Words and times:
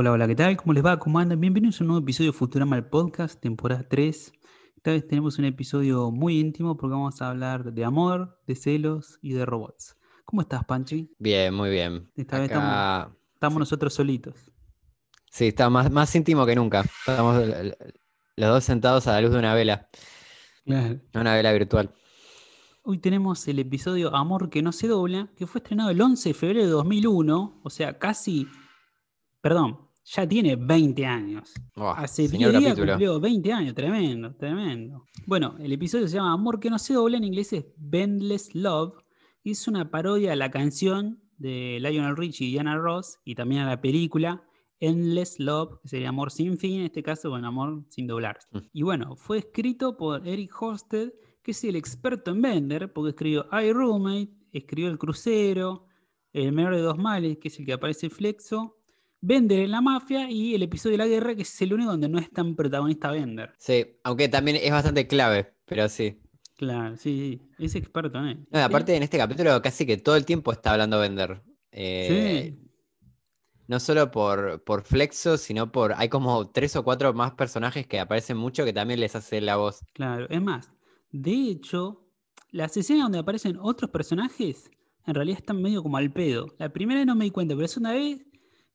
Hola, 0.00 0.12
hola, 0.12 0.26
¿qué 0.26 0.34
tal? 0.34 0.56
¿Cómo 0.56 0.72
les 0.72 0.82
va? 0.82 0.98
¿Cómo 0.98 1.18
andan? 1.18 1.38
Bienvenidos 1.38 1.78
a 1.78 1.84
un 1.84 1.88
nuevo 1.88 2.02
episodio 2.02 2.32
de 2.32 2.38
Futurama 2.38 2.74
el 2.74 2.86
Podcast, 2.86 3.38
temporada 3.38 3.86
3. 3.86 4.32
Esta 4.74 4.92
vez 4.92 5.06
tenemos 5.06 5.38
un 5.38 5.44
episodio 5.44 6.10
muy 6.10 6.40
íntimo 6.40 6.78
porque 6.78 6.92
vamos 6.92 7.20
a 7.20 7.28
hablar 7.28 7.74
de 7.74 7.84
amor, 7.84 8.40
de 8.46 8.56
celos 8.56 9.18
y 9.20 9.34
de 9.34 9.44
robots. 9.44 9.98
¿Cómo 10.24 10.40
estás, 10.40 10.64
Panchi? 10.64 11.14
Bien, 11.18 11.52
muy 11.52 11.68
bien. 11.68 12.10
Esta 12.16 12.38
vez 12.38 12.50
estamos, 12.50 13.14
estamos 13.34 13.58
nosotros 13.58 13.92
solitos. 13.92 14.50
Sí, 15.30 15.48
está 15.48 15.68
más, 15.68 15.90
más 15.90 16.16
íntimo 16.16 16.46
que 16.46 16.56
nunca. 16.56 16.82
Estamos 17.06 17.44
los 18.36 18.48
dos 18.48 18.64
sentados 18.64 19.06
a 19.06 19.12
la 19.12 19.20
luz 19.20 19.32
de 19.32 19.38
una 19.38 19.52
vela. 19.52 19.90
Claro. 20.64 20.98
Una 21.12 21.34
vela 21.34 21.52
virtual. 21.52 21.92
Hoy 22.84 22.96
tenemos 22.96 23.46
el 23.48 23.58
episodio 23.58 24.16
Amor 24.16 24.48
que 24.48 24.62
no 24.62 24.72
se 24.72 24.88
dobla, 24.88 25.28
que 25.36 25.46
fue 25.46 25.58
estrenado 25.58 25.90
el 25.90 26.00
11 26.00 26.30
de 26.30 26.34
febrero 26.34 26.64
de 26.64 26.70
2001, 26.70 27.60
o 27.62 27.68
sea, 27.68 27.98
casi 27.98 28.48
perdón, 29.40 29.89
ya 30.10 30.28
tiene 30.28 30.56
20 30.56 31.06
años. 31.06 31.52
Hace 31.76 32.26
10 32.28 32.58
días 32.58 32.74
cumplió 32.74 33.20
20 33.20 33.52
años, 33.52 33.74
tremendo, 33.74 34.34
tremendo. 34.34 35.06
Bueno, 35.26 35.54
el 35.60 35.72
episodio 35.72 36.08
se 36.08 36.16
llama 36.16 36.32
Amor 36.32 36.58
que 36.58 36.68
no 36.68 36.78
se 36.78 36.94
dobla, 36.94 37.16
en 37.16 37.24
inglés 37.24 37.52
es 37.52 37.66
Bendless 37.76 38.54
Love, 38.54 38.94
y 39.44 39.52
es 39.52 39.68
una 39.68 39.90
parodia 39.90 40.32
a 40.32 40.36
la 40.36 40.50
canción 40.50 41.22
de 41.36 41.78
Lionel 41.80 42.16
Richie 42.16 42.48
y 42.48 42.50
Diana 42.50 42.76
Ross, 42.76 43.18
y 43.24 43.36
también 43.36 43.62
a 43.62 43.68
la 43.68 43.80
película 43.80 44.42
Endless 44.80 45.38
Love, 45.38 45.78
que 45.82 45.88
sería 45.88 46.08
Amor 46.08 46.32
sin 46.32 46.58
fin, 46.58 46.80
en 46.80 46.86
este 46.86 47.04
caso, 47.04 47.30
bueno, 47.30 47.46
Amor 47.46 47.84
sin 47.88 48.08
doblar. 48.08 48.38
Mm. 48.50 48.58
Y 48.72 48.82
bueno, 48.82 49.14
fue 49.14 49.38
escrito 49.38 49.96
por 49.96 50.26
Eric 50.26 50.50
Hosted, 50.60 51.12
que 51.42 51.52
es 51.52 51.62
el 51.62 51.76
experto 51.76 52.32
en 52.32 52.42
vender, 52.42 52.92
porque 52.92 53.10
escribió 53.10 53.46
I 53.52 53.72
Roommate, 53.72 54.32
escribió 54.50 54.90
El 54.90 54.98
Crucero, 54.98 55.86
El 56.32 56.50
Menor 56.52 56.74
de 56.74 56.82
Dos 56.82 56.98
Males, 56.98 57.38
que 57.38 57.46
es 57.46 57.58
el 57.60 57.64
que 57.64 57.74
aparece 57.74 58.10
Flexo, 58.10 58.79
Bender 59.20 59.60
en 59.60 59.70
la 59.70 59.80
mafia 59.80 60.30
y 60.30 60.54
el 60.54 60.62
episodio 60.62 60.92
de 60.92 61.04
la 61.04 61.06
guerra, 61.06 61.34
que 61.34 61.42
es 61.42 61.62
el 61.62 61.74
único 61.74 61.90
donde 61.90 62.08
no 62.08 62.18
es 62.18 62.30
tan 62.30 62.56
protagonista 62.56 63.10
Bender. 63.10 63.52
Sí, 63.58 63.86
aunque 64.04 64.28
también 64.28 64.58
es 64.62 64.70
bastante 64.70 65.06
clave, 65.06 65.54
pero 65.66 65.88
sí. 65.88 66.20
Claro, 66.56 66.96
sí, 66.96 67.40
es 67.58 67.74
experto 67.74 68.18
en 68.18 68.24
él. 68.26 68.46
aparte, 68.52 68.94
en 68.94 69.02
este 69.02 69.18
capítulo 69.18 69.60
casi 69.62 69.86
que 69.86 69.96
todo 69.96 70.16
el 70.16 70.24
tiempo 70.24 70.52
está 70.52 70.72
hablando 70.72 70.98
Bender. 70.98 71.42
Eh, 71.72 72.54
sí. 72.58 72.70
No 73.66 73.78
solo 73.78 74.10
por, 74.10 74.64
por 74.64 74.82
Flexo, 74.82 75.36
sino 75.38 75.70
por. 75.70 75.94
Hay 75.96 76.08
como 76.08 76.50
tres 76.50 76.74
o 76.76 76.82
cuatro 76.82 77.14
más 77.14 77.32
personajes 77.32 77.86
que 77.86 78.00
aparecen 78.00 78.36
mucho 78.36 78.64
que 78.64 78.72
también 78.72 79.00
les 79.00 79.14
hace 79.14 79.40
la 79.40 79.56
voz. 79.56 79.84
Claro, 79.92 80.26
es 80.28 80.42
más, 80.42 80.70
de 81.12 81.50
hecho, 81.50 82.04
las 82.50 82.76
escenas 82.76 83.04
donde 83.04 83.18
aparecen 83.18 83.56
otros 83.60 83.90
personajes 83.90 84.70
en 85.06 85.14
realidad 85.14 85.38
están 85.38 85.62
medio 85.62 85.82
como 85.82 85.96
al 85.96 86.12
pedo. 86.12 86.46
La 86.58 86.72
primera 86.72 87.04
no 87.04 87.14
me 87.14 87.24
di 87.24 87.30
cuenta, 87.30 87.54
pero 87.54 87.64
es 87.64 87.76
una 87.76 87.92
vez 87.92 88.20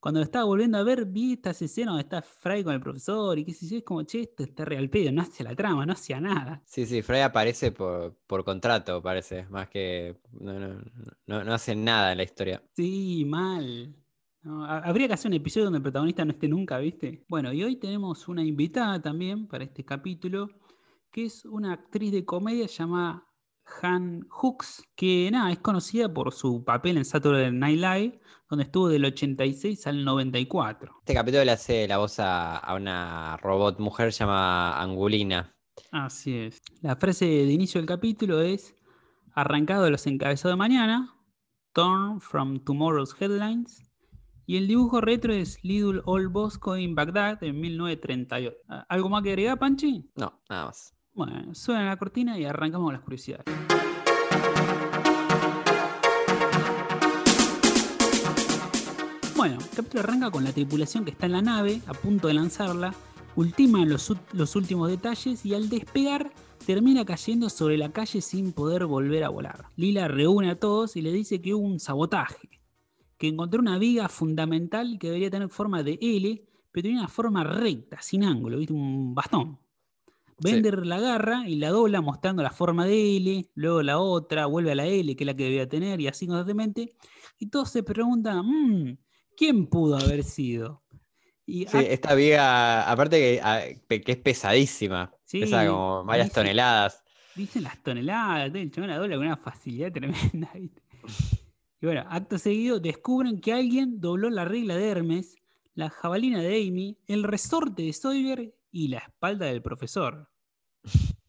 cuando 0.06 0.22
estaba 0.22 0.46
volviendo 0.46 0.78
a 0.78 0.84
ver, 0.84 1.04
vi 1.08 1.34
estas 1.34 1.60
escenas 1.64 1.94
donde 1.94 2.04
está 2.04 2.22
Fry 2.22 2.64
con 2.64 2.76
el 2.76 2.80
profesor 2.80 3.40
y 3.40 3.44
qué 3.44 3.54
sé 3.54 3.68
yo, 3.68 3.78
es 3.78 3.84
como, 3.84 4.04
che, 4.04 4.22
esto 4.22 4.44
está 4.44 4.64
real 4.64 4.88
pedo, 4.88 5.12
no 5.12 5.24
hace 5.24 5.44
la 5.44 5.56
trama, 5.56 5.84
no 5.84 5.94
hacía 5.94 6.22
nada. 6.22 6.62
Sí, 6.64 6.86
sí, 6.86 7.02
Fry 7.02 7.22
aparece 7.22 7.72
por, 7.72 8.16
contrato, 8.46 9.02
parece, 9.02 9.48
más 9.50 9.68
que 9.68 10.16
no, 10.30 10.80
no, 11.26 11.52
hacen 11.52 11.84
nada 11.84 12.12
en 12.12 12.20
la 12.20 12.24
historia. 12.24 12.62
Sí, 12.76 13.26
mal. 13.26 13.96
habría 14.44 15.08
que 15.08 15.16
hacer 15.16 15.30
un 15.30 15.38
episodio 15.38 15.64
donde 15.64 15.78
el 15.78 15.84
protagonista 15.84 16.24
no 16.24 16.34
esté 16.34 16.48
nunca, 16.50 16.78
¿viste? 16.78 17.26
Bueno, 17.28 17.52
y 17.52 17.64
hoy 17.64 17.78
tenemos 17.78 18.28
una 18.28 18.44
invitada 18.44 19.02
también 19.02 19.48
para 19.48 19.64
este 19.64 19.84
capítulo, 19.84 20.52
que 21.12 21.26
es 21.26 21.46
una 21.46 21.74
actriz 21.74 22.12
de 22.12 22.24
comedia 22.24 22.68
llamada 22.68 23.25
Han 23.82 24.28
Hooks, 24.30 24.84
que 24.96 25.30
nada, 25.32 25.52
es 25.52 25.60
conocida 25.60 26.14
por 26.14 26.32
su 26.34 26.64
papel 26.64 26.98
en 26.98 27.06
Saturday 27.06 27.52
Night 27.52 27.80
Live, 27.80 28.22
donde 28.50 28.66
estuvo 28.66 28.90
del 28.90 29.06
86 29.06 29.88
al 29.88 30.06
94. 30.06 30.98
Este 31.00 31.14
capítulo 31.14 31.44
le 31.44 31.52
hace 31.52 31.88
la 31.88 31.98
voz 31.98 32.18
a, 32.20 32.62
una 32.76 33.38
robot 33.38 33.80
mujer 33.80 34.12
llamada 34.12 34.82
Angulina. 34.82 35.56
Así 35.92 36.38
es. 36.38 36.62
La 36.82 36.96
frase 36.96 37.26
de 37.26 37.52
inicio 37.52 37.80
del 37.80 37.88
capítulo 37.88 38.42
es, 38.42 38.76
arrancado 39.34 39.84
de 39.84 39.92
los 39.92 40.06
encabezados 40.08 40.54
de 40.54 40.58
mañana, 40.58 41.16
torn 41.74 42.22
from 42.22 42.64
tomorrow's 42.64 43.16
headlines, 43.20 43.86
y 44.46 44.58
el 44.58 44.68
dibujo 44.68 45.02
retro 45.02 45.34
es 45.34 45.58
Little 45.64 46.02
Old 46.06 46.32
Bosco 46.32 46.78
in 46.78 46.94
Baghdad 46.94 47.44
en 47.44 47.60
1938. 47.60 48.56
¿Algo 48.88 49.10
más 49.10 49.24
que 49.24 49.30
agregar, 49.30 49.58
Panchi? 49.58 50.12
No, 50.16 50.40
nada 50.50 50.66
más. 50.68 50.95
Bueno, 51.16 51.56
suena 51.56 51.86
la 51.86 51.96
cortina 51.96 52.38
y 52.38 52.44
arrancamos 52.44 52.88
con 52.88 52.94
las 52.94 53.02
curiosidades. 53.02 53.46
Bueno, 59.34 59.58
el 59.62 59.70
capítulo 59.70 60.02
arranca 60.02 60.30
con 60.30 60.44
la 60.44 60.52
tripulación 60.52 61.06
que 61.06 61.12
está 61.12 61.28
en 61.28 61.32
la 61.32 61.42
nave, 61.42 61.82
a 61.88 61.94
punto 61.94 62.28
de 62.28 62.34
lanzarla, 62.34 62.94
ultima 63.38 63.86
los, 63.86 64.12
los 64.34 64.56
últimos 64.58 64.90
detalles 64.90 65.46
y 65.46 65.54
al 65.54 65.70
despegar 65.70 66.34
termina 66.66 67.06
cayendo 67.06 67.50
sobre 67.50 67.78
la 67.78 67.94
calle 67.94 68.20
sin 68.20 68.52
poder 68.52 68.86
volver 68.86 69.24
a 69.24 69.30
volar. 69.30 69.68
Lila 69.78 70.10
reúne 70.10 70.50
a 70.50 70.60
todos 70.60 70.98
y 70.98 71.02
le 71.02 71.14
dice 71.14 71.42
que 71.42 71.54
hubo 71.54 71.66
un 71.66 71.80
sabotaje, 71.80 72.50
que 73.18 73.30
encontró 73.30 73.62
una 73.62 73.78
viga 73.78 74.10
fundamental 74.10 74.98
que 75.00 75.08
debería 75.08 75.30
tener 75.30 75.48
forma 75.48 75.82
de 75.82 75.98
L, 76.02 76.44
pero 76.74 76.82
tiene 76.84 77.00
una 77.00 77.08
forma 77.08 77.46
recta, 77.46 78.02
sin 78.02 78.26
ángulo, 78.26 78.58
¿viste? 78.58 78.74
un 78.74 79.16
bastón. 79.16 79.65
Bender 80.38 80.86
la 80.86 80.98
agarra 80.98 81.48
y 81.48 81.56
la 81.56 81.70
dobla 81.70 82.02
mostrando 82.02 82.44
la 82.44 82.52
forma 82.52 82.86
de 82.86 83.18
L, 83.18 83.50
luego 83.56 83.82
la 83.82 84.00
otra, 84.00 84.46
vuelve 84.48 84.72
a 84.72 84.76
la 84.76 84.86
L, 84.86 85.16
que 85.16 85.24
es 85.24 85.26
la 85.26 85.34
que 85.34 85.44
debía 85.44 85.68
tener, 85.68 86.02
y 86.02 86.08
así 86.08 86.28
constantemente. 86.28 86.94
Y 87.40 87.50
todos 87.50 87.70
se 87.70 87.84
preguntan, 87.84 88.46
mmm, 88.46 88.98
¿quién 89.36 89.68
pudo 89.68 89.98
haber 89.98 90.24
sido? 90.24 90.84
sí, 91.48 91.68
esta 91.74 92.16
viga, 92.16 92.90
aparte 92.90 93.80
que, 93.88 94.02
que 94.02 94.12
es 94.12 94.18
pesadísima, 94.18 95.14
pesa 95.32 95.68
como 95.68 96.04
varias 96.04 96.32
toneladas. 96.32 97.04
Dicen 97.36 97.64
las 97.64 97.82
toneladas, 97.84 98.54
el 98.56 98.72
chaval 98.72 98.90
la 98.90 98.98
dobla 98.98 99.16
con 99.18 99.26
una 99.26 99.38
facilidad 99.38 99.92
tremenda. 99.92 100.52
Y 100.56 101.86
bueno, 101.86 102.06
acto 102.10 102.40
seguido 102.40 102.80
descubren 102.80 103.40
que 103.40 103.54
alguien 103.54 104.00
dobló 104.00 104.30
la 104.30 104.46
regla 104.46 104.76
de 104.76 104.90
Hermes, 104.90 105.36
la 105.76 105.90
jabalina 105.90 106.42
de 106.42 106.68
Amy, 106.68 106.98
el 107.06 107.24
resorte 107.24 107.84
de 107.84 107.94
Sawyer 107.94 108.56
y 108.76 108.90
la 108.90 108.98
espalda 108.98 109.46
del 109.46 109.62
profesor. 109.62 110.30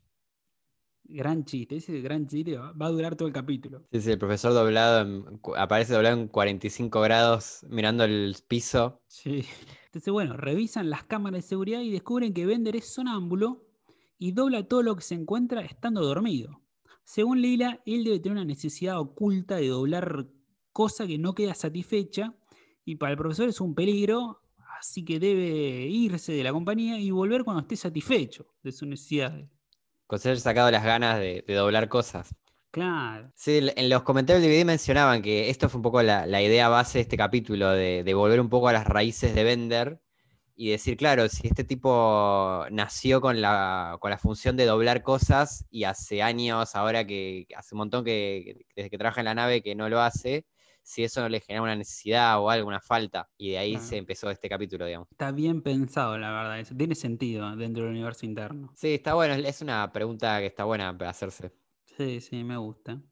gran 1.05 1.45
chiste, 1.45 1.77
ese 1.77 2.01
gran 2.01 2.27
chiste 2.27 2.59
va, 2.59 2.75
a 2.77 2.91
durar 2.91 3.15
todo 3.15 3.29
el 3.29 3.35
capítulo. 3.35 3.87
Sí, 3.93 4.01
sí, 4.01 4.11
el 4.11 4.19
profesor 4.19 4.53
doblado, 4.53 5.41
aparece 5.57 5.95
doblado 5.95 6.21
en 6.21 6.27
45 6.27 7.01
grados 7.01 7.65
mirando 7.69 8.03
el 8.03 8.35
piso. 8.49 9.01
Sí. 9.07 9.45
Entonces, 9.85 10.13
bueno, 10.13 10.37
revisan 10.37 10.91
las 10.91 11.05
cámaras 11.05 11.45
de 11.45 11.49
seguridad 11.49 11.81
y 11.83 11.93
descubren 11.93 12.35
que 12.35 12.47
Bender 12.47 12.75
es 12.75 12.93
sonámbulo 12.93 13.65
y 14.19 14.33
dobla 14.33 14.67
todo 14.67 14.83
lo 14.83 14.97
que 14.97 15.03
se 15.03 15.15
encuentra 15.15 15.61
estando 15.61 16.05
dormido. 16.05 16.63
Según 17.05 17.41
Lila, 17.41 17.81
él 17.87 18.03
debe 18.03 18.19
tener 18.19 18.39
una 18.39 18.45
necesidad 18.45 18.99
oculta 18.99 19.55
de 19.55 19.69
doblar 19.69 20.27
cosa 20.73 21.07
que 21.07 21.17
no 21.17 21.37
queda 21.37 21.55
satisfecha 21.55 22.35
y 22.85 22.97
para 22.97 23.13
el 23.13 23.19
profesor 23.19 23.49
es 23.49 23.61
un 23.61 23.77
peligro 23.77 24.43
así 24.79 25.05
que 25.05 25.19
debe 25.19 25.87
irse 25.87 26.33
de 26.33 26.43
la 26.43 26.53
compañía 26.53 26.99
y 26.99 27.11
volver 27.11 27.45
cuando 27.45 27.63
esté 27.63 27.77
satisfecho 27.77 28.47
de 28.63 28.73
su 28.73 28.87
necesidad. 28.87 29.35
Con 30.07 30.19
ser 30.19 30.39
sacado 30.39 30.71
las 30.71 30.85
ganas 30.85 31.19
de, 31.19 31.43
doblar 31.47 31.89
cosas. 31.89 32.35
Claro. 32.71 33.33
Sí, 33.35 33.61
en 33.75 33.89
los 33.89 34.03
comentarios 34.03 34.43
del 34.43 34.51
video 34.51 34.67
mencionaban 34.67 35.23
que 35.23 35.49
esto 35.49 35.69
fue 35.69 35.79
un 35.79 35.83
poco 35.83 36.03
la, 36.03 36.43
idea 36.43 36.69
base 36.69 36.99
de 36.99 37.03
este 37.03 37.17
capítulo, 37.17 37.71
de, 37.71 38.15
volver 38.15 38.41
un 38.41 38.49
poco 38.49 38.69
a 38.69 38.73
las 38.73 38.87
raíces 38.87 39.35
de 39.35 39.45
Bender 39.45 40.01
y 40.55 40.71
decir, 40.71 40.97
claro, 40.97 41.29
si 41.29 41.47
este 41.47 41.65
tipo 41.65 42.65
nació 42.71 43.21
con 43.21 43.41
la, 43.41 43.97
con 44.01 44.11
la 44.11 44.19
función 44.19 44.57
de 44.57 44.65
doblar 44.65 45.03
cosas 45.03 45.67
y 45.71 45.85
hace 45.85 46.23
años, 46.23 46.75
ahora 46.75 47.07
que 47.07 47.47
hace 47.57 47.75
un 47.75 47.79
montón 47.79 48.05
que 48.05 48.67
desde 48.75 48.91
que 48.91 48.99
trabaja 48.99 49.21
en 49.21 49.27
la 49.27 49.35
nave 49.35 49.63
que 49.63 49.75
no 49.75 49.89
lo 49.89 50.01
hace, 50.01 50.47
si 50.87 51.03
eso 51.03 51.21
no 51.21 51.29
le 51.29 51.41
genera 51.41 51.63
una 51.63 51.75
necesidad 51.75 52.41
o 52.41 52.49
alguna 52.49 52.81
falta. 52.81 53.29
Y 53.37 53.51
de 53.51 53.59
ahí 53.59 53.77
se 53.79 53.97
empezó 53.97 54.31
este 54.31 54.49
capítulo, 54.49 54.87
digamos. 54.87 55.09
Está 55.11 55.33
bien 55.33 55.61
pensado, 55.61 56.17
la 56.17 56.31
verdad. 56.31 56.61
Eso 56.61 56.77
tiene 56.77 56.95
sentido 56.95 57.57
dentro 57.57 57.83
del 57.83 57.93
universo 57.93 58.25
interno. 58.25 58.71
Sí, 58.73 58.95
está 58.95 59.15
bueno. 59.15 59.35
Es 59.35 59.61
una 59.61 59.93
pregunta 59.93 60.39
que 60.39 60.47
está 60.47 60.63
buena 60.63 60.97
para 60.97 61.11
hacerse. 61.11 61.53
Sí, 61.97 62.21
sí, 62.21 62.45
me 62.45 62.57
gusta. 62.57 63.03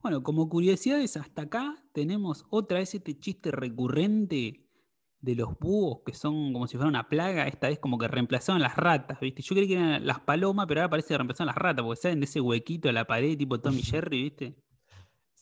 Bueno, 0.00 0.22
como 0.22 0.48
curiosidades, 0.48 1.16
hasta 1.16 1.42
acá 1.42 1.82
tenemos 1.92 2.46
otra 2.50 2.78
vez 2.78 2.94
este 2.94 3.18
chiste 3.18 3.50
recurrente 3.50 4.68
de 5.20 5.34
los 5.34 5.58
búhos 5.58 6.02
que 6.06 6.14
son 6.14 6.52
como 6.52 6.68
si 6.68 6.76
fuera 6.76 6.88
una 6.88 7.08
plaga, 7.08 7.48
esta 7.48 7.66
vez 7.68 7.80
como 7.80 7.98
que 7.98 8.06
reemplazaron 8.06 8.62
las 8.62 8.76
ratas, 8.76 9.18
¿viste? 9.18 9.42
Yo 9.42 9.56
creí 9.56 9.66
que 9.66 9.74
eran 9.74 10.06
las 10.06 10.20
palomas, 10.20 10.66
pero 10.68 10.82
ahora 10.82 10.90
parece 10.90 11.08
que 11.08 11.18
reemplazaron 11.18 11.48
las 11.48 11.56
ratas, 11.56 11.84
porque 11.84 12.00
salen 12.00 12.20
de 12.20 12.26
ese 12.26 12.40
huequito 12.40 12.86
de 12.86 12.92
la 12.92 13.06
pared 13.06 13.36
tipo 13.36 13.58
Tommy 13.58 13.82
Jerry, 13.82 14.22
¿viste? 14.22 14.67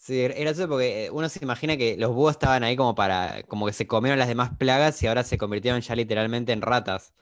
Sí, 0.07 0.21
era 0.21 0.51
eso 0.51 0.69
porque 0.69 1.07
eh, 1.07 1.11
uno 1.11 1.29
se 1.29 1.43
imagina 1.43 1.77
que 1.77 1.97
los 1.97 2.15
búhos 2.15 2.35
estaban 2.35 2.63
ahí 2.63 2.77
como 2.77 2.95
para, 2.95 3.43
como 3.49 3.67
que 3.67 3.73
se 3.73 3.89
comieron 3.89 4.21
las 4.21 4.29
demás 4.29 4.57
plagas 4.57 5.03
y 5.03 5.09
ahora 5.09 5.25
se 5.25 5.37
convirtieron 5.37 5.81
ya 5.81 5.97
literalmente 5.97 6.53
en 6.53 6.63
ratas. 6.63 7.13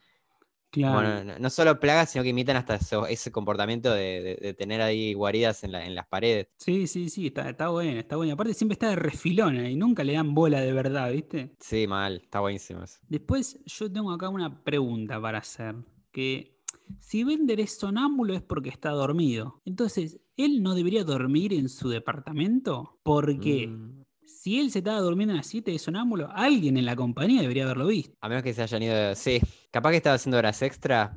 Claro. 0.70 1.24
no, 1.38 1.50
solo 1.50 1.80
plagas, 1.80 2.10
sino 2.10 2.22
que 2.22 2.30
imitan 2.30 2.56
hasta 2.56 2.78
ese 3.08 3.32
comportamiento 3.32 3.94
de, 3.94 4.54
tener 4.58 4.82
ahí 4.82 5.14
guaridas 5.14 5.64
en, 5.64 5.94
las 5.94 6.06
paredes. 6.08 6.48
Sí, 6.58 6.86
sí, 6.86 7.08
sí, 7.08 7.28
está, 7.28 7.48
está 7.48 7.68
bueno, 7.68 8.00
está 8.00 8.16
bueno. 8.16 8.34
Aparte 8.34 8.52
siempre 8.52 8.74
está 8.74 8.90
de 8.90 8.96
refilón 8.96 9.64
y 9.64 9.76
nunca 9.76 10.04
le 10.04 10.12
dan 10.12 10.34
bola 10.34 10.60
de 10.60 10.72
verdad, 10.74 11.10
¿viste? 11.10 11.54
Sí, 11.60 11.86
mal, 11.86 12.20
está 12.24 12.40
buenísimo 12.40 12.82
eso. 12.82 12.98
Después 13.08 13.60
yo 13.64 13.90
tengo 13.90 14.12
acá 14.12 14.28
una 14.28 14.62
pregunta 14.62 15.18
para 15.22 15.38
hacer, 15.38 15.76
que 16.12 16.60
si 17.00 17.24
Bender 17.24 17.60
es 17.60 17.78
sonámbulo 17.78 18.34
es 18.34 18.42
porque 18.42 18.68
está 18.68 18.90
dormido. 18.90 19.62
Entonces, 19.64 20.20
¿él 20.36 20.62
no 20.62 20.74
debería 20.74 21.04
dormir 21.04 21.52
en 21.52 21.68
su 21.68 21.88
departamento? 21.88 22.98
Porque... 23.02 23.68
Mm 23.68 24.04
si 24.44 24.60
él 24.60 24.70
se 24.70 24.80
estaba 24.80 25.00
durmiendo 25.00 25.32
en 25.32 25.38
las 25.38 25.46
7 25.46 25.70
de 25.70 25.78
sonámbulo, 25.78 26.28
alguien 26.30 26.76
en 26.76 26.84
la 26.84 26.94
compañía 26.94 27.40
debería 27.40 27.64
haberlo 27.64 27.86
visto. 27.86 28.14
A 28.20 28.28
menos 28.28 28.42
que 28.42 28.52
se 28.52 28.62
hayan 28.62 28.82
ido. 28.82 29.14
Sí, 29.14 29.40
capaz 29.70 29.92
que 29.92 29.96
estaba 29.96 30.16
haciendo 30.16 30.36
horas 30.36 30.60
extra. 30.60 31.16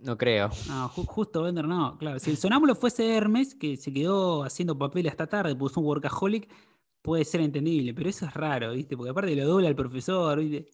No 0.00 0.18
creo. 0.18 0.50
No, 0.66 0.88
justo 0.88 1.44
Bender 1.44 1.68
no. 1.68 1.96
Claro, 1.98 2.18
si 2.18 2.30
el 2.30 2.36
sonámbulo 2.36 2.74
fuese 2.74 3.16
Hermes, 3.16 3.54
que 3.54 3.76
se 3.76 3.92
quedó 3.92 4.42
haciendo 4.42 4.76
papel 4.76 5.06
hasta 5.06 5.28
tarde, 5.28 5.54
puso 5.54 5.78
un 5.78 5.86
workaholic, 5.86 6.52
puede 7.00 7.24
ser 7.24 7.42
entendible, 7.42 7.94
pero 7.94 8.10
eso 8.10 8.26
es 8.26 8.34
raro, 8.34 8.72
¿viste? 8.72 8.96
Porque 8.96 9.10
aparte 9.10 9.36
lo 9.36 9.46
dobla 9.46 9.68
el 9.68 9.76
profesor, 9.76 10.40
¿viste? 10.40 10.68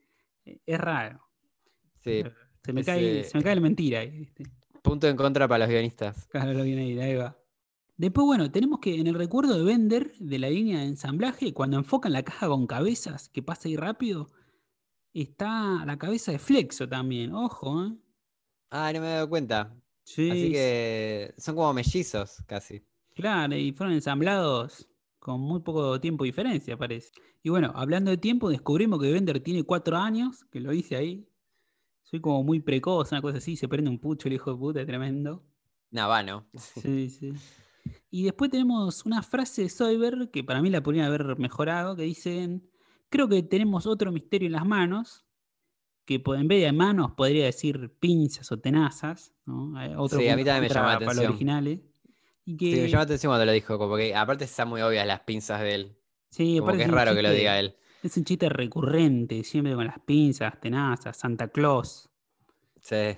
Es 0.64 0.80
raro. 0.80 1.20
Sí. 1.98 2.22
Se 2.64 2.72
me, 2.72 2.82
cae, 2.82 3.24
se 3.24 3.36
me 3.36 3.44
cae 3.44 3.56
la 3.56 3.60
mentira 3.60 4.00
ahí, 4.00 4.10
¿viste? 4.10 4.44
Punto 4.80 5.06
en 5.06 5.18
contra 5.18 5.46
para 5.46 5.66
los 5.66 5.68
guionistas. 5.68 6.26
Claro, 6.28 6.54
lo 6.54 6.62
viene 6.62 6.84
ahí, 6.84 6.98
ahí 6.98 7.16
va. 7.16 7.36
Después, 7.96 8.24
bueno, 8.24 8.50
tenemos 8.50 8.80
que 8.80 8.98
en 8.98 9.06
el 9.06 9.14
recuerdo 9.14 9.56
de 9.56 9.62
Bender, 9.62 10.12
de 10.18 10.38
la 10.38 10.50
línea 10.50 10.80
de 10.80 10.86
ensamblaje, 10.86 11.54
cuando 11.54 11.76
enfocan 11.76 12.12
la 12.12 12.24
caja 12.24 12.48
con 12.48 12.66
cabezas, 12.66 13.28
que 13.28 13.42
pasa 13.42 13.68
ahí 13.68 13.76
rápido, 13.76 14.28
está 15.12 15.84
la 15.86 15.96
cabeza 15.96 16.32
de 16.32 16.40
Flexo 16.40 16.88
también, 16.88 17.32
ojo, 17.32 17.84
¿eh? 17.84 17.96
Ah, 18.70 18.92
no 18.92 19.00
me 19.00 19.06
he 19.06 19.10
dado 19.10 19.28
cuenta. 19.28 19.76
Sí. 20.02 20.28
Así 20.28 20.50
que 20.50 21.34
son 21.38 21.54
como 21.54 21.72
mellizos, 21.72 22.42
casi. 22.46 22.84
Claro, 23.14 23.56
y 23.56 23.72
fueron 23.72 23.94
ensamblados 23.94 24.88
con 25.20 25.40
muy 25.40 25.60
poco 25.60 26.00
tiempo 26.00 26.24
de 26.24 26.28
diferencia, 26.28 26.76
parece. 26.76 27.12
Y 27.44 27.50
bueno, 27.50 27.72
hablando 27.76 28.10
de 28.10 28.16
tiempo, 28.16 28.50
descubrimos 28.50 29.00
que 29.00 29.12
Bender 29.12 29.38
tiene 29.40 29.62
cuatro 29.62 29.96
años, 29.96 30.44
que 30.50 30.58
lo 30.58 30.72
hice 30.72 30.96
ahí. 30.96 31.28
Soy 32.02 32.20
como 32.20 32.42
muy 32.42 32.58
precoz, 32.58 33.12
una 33.12 33.22
cosa 33.22 33.38
así, 33.38 33.56
se 33.56 33.68
prende 33.68 33.88
un 33.88 34.00
pucho 34.00 34.28
el 34.28 34.34
hijo 34.34 34.52
de 34.52 34.58
puta, 34.58 34.84
tremendo. 34.84 35.44
Navano. 35.90 36.46
Sí, 36.56 37.08
sí. 37.08 37.32
Y 38.10 38.24
después 38.24 38.50
tenemos 38.50 39.04
una 39.04 39.22
frase 39.22 39.62
de 39.62 39.68
Soyber 39.68 40.30
que 40.30 40.44
para 40.44 40.62
mí 40.62 40.70
la 40.70 40.82
podría 40.82 41.06
haber 41.06 41.38
mejorado, 41.38 41.96
que 41.96 42.02
dicen, 42.02 42.70
creo 43.08 43.28
que 43.28 43.42
tenemos 43.42 43.86
otro 43.86 44.12
misterio 44.12 44.46
en 44.46 44.52
las 44.52 44.66
manos, 44.66 45.24
que 46.04 46.22
en 46.24 46.48
vez 46.48 46.62
de 46.62 46.72
manos 46.72 47.12
podría 47.12 47.46
decir 47.46 47.92
pinzas 47.98 48.52
o 48.52 48.58
tenazas, 48.58 49.34
¿no? 49.46 49.72
sí, 50.08 50.28
a 50.28 50.36
mí 50.36 50.44
también 50.44 50.62
me 50.62 50.68
llama 50.68 50.88
la 50.88 50.94
atención. 50.94 51.26
originales. 51.26 51.80
Y 52.44 52.56
que... 52.56 52.74
Sí, 52.74 52.80
me 52.82 52.88
llama 52.88 52.98
la 52.98 53.04
atención 53.04 53.30
cuando 53.30 53.46
lo 53.46 53.52
dijo, 53.52 53.78
porque 53.78 54.14
aparte 54.14 54.44
están 54.44 54.68
muy 54.68 54.82
obvias 54.82 55.06
las 55.06 55.20
pinzas 55.20 55.60
de 55.60 55.74
él. 55.74 55.96
Sí, 56.30 56.58
como 56.58 56.72
que 56.72 56.82
es 56.82 56.90
raro 56.90 57.14
que 57.14 57.22
lo 57.22 57.30
diga 57.30 57.58
él. 57.58 57.76
Es 58.02 58.16
un 58.16 58.24
chiste 58.24 58.48
recurrente, 58.48 59.44
siempre 59.44 59.74
con 59.74 59.86
las 59.86 59.98
pinzas, 60.00 60.60
tenazas, 60.60 61.16
Santa 61.16 61.48
Claus. 61.48 62.10
Sí. 62.80 63.16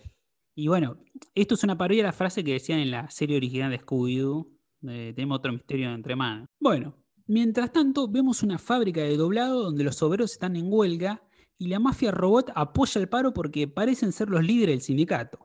Y 0.55 0.69
bueno, 0.69 0.99
esto 1.35 1.55
es 1.55 1.65
una 1.65 1.77
parodia 1.77 2.03
de 2.03 2.09
la 2.09 2.13
frase 2.13 2.45
que 2.45 2.53
decían 2.53 2.79
en 2.79 2.93
la 2.93 3.11
serie 3.11 3.37
original 3.37 3.71
de 3.71 3.81
Scooby-Doo, 3.81 4.56
tenemos 4.81 5.39
otro 5.39 5.53
misterio 5.53 5.93
entre 5.93 6.17
manos. 6.17 6.49
Bueno, 6.61 6.95
mientras 7.27 7.73
tanto, 7.73 8.09
vemos 8.09 8.43
una 8.43 8.59
fábrica 8.59 9.03
de 9.03 9.17
doblado 9.17 9.63
donde 9.63 9.85
los 9.85 10.03
obreros 10.03 10.33
están 10.33 10.57
en 10.57 10.73
huelga 10.73 11.23
y 11.59 11.69
la 11.69 11.79
mafia 11.79 12.11
robot 12.11 12.51
apoya 12.55 13.01
el 13.01 13.09
paro 13.09 13.33
porque 13.33 13.69
parecen 13.69 14.13
ser 14.13 14.29
los 14.29 14.45
líderes 14.45 14.75
del 14.75 14.83
sindicato. 14.83 15.39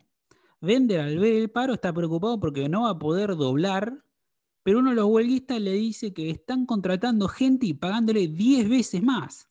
Bender 0.60 1.00
al 1.00 1.18
ver 1.18 1.36
el 1.36 1.50
paro 1.50 1.74
está 1.74 1.92
preocupado 1.94 2.40
porque 2.40 2.70
no 2.70 2.84
va 2.84 2.92
a 2.92 3.00
poder 3.00 3.36
doblar, 3.36 4.06
pero 4.64 4.80
uno 4.80 4.92
de 4.92 4.98
los 4.98 5.06
huelguistas 5.06 5.60
le 5.60 5.74
dice 5.74 6.14
que 6.14 6.30
están 6.30 6.66
contratando 6.66 7.28
gente 7.28 7.66
y 7.66 7.74
pagándole 7.74 8.28
10 8.28 8.70
veces 8.70 9.02
más. 9.02 9.50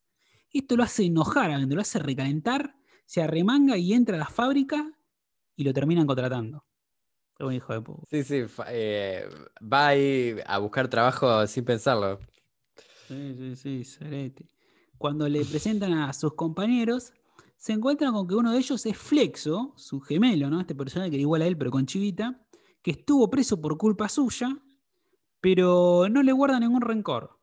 Esto 0.53 0.76
lo 0.76 0.83
hace 0.83 1.05
enojar 1.05 1.50
a 1.50 1.59
Bender, 1.59 1.76
lo 1.76 1.83
hace 1.83 1.99
recalentar, 1.99 2.76
se 3.06 3.23
arremanga 3.23 3.76
y 3.76 3.93
entra 3.93 4.17
a 4.17 4.21
la 4.21 4.26
fábrica 4.26 4.93
y 5.56 5.65
lo 5.65 5.73
terminan 5.73 6.06
contratando 6.06 6.65
un 7.40 7.52
hijo 7.52 7.72
de 7.72 7.81
puta. 7.81 8.02
Sí, 8.10 8.25
sí, 8.25 8.44
eh, 8.69 9.28
va 9.60 9.88
ahí 9.88 10.37
a 10.46 10.58
buscar 10.58 10.88
trabajo 10.88 11.46
sin 11.46 11.64
pensarlo. 11.64 12.19
Sí, 13.08 13.34
sí, 13.37 13.56
sí, 13.56 13.84
serete. 13.84 14.48
Cuando 14.98 15.28
le 15.28 15.44
presentan 15.44 15.94
a 15.94 16.12
sus 16.12 16.34
compañeros, 16.34 17.12
se 17.56 17.72
encuentran 17.72 18.12
con 18.12 18.28
que 18.28 18.34
uno 18.34 18.52
de 18.52 18.58
ellos 18.58 18.84
es 18.87 18.96
Flexo, 18.96 19.75
su 19.76 20.00
gemelo, 20.00 20.50
¿no? 20.50 20.60
Este 20.60 20.75
personaje 20.75 21.10
que 21.10 21.16
era 21.16 21.22
igual 21.22 21.42
a 21.42 21.46
él, 21.46 21.56
pero 21.56 21.70
con 21.70 21.87
chivita, 21.87 22.46
que 22.82 22.92
estuvo 22.92 23.28
preso 23.28 23.60
por 23.60 23.76
culpa 23.76 24.08
suya, 24.08 24.56
pero 25.40 26.08
no 26.10 26.22
le 26.22 26.32
guarda 26.32 26.60
ningún 26.60 26.82
rencor. 26.82 27.38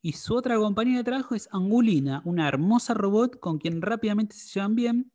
Y 0.00 0.12
su 0.12 0.34
otra 0.34 0.56
compañera 0.56 0.98
de 0.98 1.04
trabajo 1.04 1.34
es 1.34 1.48
Angulina, 1.52 2.22
una 2.24 2.46
hermosa 2.46 2.94
robot 2.94 3.40
con 3.40 3.58
quien 3.58 3.82
rápidamente 3.82 4.36
se 4.36 4.48
llevan 4.54 4.74
bien 4.74 5.12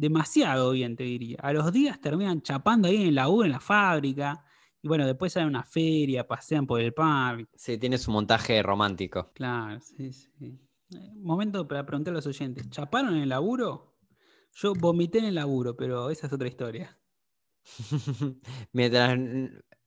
demasiado 0.00 0.70
bien, 0.70 0.96
te 0.96 1.04
diría. 1.04 1.36
A 1.42 1.52
los 1.52 1.70
días 1.72 2.00
terminan 2.00 2.40
chapando 2.40 2.88
ahí 2.88 2.96
en 2.96 3.08
el 3.08 3.14
laburo, 3.14 3.44
en 3.44 3.52
la 3.52 3.60
fábrica. 3.60 4.42
Y 4.82 4.88
bueno, 4.88 5.06
después 5.06 5.32
salen 5.34 5.48
a 5.48 5.58
una 5.58 5.62
feria, 5.62 6.26
pasean 6.26 6.66
por 6.66 6.80
el 6.80 6.94
parque. 6.94 7.46
Sí, 7.54 7.76
tiene 7.76 7.98
su 7.98 8.10
montaje 8.10 8.62
romántico. 8.62 9.30
Claro, 9.34 9.78
sí, 9.80 10.10
sí. 10.12 10.58
Eh, 10.94 11.12
momento 11.16 11.68
para 11.68 11.84
preguntar 11.84 12.12
a 12.12 12.16
los 12.16 12.26
oyentes. 12.26 12.68
¿Chaparon 12.70 13.14
en 13.14 13.22
el 13.22 13.28
laburo? 13.28 13.94
Yo 14.54 14.72
vomité 14.74 15.18
en 15.18 15.26
el 15.26 15.34
laburo, 15.34 15.76
pero 15.76 16.08
esa 16.08 16.26
es 16.26 16.32
otra 16.32 16.48
historia. 16.48 16.98
Mientras. 18.72 19.18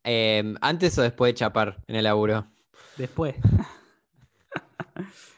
Em, 0.06 0.56
¿Antes 0.62 0.98
o 0.98 1.01
después 1.01 1.30
de 1.30 1.36
chapar 1.39 1.83
en 1.88 1.95
el 1.95 2.04
laburo? 2.04 2.45
Después. 2.98 3.36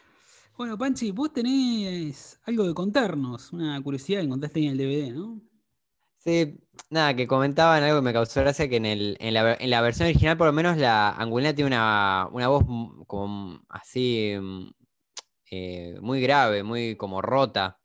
Bueno, 0.57 0.77
Panchi, 0.77 1.11
vos 1.11 1.33
tenés 1.33 2.39
algo 2.45 2.65
de 2.65 2.73
contarnos, 2.73 3.51
una 3.51 3.81
curiosidad 3.83 4.21
que 4.21 4.29
contaste 4.29 4.61
en 4.61 4.71
el 4.71 4.77
DVD, 4.77 5.11
¿no? 5.13 5.41
Sí, 6.17 6.57
nada, 6.89 7.13
que 7.13 7.27
comentaban 7.27 7.83
algo 7.83 7.97
que 7.97 8.05
me 8.05 8.13
causó 8.13 8.39
gracia, 8.39 8.69
que 8.69 8.77
en, 8.77 8.85
el, 8.85 9.17
en, 9.19 9.33
la, 9.33 9.81
versión 9.81 10.07
original 10.07 10.37
por 10.37 10.47
lo 10.47 10.53
menos 10.53 10.77
la 10.77 11.11
Angulina 11.11 11.53
tiene 11.53 11.67
una, 11.67 12.29
voz 12.31 12.63
como 13.05 13.59
así 13.67 14.33
eh, 15.51 15.97
muy 16.01 16.21
grave, 16.21 16.63
muy 16.63 16.95
como 16.95 17.21
rota. 17.21 17.77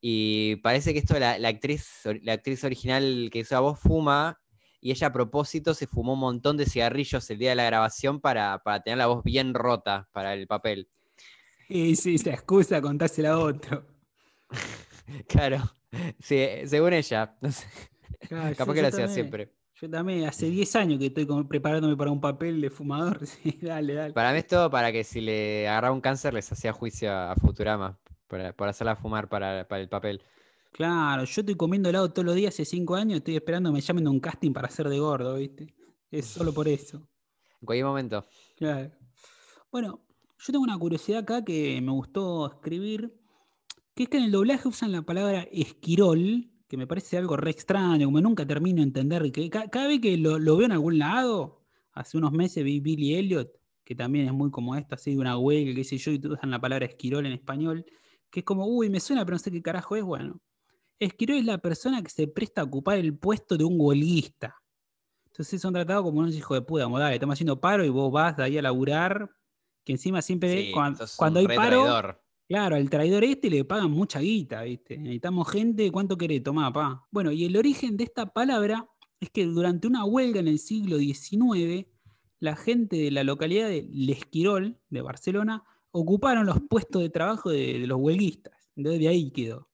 Y 0.00 0.56
parece 0.56 0.94
que 0.94 1.00
esto 1.00 1.18
la, 1.18 1.32
actriz, 1.46 2.04
la 2.22 2.32
actriz 2.32 2.64
original 2.64 3.28
que 3.30 3.40
hizo 3.40 3.54
la 3.54 3.60
voz 3.60 3.80
fuma 3.80 4.40
y 4.80 4.92
ella 4.92 5.08
a 5.08 5.12
propósito 5.12 5.74
se 5.74 5.86
fumó 5.86 6.14
un 6.14 6.20
montón 6.20 6.56
de 6.56 6.66
cigarrillos 6.66 7.28
el 7.30 7.38
día 7.38 7.50
de 7.50 7.56
la 7.56 7.64
grabación 7.64 8.20
para, 8.20 8.60
para 8.60 8.82
tener 8.82 8.98
la 8.98 9.08
voz 9.08 9.22
bien 9.24 9.52
rota 9.52 10.08
para 10.12 10.32
el 10.34 10.46
papel. 10.46 10.88
Y 11.68 11.96
sí, 11.96 12.16
se 12.18 12.30
excusa 12.30 12.80
contársela 12.80 13.32
a 13.32 13.38
otro. 13.38 13.84
Claro, 15.26 15.62
sí, 16.20 16.46
según 16.66 16.92
ella. 16.92 17.34
No 17.40 17.50
sé. 17.50 17.66
Capaz 18.54 18.74
que 18.74 18.82
lo 18.82 18.88
hacía 18.88 19.08
siempre. 19.08 19.54
Yo 19.80 19.88
también, 19.88 20.24
hace 20.24 20.50
10 20.50 20.76
años 20.76 20.98
que 20.98 21.06
estoy 21.06 21.26
preparándome 21.44 21.96
para 21.96 22.10
un 22.10 22.20
papel 22.20 22.60
de 22.60 22.68
fumador. 22.68 23.20
Sí, 23.26 23.58
dale, 23.62 23.94
dale. 23.94 24.12
Para 24.12 24.32
mí 24.32 24.38
es 24.38 24.46
todo 24.46 24.70
para 24.70 24.92
que 24.92 25.04
si 25.04 25.20
le 25.20 25.66
agarraba 25.66 25.94
un 25.94 26.00
cáncer 26.00 26.34
les 26.34 26.50
hacía 26.52 26.72
juicio 26.72 27.10
a 27.10 27.34
Futurama 27.36 27.98
por 28.26 28.68
hacerla 28.68 28.96
fumar 28.96 29.28
para, 29.28 29.60
el 29.60 29.88
papel. 29.88 30.20
Claro, 30.72 31.24
yo 31.24 31.40
estoy 31.40 31.54
comiendo 31.54 31.88
helado 31.88 32.12
todos 32.12 32.26
los 32.26 32.34
días 32.34 32.54
hace 32.54 32.64
5 32.64 32.94
años, 32.96 33.18
estoy 33.18 33.36
esperando 33.36 33.70
que 33.70 33.74
me 33.74 33.80
llamen 33.80 34.06
a 34.06 34.10
un 34.10 34.20
casting 34.20 34.52
para 34.52 34.68
ser 34.68 34.88
de 34.88 34.98
gordo, 34.98 35.36
¿viste? 35.36 35.74
Es 36.10 36.26
solo 36.26 36.52
por 36.52 36.68
eso. 36.68 36.98
En 37.60 37.66
cualquier 37.66 37.86
momento. 37.86 38.26
Claro. 38.56 38.90
Bueno, 39.70 40.00
yo 40.38 40.52
tengo 40.52 40.64
una 40.64 40.78
curiosidad 40.78 41.20
acá 41.20 41.44
que 41.44 41.80
me 41.80 41.90
gustó 41.90 42.46
escribir, 42.46 43.12
que 43.94 44.04
es 44.04 44.08
que 44.08 44.18
en 44.18 44.24
el 44.24 44.30
doblaje 44.30 44.68
usan 44.68 44.92
la 44.92 45.02
palabra 45.02 45.48
esquirol, 45.50 46.48
que 46.68 46.76
me 46.76 46.86
parece 46.86 47.18
algo 47.18 47.36
re 47.36 47.50
extraño, 47.50 48.06
como 48.06 48.20
nunca 48.20 48.46
termino 48.46 48.76
de 48.76 48.84
entender, 48.84 49.32
que 49.32 49.50
cada, 49.50 49.86
vez 49.88 50.00
que 50.00 50.16
lo, 50.16 50.38
veo 50.38 50.66
en 50.66 50.72
algún 50.72 50.98
lado, 50.98 51.64
hace 51.92 52.16
unos 52.16 52.32
meses 52.32 52.62
vi 52.62 52.78
Billy 52.78 53.14
Elliot, 53.14 53.50
que 53.84 53.94
también 53.94 54.26
es 54.26 54.32
muy 54.32 54.50
como 54.50 54.76
esto, 54.76 54.94
así 54.94 55.12
de 55.12 55.18
una 55.18 55.36
huelga, 55.36 55.74
qué 55.74 55.82
sé 55.82 55.98
yo, 55.98 56.12
y 56.12 56.20
usan 56.24 56.50
la 56.50 56.60
palabra 56.60 56.86
esquirol 56.86 57.26
en 57.26 57.32
español, 57.32 57.84
que 58.30 58.40
es 58.40 58.44
como, 58.44 58.66
uy, 58.66 58.90
me 58.90 59.00
suena, 59.00 59.24
pero 59.24 59.34
no 59.34 59.38
sé 59.40 59.50
qué 59.50 59.62
carajo 59.62 59.96
es, 59.96 60.04
bueno. 60.04 60.40
Esquirol 61.00 61.38
es 61.38 61.46
la 61.46 61.58
persona 61.58 62.02
que 62.02 62.10
se 62.10 62.28
presta 62.28 62.60
a 62.60 62.64
ocupar 62.64 62.98
el 62.98 63.16
puesto 63.18 63.56
de 63.56 63.64
un 63.64 63.76
huelguista. 63.78 64.56
Entonces 65.26 65.60
son 65.60 65.72
tratados 65.72 66.04
como 66.04 66.20
unos 66.20 66.34
hijos 66.34 66.56
de 66.56 66.62
puta, 66.62 66.84
como 66.84 66.98
dale, 66.98 67.14
estamos 67.14 67.34
haciendo 67.34 67.60
paro 67.60 67.84
y 67.84 67.88
vos 67.88 68.12
vas 68.12 68.36
de 68.36 68.44
ahí 68.44 68.58
a 68.58 68.62
laburar 68.62 69.30
que 69.88 69.92
encima 69.92 70.20
siempre 70.20 70.70
cuando, 70.70 71.40
hay 71.40 71.46
paro, 71.46 72.14
claro, 72.46 72.76
al 72.76 72.90
traidor 72.90 73.24
este 73.24 73.48
le 73.48 73.64
pagan 73.64 73.90
mucha 73.90 74.20
guita, 74.20 74.60
¿viste? 74.60 74.98
Necesitamos 74.98 75.50
gente, 75.50 75.90
¿cuánto 75.90 76.18
querés? 76.18 76.42
Tomá, 76.42 76.70
pa. 76.70 77.06
Bueno, 77.10 77.32
y 77.32 77.46
el 77.46 77.56
origen 77.56 77.96
de 77.96 78.04
esta 78.04 78.26
palabra 78.26 78.86
es 79.18 79.30
que 79.30 79.46
durante 79.46 79.86
una 79.86 80.04
huelga 80.04 80.40
en 80.40 80.48
el 80.48 80.58
siglo 80.58 80.98
XIX, 80.98 81.86
la 82.38 82.54
gente 82.54 82.96
de 82.96 83.10
la 83.10 83.24
localidad 83.24 83.70
de 83.70 83.88
Lesquirol, 83.90 84.78
de 84.90 85.00
Barcelona, 85.00 85.64
ocuparon 85.90 86.44
los 86.44 86.60
puestos 86.68 87.00
de 87.00 87.08
trabajo 87.08 87.48
de, 87.48 87.78
los 87.86 87.98
huelguistas. 87.98 88.70
Entonces 88.76 89.00
de 89.00 89.08
ahí 89.08 89.30
quedó. 89.30 89.70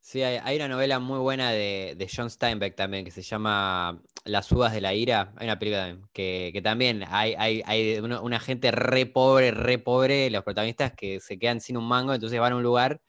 sí, 0.00 0.22
hay, 0.22 0.56
una 0.56 0.68
novela 0.68 1.00
muy 1.00 1.18
buena 1.18 1.50
de, 1.50 2.08
John 2.10 2.30
Steinbeck 2.30 2.76
también 2.76 3.04
que 3.04 3.10
se 3.10 3.20
llama 3.20 4.02
Las 4.24 4.50
uvas 4.52 4.72
de 4.72 4.80
la 4.80 4.94
ira. 4.94 5.32
Hay 5.36 5.46
una 5.46 5.58
película 5.58 5.98
que, 6.12 6.60
también 6.62 7.04
hay, 7.08 7.34
hay, 7.36 7.98
una, 7.98 8.40
gente 8.40 8.70
re 8.70 9.06
pobre, 9.06 9.50
re 9.50 9.78
pobre, 9.78 10.30
los 10.30 10.44
protagonistas 10.44 10.92
que 10.92 11.20
se 11.20 11.38
quedan 11.38 11.60
sin 11.60 11.76
un 11.76 11.88
mango, 11.88 12.14
entonces 12.14 12.38
van 12.38 12.52
a 12.52 12.56
un 12.56 12.62
lugar 12.62 13.00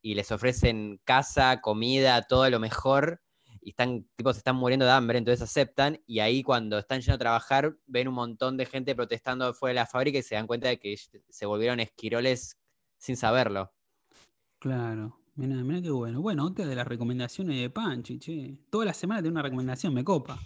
y 0.00 0.14
les 0.14 0.30
ofrecen 0.32 1.00
casa, 1.04 1.60
comida, 1.60 2.22
todo 2.22 2.48
lo 2.50 2.60
mejor 2.60 3.20
y 3.62 3.70
están, 3.70 4.04
tipo, 4.16 4.32
se 4.32 4.38
están 4.38 4.56
muriendo 4.56 4.84
de 4.84 4.90
hambre, 4.90 5.18
entonces 5.18 5.40
aceptan, 5.40 6.00
y 6.04 6.18
ahí 6.18 6.42
cuando 6.42 6.78
están 6.78 7.00
yendo 7.00 7.14
a 7.14 7.18
trabajar, 7.18 7.76
ven 7.86 8.08
un 8.08 8.14
montón 8.14 8.56
de 8.56 8.66
gente 8.66 8.94
protestando 8.94 9.54
fuera 9.54 9.70
de 9.70 9.74
la 9.76 9.86
fábrica 9.86 10.18
y 10.18 10.22
se 10.22 10.34
dan 10.34 10.48
cuenta 10.48 10.68
de 10.68 10.78
que 10.78 10.96
se 11.28 11.46
volvieron 11.46 11.78
esquiroles 11.78 12.58
sin 12.98 13.16
saberlo. 13.16 13.72
Claro, 14.58 15.21
mira, 15.34 15.56
mira 15.62 15.82
qué 15.82 15.90
bueno. 15.90 16.20
Bueno, 16.20 16.44
otra 16.44 16.66
de 16.66 16.74
las 16.74 16.86
recomendaciones 16.86 17.60
de 17.60 17.70
Panchi, 17.70 18.18
che. 18.18 18.58
Toda 18.70 18.86
la 18.86 18.94
semana 18.94 19.22
tengo 19.22 19.32
una 19.32 19.42
recomendación, 19.42 19.94
me 19.94 20.04
copa. 20.04 20.38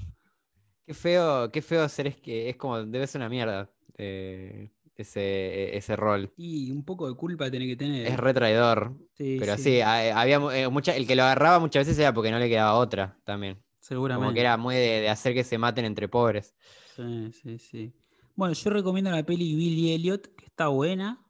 Qué 0.87 0.95
feo, 0.95 1.51
qué 1.51 1.63
feo 1.63 1.89
ser 1.89 2.07
es 2.07 2.17
que 2.17 2.49
es 2.49 2.57
como, 2.57 2.85
debe 2.85 3.07
ser 3.07 3.21
una 3.21 3.29
mierda. 3.29 3.71
Eh, 3.99 4.71
ese, 4.97 5.77
ese 5.77 5.95
rol. 5.97 6.33
Y 6.37 6.71
un 6.71 6.85
poco 6.85 7.09
de 7.09 7.15
culpa 7.15 7.51
tiene 7.51 7.67
que 7.67 7.77
tener. 7.77 8.07
Es 8.07 8.17
retraidor. 8.17 8.95
pero 9.17 9.57
sí, 9.59 9.81
había 9.81 10.37
eh, 10.55 10.69
mucha, 10.69 10.97
el 10.97 11.07
que 11.07 11.17
lo 11.17 11.23
agarraba 11.23 11.59
muchas 11.59 11.87
veces 11.87 11.99
era 11.99 12.13
porque 12.13 12.31
no 12.31 12.39
le 12.39 12.49
quedaba 12.49 12.75
otra 12.75 13.19
también. 13.25 13.63
Seguramente. 13.79 14.25
Como 14.25 14.35
que 14.35 14.41
era 14.41 14.57
muy 14.57 14.75
de, 14.75 15.09
hacer 15.09 15.35
que 15.35 15.45
se 15.45 15.59
maten 15.59 15.85
entre 15.85 16.09
pobres. 16.09 16.55
Sí, 16.97 17.31
sí, 17.33 17.59
sí. 17.59 17.93
Bueno, 18.35 18.55
yo 18.55 18.71
recomiendo 18.71 19.11
la 19.11 19.23
peli 19.23 19.55
Billy 19.55 19.93
Elliot, 19.93 20.35
que 20.35 20.47
está 20.47 20.69
buena, 20.69 21.25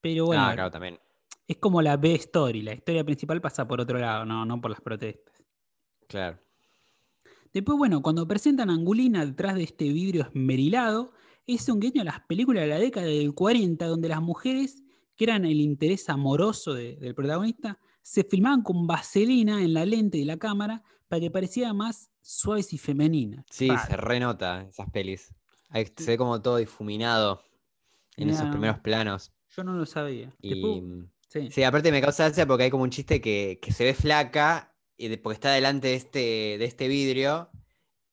pero 0.00 0.26
bueno. 0.26 0.42
Ah, 0.42 0.54
claro, 0.54 0.70
también. 0.70 0.98
Es 1.50 1.56
como 1.56 1.82
la 1.82 1.96
B-story, 1.96 2.62
la 2.62 2.74
historia 2.74 3.02
principal 3.02 3.40
pasa 3.40 3.66
por 3.66 3.80
otro 3.80 3.98
lado, 3.98 4.24
no, 4.24 4.46
no 4.46 4.60
por 4.60 4.70
las 4.70 4.80
protestas. 4.80 5.34
Claro. 6.06 6.38
Después, 7.52 7.76
bueno, 7.76 8.02
cuando 8.02 8.24
presentan 8.24 8.70
a 8.70 8.74
Angulina 8.74 9.26
detrás 9.26 9.56
de 9.56 9.64
este 9.64 9.92
vidrio 9.92 10.22
esmerilado, 10.22 11.12
es 11.48 11.68
un 11.68 11.80
guiño 11.80 12.02
a 12.02 12.04
las 12.04 12.20
películas 12.20 12.62
de 12.62 12.68
la 12.68 12.78
década 12.78 13.08
del 13.08 13.34
40, 13.34 13.84
donde 13.84 14.08
las 14.08 14.22
mujeres, 14.22 14.84
que 15.16 15.24
eran 15.24 15.44
el 15.44 15.60
interés 15.60 16.08
amoroso 16.08 16.72
del 16.72 17.16
protagonista, 17.16 17.80
se 18.00 18.22
filmaban 18.22 18.62
con 18.62 18.86
vaselina 18.86 19.60
en 19.60 19.74
la 19.74 19.84
lente 19.84 20.18
de 20.18 20.26
la 20.26 20.36
cámara 20.36 20.84
para 21.08 21.18
que 21.18 21.32
pareciera 21.32 21.74
más 21.74 22.12
suaves 22.20 22.72
y 22.72 22.78
femeninas. 22.78 23.44
Sí, 23.50 23.68
se 23.88 23.96
renota 23.96 24.62
esas 24.62 24.88
pelis. 24.92 25.34
se 25.96 26.12
ve 26.12 26.16
como 26.16 26.40
todo 26.40 26.58
difuminado 26.58 27.42
en 28.16 28.30
esos 28.30 28.48
primeros 28.50 28.78
planos. 28.78 29.32
Yo 29.48 29.64
no 29.64 29.72
lo 29.72 29.84
sabía. 29.84 30.32
Sí. 31.30 31.62
aparte 31.62 31.92
me 31.92 32.00
causa 32.00 32.24
gracia 32.24 32.46
porque 32.46 32.64
hay 32.64 32.70
como 32.70 32.82
un 32.82 32.90
chiste 32.90 33.20
que, 33.20 33.58
se 33.70 33.84
ve 33.84 33.94
flaca 33.94 34.74
y 34.96 35.16
porque 35.16 35.34
está 35.34 35.52
delante 35.52 35.88
de 35.88 35.94
este, 35.94 36.18
de 36.58 36.64
este 36.64 36.88
vidrio 36.88 37.50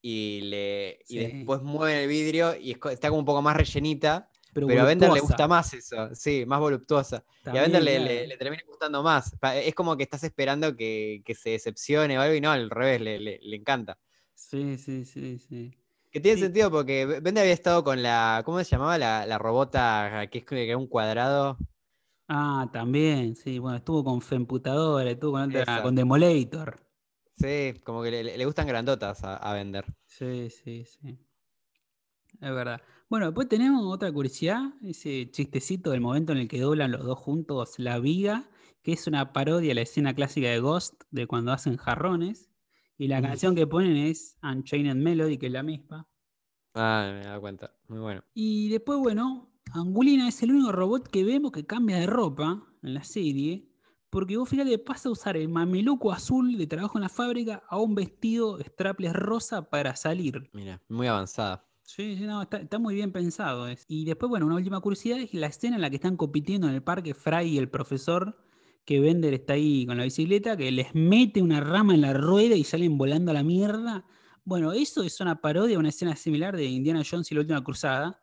y, 0.01 0.41
le, 0.41 0.99
después 1.09 1.61
mueve 1.61 2.03
el 2.03 2.07
vidrio 2.07 2.55
y 2.55 2.77
está 2.91 3.09
como 3.09 3.19
un 3.19 3.25
poco 3.25 3.41
más 3.41 3.57
rellenita. 3.57 4.29
Pero, 4.53 4.81
a 4.81 4.85
Bender 4.85 5.11
le 5.11 5.19
gusta 5.19 5.47
más 5.47 5.73
eso, 5.73 6.15
sí, 6.15 6.45
más 6.47 6.59
voluptuosa. 6.59 7.23
y 7.45 7.57
a 7.57 7.61
Bender 7.61 7.83
le, 7.83 8.37
termina 8.37 8.63
gustando 8.67 9.03
más. 9.03 9.35
Es 9.53 9.75
como 9.75 9.97
que 9.97 10.03
estás 10.03 10.23
esperando 10.23 10.75
que, 10.75 11.21
se 11.39 11.51
decepcione 11.51 12.17
o 12.17 12.21
algo 12.21 12.35
y 12.35 12.41
no, 12.41 12.51
al 12.51 12.69
revés, 12.69 13.01
le, 13.01 13.55
encanta. 13.55 13.99
Sí, 14.33 14.77
sí, 14.77 15.05
sí, 15.05 15.37
sí. 15.37 15.77
Que 16.09 16.21
tiene 16.21 16.39
sentido 16.39 16.71
porque 16.71 17.05
Bender 17.05 17.41
había 17.41 17.53
estado 17.53 17.83
con 17.83 18.01
la, 18.01 18.41
¿cómo 18.45 18.63
se 18.63 18.69
llamaba? 18.71 18.97
La, 18.97 19.37
robota 19.37 20.27
que 20.31 20.45
es 20.47 20.75
un 20.75 20.87
cuadrado. 20.87 21.57
Ah, 22.27 22.69
también, 22.73 23.35
sí, 23.35 23.57
bueno, 23.57 23.77
estuvo 23.77 24.03
con 24.03 24.21
Femputadora, 24.21 25.09
estuvo 25.09 25.33
con, 25.33 25.53
con 25.81 25.95
Demolator. 25.95 26.87
Sí, 27.37 27.79
como 27.83 28.01
que 28.01 28.23
le, 28.23 28.45
gustan 28.45 28.67
grandotas 28.67 29.23
a, 29.23 29.53
vender. 29.53 29.85
Sí, 30.05 30.49
sí, 30.49 30.85
sí. 30.85 31.19
Es 32.41 32.51
verdad. 32.51 32.81
Bueno, 33.09 33.27
después 33.27 33.47
tenemos 33.47 33.85
otra 33.85 34.11
curiosidad, 34.11 34.73
ese 34.83 35.29
chistecito 35.31 35.91
del 35.91 36.01
momento 36.01 36.33
en 36.33 36.39
el 36.39 36.47
que 36.47 36.59
doblan 36.59 36.91
los 36.91 37.03
dos 37.03 37.17
juntos 37.19 37.77
la 37.77 37.99
viga, 37.99 38.49
que 38.81 38.91
es 38.93 39.07
una 39.07 39.33
parodia 39.33 39.71
a 39.71 39.75
la 39.75 39.81
escena 39.81 40.13
clásica 40.13 40.49
de 40.49 40.59
Ghost 40.59 41.03
de 41.11 41.27
cuando 41.27 41.51
hacen 41.51 41.77
jarrones. 41.77 42.49
Y 42.97 43.07
la 43.07 43.21
canción 43.21 43.53
que 43.53 43.67
ponen 43.67 43.95
es 43.95 44.37
Unchained 44.41 44.95
Melody, 44.95 45.37
que 45.37 45.45
es 45.45 45.51
la 45.51 45.61
misma. 45.61 46.07
Ah, 46.73 47.11
me 47.13 47.21
da 47.21 47.39
cuenta. 47.39 47.75
Muy 47.87 47.99
bueno. 47.99 48.23
Y 48.33 48.69
después, 48.69 48.97
bueno, 48.99 49.51
Angulina 49.73 50.27
es 50.27 50.41
el 50.43 50.51
único 50.51 50.71
robot 50.71 51.07
que 51.07 51.23
vemos 51.23 51.51
que 51.51 51.65
cambia 51.65 51.97
de 51.97 52.07
ropa 52.07 52.63
en 52.81 52.93
la 52.93 53.03
serie 53.03 53.67
porque 54.09 54.37
vos 54.37 54.47
fíjate, 54.47 54.77
pasa 54.79 55.09
a 55.09 55.11
usar 55.11 55.37
el 55.37 55.49
mameluco 55.49 56.11
azul 56.11 56.57
de 56.57 56.65
trabajo 56.65 56.97
en 56.97 57.03
la 57.03 57.09
fábrica 57.09 57.63
a 57.69 57.77
un 57.77 57.93
vestido 57.93 58.57
strapless 58.59 59.13
rosa 59.13 59.69
para 59.69 59.95
salir. 59.95 60.49
Mira, 60.53 60.81
muy 60.87 61.07
avanzada. 61.07 61.65
Sí, 61.83 62.15
sí, 62.17 62.23
no, 62.23 62.41
está, 62.41 62.79
muy 62.79 62.95
bien 62.95 63.11
pensado. 63.11 63.67
Y 63.87 64.05
después, 64.05 64.29
bueno, 64.29 64.45
una 64.45 64.55
última 64.55 64.79
curiosidad 64.79 65.19
es 65.19 65.33
la 65.33 65.47
escena 65.47 65.75
en 65.75 65.81
la 65.81 65.89
que 65.89 65.97
están 65.97 66.17
compitiendo 66.17 66.67
en 66.67 66.73
el 66.73 66.83
parque 66.83 67.13
Fry 67.13 67.47
y 67.47 67.57
el 67.57 67.69
profesor, 67.69 68.37
que 68.85 68.99
Bender 68.99 69.33
está 69.33 69.53
ahí 69.53 69.85
con 69.85 69.97
la 69.97 70.03
bicicleta, 70.03 70.57
que 70.57 70.71
les 70.71 70.95
mete 70.95 71.41
una 71.41 71.61
rama 71.61 71.93
en 71.93 72.01
la 72.01 72.13
rueda 72.13 72.55
y 72.55 72.63
salen 72.63 72.97
volando 72.97 73.31
a 73.31 73.33
la 73.33 73.43
mierda. 73.43 74.05
Bueno, 74.43 74.71
eso 74.73 75.03
es 75.03 75.19
una 75.19 75.41
parodia, 75.41 75.79
una 75.79 75.89
escena 75.89 76.15
similar 76.15 76.55
de 76.55 76.65
Indiana 76.65 77.03
Jones 77.09 77.31
y 77.31 77.35
la 77.35 77.41
última 77.41 77.63
cruzada, 77.63 78.21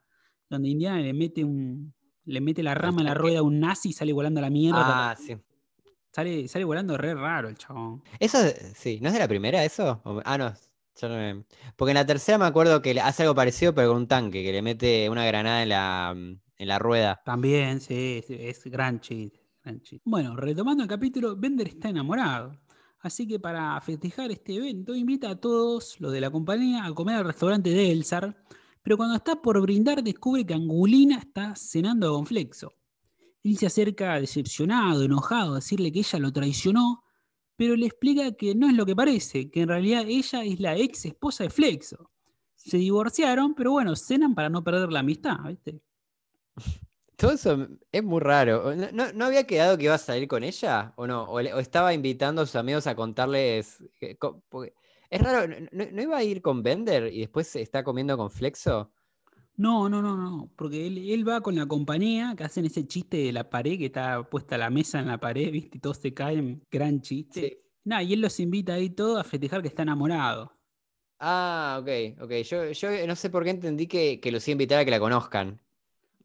donde 0.54 0.68
Indiana 0.68 1.00
le 1.00 1.12
mete 1.12 1.44
un, 1.44 1.94
le 2.24 2.40
mete 2.40 2.62
la 2.62 2.74
rama 2.74 3.00
en 3.00 3.06
la 3.06 3.14
rueda 3.14 3.40
a 3.40 3.42
un 3.42 3.60
nazi 3.60 3.90
y 3.90 3.92
sale 3.92 4.12
volando 4.12 4.40
a 4.40 4.42
la 4.42 4.50
mierda. 4.50 5.10
Ah, 5.10 5.16
sí. 5.16 5.36
Sale, 6.10 6.64
volando 6.64 6.96
re 6.96 7.12
raro 7.12 7.48
el 7.48 7.56
chabón. 7.56 8.02
Eso, 8.20 8.38
sí, 8.76 9.00
¿no 9.02 9.08
es 9.08 9.14
de 9.14 9.18
la 9.18 9.26
primera 9.26 9.64
eso? 9.64 10.00
Ah, 10.24 10.38
no, 10.38 10.54
Porque 11.74 11.90
en 11.90 11.96
la 11.96 12.06
tercera 12.06 12.38
me 12.38 12.44
acuerdo 12.44 12.80
que 12.80 12.98
hace 13.00 13.24
algo 13.24 13.34
parecido, 13.34 13.74
pero 13.74 13.88
con 13.88 13.96
un 13.96 14.06
tanque, 14.06 14.44
que 14.44 14.52
le 14.52 14.62
mete 14.62 15.10
una 15.10 15.26
granada 15.26 15.64
en 15.64 15.68
la, 15.70 16.14
en 16.14 16.68
la 16.68 16.78
rueda. 16.78 17.20
También, 17.24 17.80
sí, 17.80 18.22
es 18.28 18.64
gran 18.66 19.00
chiste, 19.00 19.40
Bueno, 20.04 20.36
retomando 20.36 20.84
el 20.84 20.88
capítulo, 20.88 21.36
Bender 21.36 21.66
está 21.66 21.88
enamorado. 21.88 22.60
Así 23.00 23.26
que 23.26 23.40
para 23.40 23.78
festejar 23.80 24.30
este 24.30 24.54
evento, 24.54 24.94
invita 24.94 25.30
a 25.30 25.36
todos 25.36 26.00
los 26.00 26.12
de 26.12 26.20
la 26.20 26.30
compañía 26.30 26.84
a 26.84 26.94
comer 26.94 27.16
al 27.16 27.24
restaurante 27.24 27.70
de 27.70 27.90
Elsar. 27.90 28.36
Pero 28.84 28.98
cuando 28.98 29.16
está 29.16 29.40
por 29.40 29.60
brindar, 29.62 30.04
descubre 30.04 30.44
que 30.44 30.52
Angulina 30.52 31.18
está 31.18 31.56
cenando 31.56 32.12
con 32.12 32.26
Flexo. 32.26 32.74
Él 33.42 33.56
se 33.56 33.66
acerca 33.66 34.20
decepcionado, 34.20 35.02
enojado, 35.02 35.52
a 35.52 35.56
decirle 35.56 35.90
que 35.90 36.00
ella 36.00 36.18
lo 36.18 36.32
traicionó, 36.32 37.02
pero 37.56 37.76
le 37.76 37.86
explica 37.86 38.32
que 38.32 38.54
no 38.54 38.68
es 38.68 38.74
lo 38.74 38.84
que 38.84 38.94
parece, 38.94 39.50
que 39.50 39.62
en 39.62 39.68
realidad 39.68 40.04
ella 40.06 40.44
es 40.44 40.60
la 40.60 40.76
ex 40.76 41.06
esposa 41.06 41.44
de 41.44 41.50
Flexo. 41.50 42.10
Se 42.54 42.76
divorciaron, 42.76 43.54
pero 43.54 43.72
bueno, 43.72 43.96
cenan 43.96 44.34
para 44.34 44.50
no 44.50 44.62
perder 44.62 44.92
la 44.92 45.00
amistad, 45.00 45.38
¿viste? 45.46 45.80
Todo 47.16 47.32
eso 47.32 47.68
es 47.90 48.04
muy 48.04 48.20
raro. 48.20 48.74
¿No, 48.92 49.24
había 49.24 49.46
quedado 49.46 49.78
que 49.78 49.84
iba 49.84 49.94
a 49.94 49.98
salir 49.98 50.28
con 50.28 50.44
ella? 50.44 50.92
¿O 50.96 51.06
no? 51.06 51.24
¿O, 51.24 51.40
estaba 51.40 51.94
invitando 51.94 52.42
a 52.42 52.46
sus 52.46 52.56
amigos 52.56 52.86
a 52.86 52.94
contarles? 52.94 53.82
Es 55.14 55.22
raro, 55.22 55.54
¿no, 55.70 56.02
iba 56.02 56.16
a 56.16 56.24
ir 56.24 56.42
con 56.42 56.64
Bender 56.64 57.06
y 57.06 57.20
después 57.20 57.46
se 57.46 57.62
está 57.62 57.84
comiendo 57.84 58.16
con 58.16 58.32
Flexo? 58.32 58.90
No, 59.54 59.88
no, 59.88 60.02
no, 60.02 60.16
no, 60.16 60.50
porque 60.56 60.88
él, 60.88 61.28
va 61.28 61.40
con 61.40 61.54
la 61.54 61.66
compañía 61.66 62.34
que 62.36 62.42
hacen 62.42 62.64
ese 62.64 62.84
chiste 62.84 63.18
de 63.18 63.32
la 63.32 63.48
pared 63.48 63.78
que 63.78 63.86
está 63.86 64.28
puesta 64.28 64.58
la 64.58 64.70
mesa 64.70 64.98
en 64.98 65.06
la 65.06 65.20
pared, 65.20 65.52
¿viste? 65.52 65.78
Y 65.78 65.80
todos 65.80 65.98
se 65.98 66.12
caen, 66.12 66.66
gran 66.68 67.00
chiste. 67.00 67.62
Nada, 67.84 68.02
y 68.02 68.14
él 68.14 68.22
los 68.22 68.40
invita 68.40 68.74
ahí 68.74 68.90
todo 68.90 69.16
a 69.16 69.22
festejar 69.22 69.62
que 69.62 69.68
está 69.68 69.82
enamorado. 69.82 70.52
Ah, 71.20 71.78
ok, 71.80 72.20
ok. 72.20 72.32
Yo, 72.42 72.72
yo 72.72 73.06
no 73.06 73.14
sé 73.14 73.30
por 73.30 73.44
qué 73.44 73.50
entendí 73.50 73.86
que, 73.86 74.18
que 74.18 74.32
los 74.32 74.48
iba 74.48 74.54
a 74.54 74.56
invitar 74.56 74.80
a 74.80 74.84
que 74.84 74.90
la 74.90 74.98
conozcan. 74.98 75.60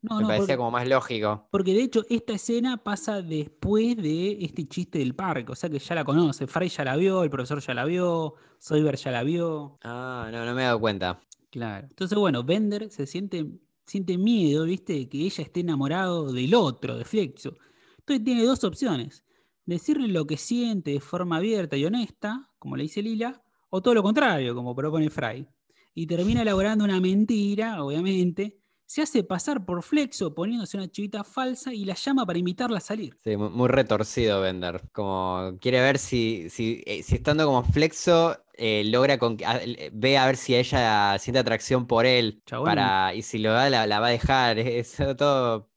No, 0.02 0.22
Me 0.22 0.28
parecía 0.28 0.56
como 0.56 0.72
más 0.72 0.88
lógico. 0.88 1.48
Porque 1.52 1.74
de 1.74 1.84
hecho 1.84 2.06
esta 2.10 2.34
escena 2.34 2.78
pasa 2.78 3.22
después 3.22 3.98
de 3.98 4.38
este 4.44 4.66
chiste 4.66 5.00
del 5.00 5.14
parque, 5.14 5.52
o 5.52 5.56
sea 5.56 5.70
que 5.70 5.80
ya 5.80 5.94
la 5.94 6.06
conoce. 6.06 6.48
Frey 6.48 6.70
ya 6.70 6.86
la 6.86 6.96
vio, 6.96 7.24
el 7.24 7.30
profesor 7.30 7.60
ya 7.60 7.74
la 7.74 7.84
vio, 7.84 8.36
Soyber 8.60 8.96
ya 8.96 9.12
la 9.12 9.24
vio. 9.24 9.78
Ah, 9.84 10.30
no, 10.32 10.46
no 10.46 10.54
me 10.54 10.62
he 10.62 10.66
dado 10.66 10.80
cuenta. 10.80 11.20
Claro. 11.50 11.88
Entonces, 11.90 12.18
bueno, 12.18 12.44
Bender 12.44 12.90
se 12.92 13.06
siente, 13.08 13.46
siente 13.86 14.18
miedo, 14.18 14.64
¿viste? 14.64 14.94
De 14.94 15.10
que 15.10 15.18
ella 15.26 15.44
esté 15.44 15.62
enamorado 15.62 16.32
del 16.32 16.56
otro, 16.56 16.98
de 16.98 17.04
Flexo. 17.04 17.58
Entonces 17.98 18.24
tiene 18.24 18.44
dos 18.46 18.64
opciones. 18.64 19.26
Decirle 19.66 20.08
lo 20.08 20.26
que 20.26 20.38
siente 20.38 20.92
de 20.92 21.00
forma 21.00 21.38
abierta 21.38 21.76
y 21.76 21.86
honesta, 21.86 22.50
como 22.58 22.76
le 22.76 22.84
dice 22.84 23.02
Lila, 23.02 23.42
o 23.70 23.82
todo 23.82 23.94
lo 23.94 24.04
contrario, 24.04 24.56
como 24.56 24.76
propone 24.76 25.10
Fry. 25.10 25.46
Y 25.94 26.08
termina 26.08 26.42
elaborando 26.42 26.86
una 26.86 27.00
mentira, 27.02 27.84
obviamente, 27.84 28.59
se 28.90 29.04
hace 29.04 29.24
pasar 29.24 29.66
por 29.66 29.84
Flexo 29.84 30.34
poniéndose 30.34 30.76
una 30.76 30.90
chivita 30.90 31.24
falsa 31.24 31.72
y 31.72 31.86
la 31.86 31.94
llama 31.94 32.26
para 32.26 32.40
invitarla 32.40 32.80
a 32.80 32.82
salir. 32.82 33.16
Sí, 33.24 33.38
muy, 33.38 33.68
retorcido 33.68 34.42
Bender. 34.42 34.82
Como 34.92 35.60
quiere 35.62 35.80
ver 35.80 36.00
si, 36.00 36.50
si, 36.50 36.82
eh, 36.88 37.04
si 37.04 37.14
estando 37.14 37.46
como 37.46 37.64
Flexo 37.64 38.36
eh, 38.54 38.84
logra 38.86 39.20
con, 39.20 39.38
ve 39.94 40.18
a 40.18 40.26
ver 40.26 40.38
si 40.38 40.56
ella 40.56 41.20
siente 41.20 41.38
atracción 41.38 41.86
por 41.86 42.08
él. 42.08 42.42
Para, 42.50 43.14
y 43.14 43.22
si 43.22 43.38
lo 43.38 43.54
da, 43.54 43.70
la, 43.70 44.00
va 44.00 44.08
a 44.08 44.10
dejar. 44.10 44.58
Es 44.80 44.98
todo. 45.16 45.70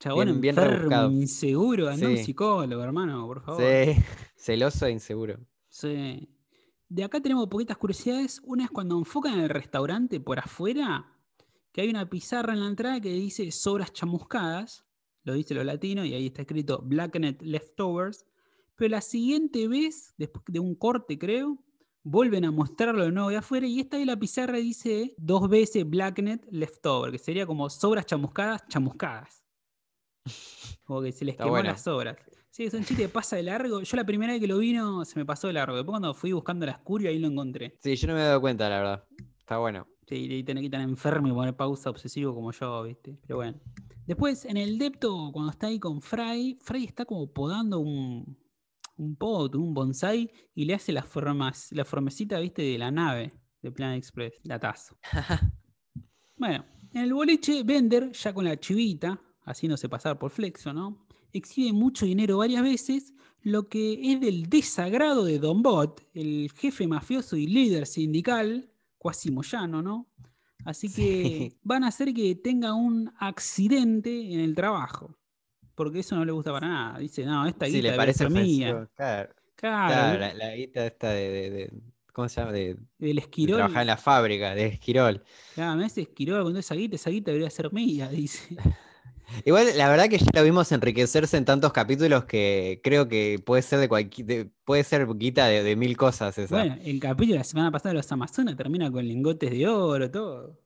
Chabón 0.00 0.40
bien, 0.40 0.58
enfermo, 0.58 1.10
inseguro, 1.12 1.88
anda 1.88 2.08
un 2.08 2.18
psicólogo, 2.18 2.82
hermano, 2.82 3.28
por 3.28 3.42
favor. 3.42 3.62
Sí, 3.62 3.94
celoso 4.34 4.86
e 4.86 4.90
inseguro. 4.90 5.38
Sí. 5.68 6.28
De 6.88 7.04
acá 7.04 7.20
tenemos 7.20 7.48
poquitas 7.48 7.76
curiosidades. 7.76 8.40
Una 8.42 8.64
es 8.64 8.70
cuando 8.72 8.98
enfocan 8.98 9.34
en 9.34 9.40
el 9.40 9.50
restaurante 9.50 10.18
por 10.18 10.40
afuera, 10.40 11.13
que 11.74 11.80
hay 11.80 11.90
una 11.90 12.08
pizarra 12.08 12.52
en 12.52 12.60
la 12.60 12.68
entrada 12.68 13.00
que 13.00 13.10
dice 13.10 13.50
sobras 13.50 13.92
chamuscadas, 13.92 14.86
lo 15.24 15.34
dice 15.34 15.54
lo 15.54 15.64
latino, 15.64 16.04
y 16.04 16.14
ahí 16.14 16.26
está 16.26 16.42
escrito 16.42 16.80
Blackened 16.80 17.42
Leftovers. 17.42 18.26
Pero 18.76 18.90
la 18.90 19.00
siguiente 19.00 19.66
vez, 19.66 20.14
después 20.16 20.44
de 20.46 20.60
un 20.60 20.76
corte, 20.76 21.18
creo, 21.18 21.58
vuelven 22.04 22.44
a 22.44 22.52
mostrarlo 22.52 23.02
de 23.02 23.10
nuevo 23.10 23.30
de 23.30 23.38
afuera 23.38 23.66
y 23.66 23.80
esta 23.80 23.96
de 23.96 24.06
la 24.06 24.16
pizarra 24.16 24.58
dice 24.58 25.16
dos 25.18 25.48
veces 25.48 25.88
Blackened 25.88 26.42
Leftover, 26.48 27.10
que 27.10 27.18
sería 27.18 27.44
como 27.44 27.68
sobras 27.68 28.06
chamuscadas, 28.06 28.62
chamuscadas. 28.68 29.42
Como 30.84 31.02
que 31.02 31.12
se 31.12 31.24
les 31.24 31.36
quemó 31.36 31.58
las 31.58 31.82
sobras. 31.82 32.16
Sí, 32.50 32.64
es 32.64 32.74
un 32.74 32.84
chiste 32.84 33.02
que 33.02 33.08
pasa 33.08 33.36
de 33.36 33.42
largo. 33.42 33.80
Yo 33.80 33.96
la 33.96 34.04
primera 34.04 34.32
vez 34.32 34.40
que 34.40 34.46
lo 34.46 34.58
vino 34.58 35.04
se 35.04 35.18
me 35.18 35.24
pasó 35.26 35.48
de 35.48 35.54
largo. 35.54 35.76
Después 35.76 35.92
cuando 35.92 36.14
fui 36.14 36.32
buscando 36.32 36.64
las 36.66 36.78
curias 36.78 37.10
ahí 37.10 37.18
lo 37.18 37.26
encontré. 37.26 37.76
Sí, 37.82 37.96
yo 37.96 38.06
no 38.06 38.14
me 38.14 38.20
he 38.20 38.24
dado 38.24 38.40
cuenta, 38.40 38.68
la 38.68 38.78
verdad. 38.78 39.04
Está 39.38 39.58
bueno. 39.58 39.88
Sí, 40.08 40.16
y 40.30 40.44
tener 40.44 40.62
que 40.62 40.66
estar 40.66 40.80
enfermo 40.80 41.28
y 41.28 41.32
poner 41.32 41.56
pausa 41.56 41.90
obsesivo 41.90 42.34
como 42.34 42.52
yo, 42.52 42.82
¿viste? 42.82 43.18
Pero 43.22 43.36
bueno. 43.36 43.58
Después, 44.06 44.44
en 44.44 44.58
el 44.58 44.78
depto, 44.78 45.30
cuando 45.32 45.50
está 45.50 45.68
ahí 45.68 45.78
con 45.78 46.02
Fry, 46.02 46.58
Fry 46.60 46.84
está 46.84 47.06
como 47.06 47.32
podando 47.32 47.80
un, 47.80 48.36
un 48.98 49.16
pot, 49.16 49.54
un 49.54 49.72
bonsai, 49.72 50.30
y 50.54 50.64
le 50.66 50.74
hace 50.74 50.92
las 50.92 51.06
formas, 51.06 51.68
la 51.72 51.84
formecita, 51.84 52.38
¿viste? 52.38 52.62
De 52.62 52.78
la 52.78 52.90
nave 52.90 53.32
de 53.62 53.72
Planet 53.72 53.98
Express, 53.98 54.34
la 54.42 54.58
taza. 54.58 54.94
bueno, 56.36 56.64
en 56.92 57.02
el 57.02 57.14
boliche, 57.14 57.62
Bender, 57.62 58.12
ya 58.12 58.34
con 58.34 58.44
la 58.44 58.60
chivita, 58.60 59.18
haciéndose 59.44 59.88
pasar 59.88 60.18
por 60.18 60.30
Flexo, 60.30 60.72
¿no? 60.72 61.06
Exhibe 61.32 61.72
mucho 61.72 62.04
dinero 62.06 62.38
varias 62.38 62.62
veces, 62.62 63.14
lo 63.42 63.68
que 63.68 64.12
es 64.12 64.20
del 64.20 64.48
desagrado 64.48 65.24
de 65.24 65.38
Don 65.38 65.62
Bot, 65.62 66.06
el 66.14 66.50
jefe 66.54 66.86
mafioso 66.86 67.36
y 67.36 67.46
líder 67.46 67.86
sindical, 67.86 68.70
cuasi 69.04 69.30
moyano, 69.30 69.82
¿no? 69.82 70.08
Así 70.64 70.90
que 70.90 71.58
van 71.62 71.84
a 71.84 71.88
hacer 71.88 72.14
que 72.14 72.36
tenga 72.36 72.72
un 72.72 73.12
accidente 73.18 74.32
en 74.32 74.40
el 74.40 74.54
trabajo. 74.54 75.18
Porque 75.74 75.98
eso 75.98 76.16
no 76.16 76.24
le 76.24 76.32
gusta 76.32 76.50
para 76.52 76.68
nada. 76.68 76.98
Dice, 76.98 77.26
no, 77.26 77.46
esta 77.46 77.66
guita 77.66 77.90
le 77.90 77.96
parece 77.98 78.30
mía. 78.30 78.88
Claro. 78.96 79.34
Claro. 79.56 80.34
la, 80.34 80.54
guita 80.54 80.86
esta 80.86 81.10
de, 81.10 81.70
¿Cómo 82.14 82.30
se 82.30 82.40
llama? 82.40 82.52
De, 82.52 82.78
Del 82.96 83.18
esquirol. 83.18 83.58
trabajar 83.58 83.82
en 83.82 83.88
la 83.88 83.98
fábrica, 83.98 84.54
de 84.54 84.66
esquirol. 84.68 85.22
Claro, 85.54 85.76
me 85.76 85.84
hace 85.84 86.00
esquirol 86.00 86.42
con 86.42 86.56
esa 86.56 86.74
guita, 86.74 86.96
esa 86.96 87.10
guita 87.10 87.30
debería 87.30 87.50
ser 87.50 87.70
mía, 87.74 88.08
dice. 88.10 88.56
Igual, 89.44 89.76
la 89.76 89.88
verdad 89.88 90.08
que 90.08 90.18
ya 90.18 90.26
lo 90.34 90.44
vimos 90.44 90.70
enriquecerse 90.72 91.36
en 91.36 91.44
tantos 91.44 91.72
capítulos 91.72 92.24
que 92.24 92.80
creo 92.82 93.08
que 93.08 93.40
puede 93.44 93.62
ser 93.62 93.80
de 93.80 93.88
cualquier, 93.88 94.50
puede 94.64 94.84
ser 94.84 95.06
guita 95.16 95.46
de, 95.46 95.76
mil 95.76 95.96
cosas 95.96 96.38
esa. 96.38 96.56
Bueno, 96.56 96.76
el 96.84 97.00
capítulo 97.00 97.32
de 97.32 97.38
la 97.38 97.44
semana 97.44 97.70
pasada 97.70 97.90
de 97.90 97.96
los 97.96 98.12
Amazonas 98.12 98.56
termina 98.56 98.90
con 98.90 99.06
lingotes 99.06 99.50
de 99.50 99.66
oro, 99.66 100.10
todo. 100.10 100.60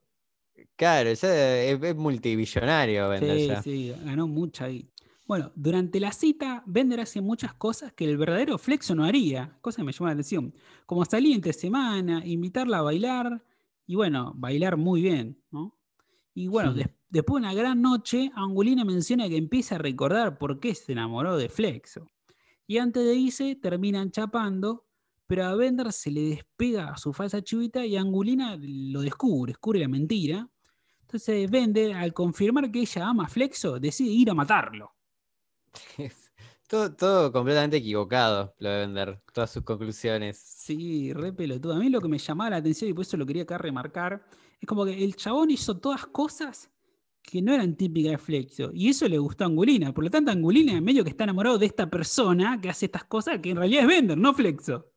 Claro, 0.75 1.11
ya 1.11 1.63
es, 1.63 1.95
multibillonario 1.95 3.17
sí, 3.19 3.49
Sí, 3.63 3.95
ganó 4.03 4.27
mucho 4.27 4.65
ahí. 4.65 4.89
Bueno, 5.27 5.51
durante 5.55 5.99
la 5.99 6.11
cita, 6.11 6.63
Bender 6.65 7.01
hace 7.01 7.21
muchas 7.21 7.53
cosas 7.53 7.93
que 7.93 8.05
el 8.05 8.17
verdadero 8.17 8.57
Flexo 8.57 8.95
no 8.95 9.05
haría, 9.05 9.57
cosa 9.61 9.77
que 9.77 9.83
me 9.83 9.91
llamó 9.91 10.07
la 10.07 10.13
atención. 10.13 10.53
Como 10.85 11.05
salir 11.05 11.35
entre 11.35 11.53
semana, 11.53 12.23
invitarla 12.25 12.79
a 12.79 12.81
bailar, 12.81 13.43
y 13.85 13.95
bueno, 13.95 14.33
bailar 14.35 14.77
muy 14.77 15.01
bien, 15.01 15.39
¿no? 15.51 15.78
Y 16.39 16.47
bueno, 16.47 16.73
después 16.73 16.99
Después 17.09 17.41
de 17.41 17.47
una 17.47 17.55
gran 17.55 17.81
noche, 17.81 18.31
Angulina 18.35 18.85
menciona 18.85 19.27
que 19.27 19.35
empieza 19.35 19.75
a 19.75 19.77
recordar 19.79 20.37
por 20.37 20.59
qué 20.59 20.75
se 20.75 20.91
enamoró 20.91 21.35
de 21.37 21.49
Flexo. 21.49 22.05
Y 22.67 22.77
antes 22.77 23.03
de 23.03 23.15
irse, 23.15 23.55
terminan 23.55 24.11
chapando, 24.11 24.85
pero 25.25 25.45
a 25.45 25.55
Bender 25.55 25.91
se 25.91 26.11
le 26.11 26.21
despega 26.21 26.95
su 26.97 27.11
falsa 27.11 27.41
chivita 27.41 27.83
y 27.83 27.97
Angulina 27.97 28.55
lo 28.61 29.01
descubre, 29.01 29.53
descubre 29.53 29.79
la 29.79 29.87
mentira. 29.87 30.47
Entonces 31.01 31.49
Bender, 31.49 31.95
al 31.95 32.13
confirmar 32.13 32.71
que 32.71 32.81
ella 32.81 33.07
ama 33.07 33.25
a 33.25 33.27
Flexo, 33.27 33.79
decide 33.79 34.11
ir 34.11 34.29
a 34.29 34.35
matarlo. 34.35 34.93
todo, 36.69 36.95
todo, 36.95 37.31
completamente 37.31 37.77
equivocado, 37.77 38.53
lo 38.59 38.69
de 38.69 38.77
Bender, 38.81 39.19
todas 39.33 39.49
sus 39.49 39.63
conclusiones. 39.63 40.37
Sí, 40.37 41.11
re 41.11 41.33
pelotudo. 41.33 41.73
A 41.73 41.79
mí 41.79 41.89
lo 41.89 41.99
que 41.99 42.07
me 42.07 42.19
llamaba 42.19 42.51
la 42.51 42.57
atención 42.57 42.91
y 42.91 42.93
por 42.93 43.01
eso 43.01 43.17
lo 43.17 43.25
quería 43.25 43.43
acá 43.43 43.57
remarcar, 43.57 44.23
es 44.59 44.67
como 44.67 44.85
que 44.85 45.03
el 45.03 45.15
chabón 45.15 45.51
hizo 45.51 45.77
todas 45.77 46.05
cosas 46.07 46.69
que 47.21 47.41
no 47.41 47.53
eran 47.53 47.75
típicas 47.75 48.11
de 48.13 48.17
Flexo. 48.17 48.71
Y 48.73 48.89
eso 48.89 49.07
le 49.07 49.17
gustó 49.17 49.43
a 49.43 49.47
Angulina. 49.47 49.93
Por 49.93 50.03
lo 50.03 50.09
tanto, 50.09 50.31
Angulina 50.31 50.81
medio 50.81 51.03
que 51.03 51.11
está 51.11 51.25
enamorado 51.25 51.57
de 51.57 51.67
esta 51.67 51.89
persona 51.89 52.59
que 52.61 52.69
hace 52.69 52.87
estas 52.87 53.03
cosas 53.03 53.39
que 53.39 53.51
en 53.51 53.57
realidad 53.57 53.83
es 53.83 53.87
Bender, 53.87 54.17
no 54.17 54.33
Flexo. 54.33 54.91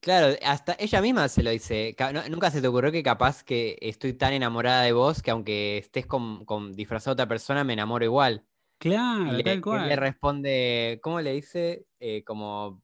Claro, 0.00 0.36
hasta 0.44 0.76
ella 0.78 1.00
misma 1.00 1.28
se 1.28 1.42
lo 1.42 1.50
dice. 1.50 1.96
nunca 2.30 2.50
se 2.50 2.60
te 2.60 2.68
ocurrió 2.68 2.92
que 2.92 3.02
capaz 3.02 3.42
que 3.42 3.76
estoy 3.80 4.12
tan 4.12 4.32
enamorada 4.32 4.82
de 4.82 4.92
vos 4.92 5.22
que 5.22 5.30
aunque 5.30 5.78
estés 5.78 6.06
con, 6.06 6.44
con 6.44 6.74
disfrazado 6.74 7.14
de 7.14 7.22
otra 7.22 7.28
persona, 7.28 7.64
me 7.64 7.72
enamoro 7.72 8.04
igual. 8.04 8.44
Claro, 8.78 9.42
tal 9.42 9.60
cual. 9.60 9.86
Y 9.86 9.88
le 9.88 9.96
responde, 9.96 11.00
¿cómo 11.02 11.20
le 11.20 11.32
dice? 11.32 11.86
Eh, 11.98 12.22
como 12.24 12.82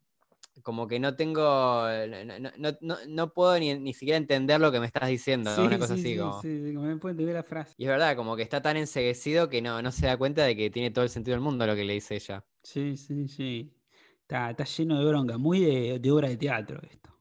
como 0.63 0.87
que 0.87 1.01
no 1.01 1.17
tengo, 1.17 1.87
no, 3.09 3.33
puedo 3.33 3.59
ni, 3.59 3.95
siquiera 3.95 4.19
entender 4.19 4.61
lo 4.61 4.71
que 4.71 4.81
me 4.81 4.87
estás 4.87 5.09
diciendo, 5.09 5.51
una 5.59 5.79
cosa 5.79 5.95
así. 5.95 6.17
como... 6.17 6.41
sí, 6.43 6.49
me 6.49 6.97
puedo 6.97 7.13
entender 7.13 7.35
la 7.35 7.43
frase. 7.43 7.75
Y 7.79 7.85
es 7.85 7.89
verdad, 7.89 8.17
como 8.17 8.37
que 8.37 8.43
está 8.43 8.61
tan 8.61 8.77
enseguecido 8.77 9.49
que 9.49 9.63
no, 9.63 9.81
no 9.81 9.91
se 9.93 10.07
da 10.07 10.17
cuenta 10.17 10.45
de 10.45 10.55
que 10.55 10.71
tiene 10.71 10.91
todo 10.91 11.05
el 11.05 11.11
sentido 11.11 11.35
del 11.35 11.43
mundo 11.43 11.67
lo 11.67 11.75
que 11.75 11.85
le 11.85 11.95
dice 11.95 12.17
ella. 12.17 12.45
Sí, 12.63 12.97
sí, 12.97 13.29
sí. 13.29 13.73
Está, 14.21 14.51
está 14.51 14.65
lleno 14.65 14.99
de 14.99 15.05
bronca, 15.07 15.39
muy 15.39 15.61
de, 15.61 15.99
de 15.99 16.11
obra 16.11 16.29
de 16.29 16.37
teatro 16.37 16.81
esto. 16.91 17.12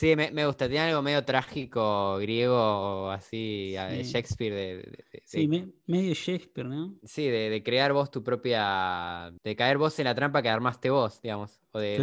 Sí, 0.00 0.16
me, 0.16 0.46
gusta. 0.46 0.66
Tiene 0.66 0.86
algo 0.86 1.02
medio 1.02 1.22
trágico, 1.26 2.16
griego, 2.16 3.10
así, 3.10 3.74
Shakespeare. 4.02 4.54
De, 4.54 5.04
sí, 5.26 5.46
medio 5.46 6.14
Shakespeare, 6.14 6.66
¿no? 6.66 6.94
Sí, 7.04 7.26
de, 7.26 7.62
crear 7.62 7.92
vos 7.92 8.10
tu 8.10 8.24
propia. 8.24 9.30
de 9.44 9.56
caer 9.56 9.76
vos 9.76 9.98
en 9.98 10.06
la 10.06 10.14
trampa 10.14 10.40
que 10.40 10.48
armaste 10.48 10.88
vos, 10.88 11.20
digamos. 11.20 11.60
O 11.72 11.78
de, 11.78 11.96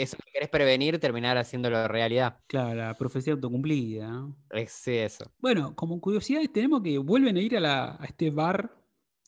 eso 0.00 0.16
que 0.16 0.32
querés 0.32 0.48
prevenir, 0.48 0.98
terminar 0.98 1.36
haciéndolo 1.36 1.86
realidad. 1.88 2.38
Claro, 2.46 2.74
la 2.74 2.94
profecía 2.94 3.34
autocumplida, 3.34 4.08
¿no? 4.08 4.34
Sí, 4.66 4.92
eso. 4.92 5.30
Bueno, 5.38 5.76
como 5.76 6.00
curiosidad, 6.00 6.40
tenemos 6.54 6.82
que 6.82 6.96
vuelven 6.96 7.36
a 7.36 7.40
ir 7.42 7.58
a, 7.58 7.60
la, 7.60 7.96
a 8.00 8.06
este 8.06 8.30
bar, 8.30 8.82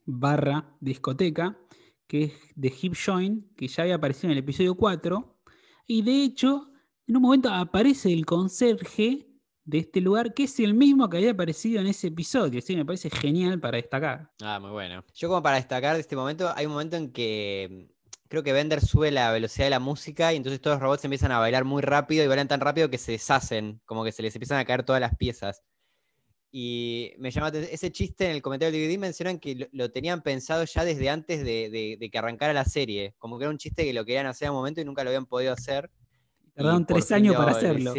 barra, 0.06 0.74
discoteca, 0.80 1.58
que 2.06 2.24
es 2.24 2.32
de 2.54 2.72
Hip 2.80 2.94
Joint, 2.96 3.54
que 3.54 3.68
ya 3.68 3.82
había 3.82 3.96
aparecido 3.96 4.28
en 4.28 4.38
el 4.38 4.44
episodio 4.44 4.76
4. 4.76 5.42
Y 5.86 6.00
de 6.00 6.24
hecho 6.24 6.70
en 7.06 7.16
un 7.16 7.22
momento 7.22 7.50
aparece 7.50 8.12
el 8.12 8.24
conserje 8.24 9.26
de 9.64 9.78
este 9.78 10.00
lugar, 10.00 10.34
que 10.34 10.44
es 10.44 10.60
el 10.60 10.74
mismo 10.74 11.08
que 11.08 11.16
había 11.16 11.30
aparecido 11.30 11.80
en 11.80 11.86
ese 11.86 12.08
episodio. 12.08 12.60
Sí, 12.60 12.76
me 12.76 12.84
parece 12.84 13.10
genial 13.10 13.58
para 13.60 13.76
destacar. 13.76 14.30
Ah, 14.42 14.58
muy 14.60 14.70
bueno. 14.70 15.04
Yo 15.14 15.28
como 15.28 15.42
para 15.42 15.56
destacar 15.56 15.94
de 15.94 16.00
este 16.00 16.16
momento, 16.16 16.52
hay 16.54 16.66
un 16.66 16.72
momento 16.72 16.96
en 16.96 17.12
que 17.12 17.88
mm, 17.88 18.28
creo 18.28 18.42
que 18.42 18.52
Bender 18.52 18.80
sube 18.80 19.10
la 19.10 19.32
velocidad 19.32 19.66
de 19.66 19.70
la 19.70 19.80
música 19.80 20.32
y 20.32 20.36
entonces 20.36 20.60
todos 20.60 20.76
los 20.76 20.82
robots 20.82 21.04
empiezan 21.04 21.32
a 21.32 21.38
bailar 21.38 21.64
muy 21.64 21.82
rápido 21.82 22.24
y 22.24 22.26
bailan 22.26 22.48
tan 22.48 22.60
rápido 22.60 22.90
que 22.90 22.98
se 22.98 23.12
deshacen, 23.12 23.80
como 23.86 24.04
que 24.04 24.12
se 24.12 24.22
les 24.22 24.34
empiezan 24.34 24.58
a 24.58 24.64
caer 24.64 24.82
todas 24.84 25.00
las 25.00 25.16
piezas. 25.16 25.62
Y 26.56 27.12
me 27.18 27.32
llama 27.32 27.48
ese 27.48 27.90
chiste 27.90 28.26
en 28.26 28.30
el 28.30 28.42
comentario 28.42 28.78
del 28.78 28.88
DVD 28.88 28.96
mencionan 28.96 29.40
que 29.40 29.68
lo, 29.72 29.90
tenían 29.90 30.22
pensado 30.22 30.64
ya 30.64 30.84
desde 30.84 31.10
antes 31.10 31.42
de, 31.42 31.98
de, 31.98 32.10
que 32.10 32.18
arrancara 32.18 32.52
la 32.52 32.64
serie. 32.64 33.14
Como 33.18 33.38
que 33.38 33.44
era 33.44 33.50
un 33.50 33.58
chiste 33.58 33.84
que 33.84 33.92
lo 33.92 34.04
querían 34.04 34.26
hacer 34.26 34.46
en 34.46 34.52
un 34.52 34.58
momento 34.58 34.80
y 34.80 34.84
nunca 34.84 35.02
lo 35.02 35.10
habían 35.10 35.26
podido 35.26 35.52
hacer. 35.52 35.90
Tardaron 36.54 36.86
tres 36.86 37.10
años 37.12 37.36
para 37.36 37.52
hacerlo. 37.52 37.92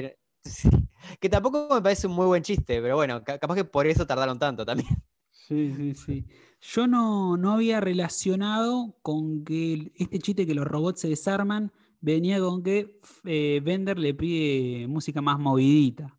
que 1.19 1.29
tampoco 1.29 1.67
me 1.73 1.81
parece 1.81 2.07
un 2.07 2.13
muy 2.13 2.25
buen 2.25 2.43
chiste, 2.43 2.81
pero 2.81 2.95
bueno, 2.95 3.23
capaz 3.23 3.55
que 3.55 3.65
por 3.65 3.87
eso 3.87 4.05
tardaron 4.05 4.39
tanto 4.39 4.65
también. 4.65 4.89
Sí, 5.47 5.71
sí, 5.77 5.93
sí. 5.93 6.25
Yo 6.59 6.87
no, 6.87 7.37
no 7.37 7.51
había 7.51 7.79
relacionado 7.79 8.97
con 9.03 9.43
que 9.43 9.91
este 9.95 10.17
chiste 10.17 10.47
que 10.47 10.55
los 10.55 10.65
robots 10.65 11.01
se 11.01 11.07
desarman 11.07 11.71
venía 12.01 12.39
con 12.39 12.63
que 12.63 12.99
eh, 13.25 13.61
Bender 13.63 13.99
le 13.99 14.13
pide 14.13 14.87
música 14.87 15.21
más 15.21 15.37
movidita. 15.37 16.17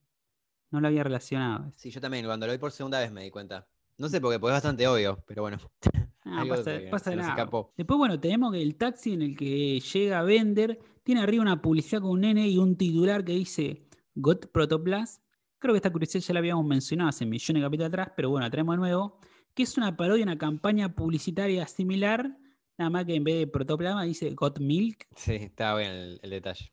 No 0.71 0.81
lo 0.81 0.89
había 0.89 1.03
relacionado. 1.03 1.73
Sí, 1.77 1.91
yo 1.91 2.01
también, 2.01 2.27
cuando 2.27 2.47
lo 2.47 2.53
vi 2.53 2.59
por 2.59 2.73
segunda 2.73 3.01
vez 3.01 3.11
me 3.11 3.23
di 3.23 3.31
cuenta. 3.31 3.67
No 3.99 4.09
sé, 4.09 4.21
porque, 4.21 4.39
porque 4.39 4.53
es 4.53 4.57
bastante 4.57 4.87
obvio, 4.87 5.23
pero 5.27 5.43
bueno. 5.43 5.59
Ah, 6.29 6.45
pasa, 6.91 7.15
nada. 7.15 7.49
Después, 7.77 7.99
bueno, 7.99 8.19
tenemos 8.19 8.55
el 8.57 8.75
taxi 8.75 9.13
en 9.13 9.23
el 9.23 9.37
que 9.37 9.81
llega 9.81 10.23
Bender 10.23 10.79
tiene 11.07 11.21
arriba 11.21 11.43
una 11.43 11.63
publicidad 11.63 12.01
con 12.01 12.11
un 12.11 12.23
nene 12.23 12.49
y 12.49 12.59
un 12.59 12.77
titular 12.77 13.25
que 13.25 13.33
dice 13.33 13.87
Got 14.17 14.51
Protoplast. 14.51 15.23
Creo 15.61 15.73
que 15.73 15.77
esta 15.77 15.93
curiosidad 15.93 16.21
ya 16.21 16.35
la 16.35 16.41
habíamos 16.41 16.67
mencionado 16.67 17.11
hace 17.11 17.25
millones 17.25 17.63
de 17.63 17.67
capítulos 17.67 17.89
atrás, 17.89 18.13
pero 18.17 18.29
bueno, 18.31 18.45
la 18.45 18.51
traemos 18.51 18.75
de 18.75 18.81
nuevo. 18.81 19.21
Que 19.55 19.63
es 19.63 19.79
una 19.79 19.97
parodia, 19.97 20.25
una 20.25 20.37
campaña 20.37 20.97
publicitaria 20.97 21.65
similar, 21.69 22.37
nada 22.77 22.91
más 22.91 23.05
que 23.05 23.15
en 23.15 23.23
vez 23.23 23.39
de 23.39 23.47
protoplasma 23.47 24.03
dice 24.03 24.35
Got 24.35 24.59
Milk. 24.59 25.07
Sí, 25.15 25.35
está 25.35 25.77
bien 25.77 26.19
el, 26.21 26.29
detalle. 26.29 26.73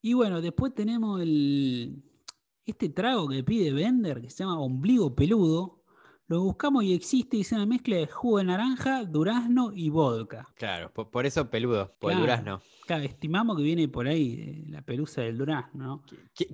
Y 0.00 0.12
bueno, 0.12 0.40
después 0.40 0.72
tenemos 0.72 1.20
el, 1.20 2.04
este 2.64 2.88
trago 2.88 3.28
que 3.28 3.42
pide 3.42 3.72
Bender, 3.72 4.20
que 4.20 4.30
se 4.30 4.44
llama 4.44 4.60
ombligo 4.60 5.16
peludo, 5.16 5.79
Lo 6.30 6.42
buscamos 6.42 6.84
y 6.84 6.94
existe, 6.94 7.38
y 7.38 7.40
es 7.40 7.50
una 7.50 7.66
mezcla 7.66 7.96
de 7.96 8.06
jugo 8.06 8.38
de 8.38 8.44
naranja, 8.44 9.02
durazno 9.02 9.72
y 9.74 9.90
vodka. 9.90 10.46
Claro, 10.54 10.92
por, 10.92 11.26
eso 11.26 11.50
peludo, 11.50 11.92
por 11.98 12.12
el 12.12 12.20
durazno. 12.20 12.62
Claro, 12.86 13.02
estimamos 13.02 13.56
que 13.56 13.64
viene 13.64 13.88
por 13.88 14.06
ahí 14.06 14.64
la 14.68 14.80
pelusa 14.80 15.22
del 15.22 15.36
durazno. 15.36 16.04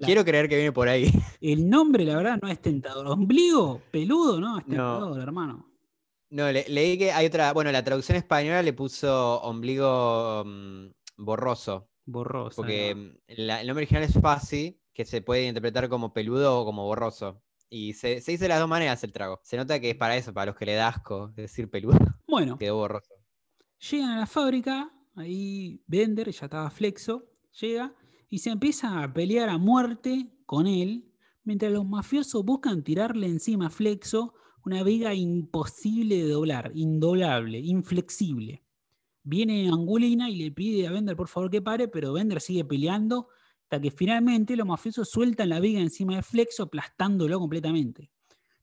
Quiero 0.01 0.25
creer 0.25 0.49
que 0.49 0.57
viene 0.57 0.73
por 0.73 0.89
ahí. 0.89 1.13
El 1.43 1.69
nombre, 1.69 2.07
la 2.07 2.17
verdad, 2.17 2.39
no 2.41 2.49
es 2.49 2.59
tentador. 2.63 3.07
Ombligo, 3.07 3.83
peludo, 3.91 4.41
¿no? 4.41 4.57
Es 4.61 4.65
tentador, 4.65 5.21
hermano. 5.21 5.69
No, 6.31 6.51
leí 6.51 6.97
que 6.97 7.13
hay 7.13 7.27
otra. 7.27 7.53
Bueno, 7.53 7.71
la 7.71 7.85
traducción 7.85 8.17
española 8.17 8.63
le 8.63 8.73
puso 8.73 9.43
ombligo 9.43 10.43
mm, 10.47 10.87
borroso. 11.19 11.91
Borroso. 12.07 12.57
Porque 12.57 12.95
mm, 12.95 13.11
el 13.27 13.47
nombre 13.67 13.83
original 13.83 14.05
es 14.05 14.15
fuzzy, 14.15 14.81
que 14.95 15.05
se 15.05 15.21
puede 15.21 15.47
interpretar 15.47 15.91
como 15.91 16.15
peludo 16.15 16.61
o 16.61 16.65
como 16.65 16.87
borroso. 16.87 17.43
Y 17.69 17.95
se, 17.95 18.17
dice 18.17 18.39
de 18.39 18.49
las 18.49 18.61
dos 18.61 18.69
maneras 18.69 19.03
el 19.05 19.13
trago. 19.13 19.41
Se 19.43 19.57
nota 19.57 19.81
que 19.81 19.91
es 19.91 19.97
para 19.97 20.17
eso, 20.17 20.33
para 20.33 20.47
los 20.47 20.57
que 20.57 20.67
le 20.67 20.75
da 20.75 20.89
asco 20.89 21.29
decir 21.29 21.71
peludo. 21.71 21.99
Bueno. 22.29 22.59
Quedó 22.59 22.77
borroso. 22.77 23.15
Llegan 23.91 24.11
a 24.11 24.19
la 24.19 24.27
fábrica, 24.27 24.93
ahí 25.15 25.81
Bender, 25.87 26.31
ya 26.31 26.47
estaba 26.47 26.69
flexo, 26.71 27.25
llega 27.61 27.95
y 28.29 28.39
se 28.39 28.51
empieza 28.51 29.03
a 29.03 29.13
pelear 29.13 29.49
a 29.49 29.59
muerte 29.59 30.29
con 30.45 30.67
él, 30.67 31.13
mientras 31.45 31.73
los 31.73 31.87
mafiosos 31.87 32.45
buscan 32.45 32.83
tirarle 32.83 33.27
encima 33.27 33.69
a 33.69 33.71
Flexo 33.71 34.35
una 34.65 34.83
viga 34.83 35.15
imposible 35.15 36.17
de 36.17 36.29
doblar, 36.29 36.73
indoblable, 36.75 37.61
inflexible. 37.61 38.65
Viene 39.23 39.69
Angulina 39.69 40.29
y 40.29 40.37
le 40.37 40.51
pide 40.51 40.89
a 40.89 40.93
Bender 40.93 41.17
por 41.17 41.29
favor 41.29 41.51
que 41.51 41.63
pare, 41.63 41.87
pero 41.87 42.13
Bender 42.13 42.41
sigue 42.41 42.65
peleando 42.65 43.29
hasta 43.67 43.81
que 43.81 43.91
finalmente 43.91 44.55
los 44.55 44.65
mafiosos 44.65 45.11
sueltan 45.11 45.49
la 45.49 45.59
viga 45.59 45.81
encima 45.81 46.15
de 46.15 46.23
Flexo, 46.23 46.63
aplastándolo 46.63 47.41
completamente. 47.41 48.13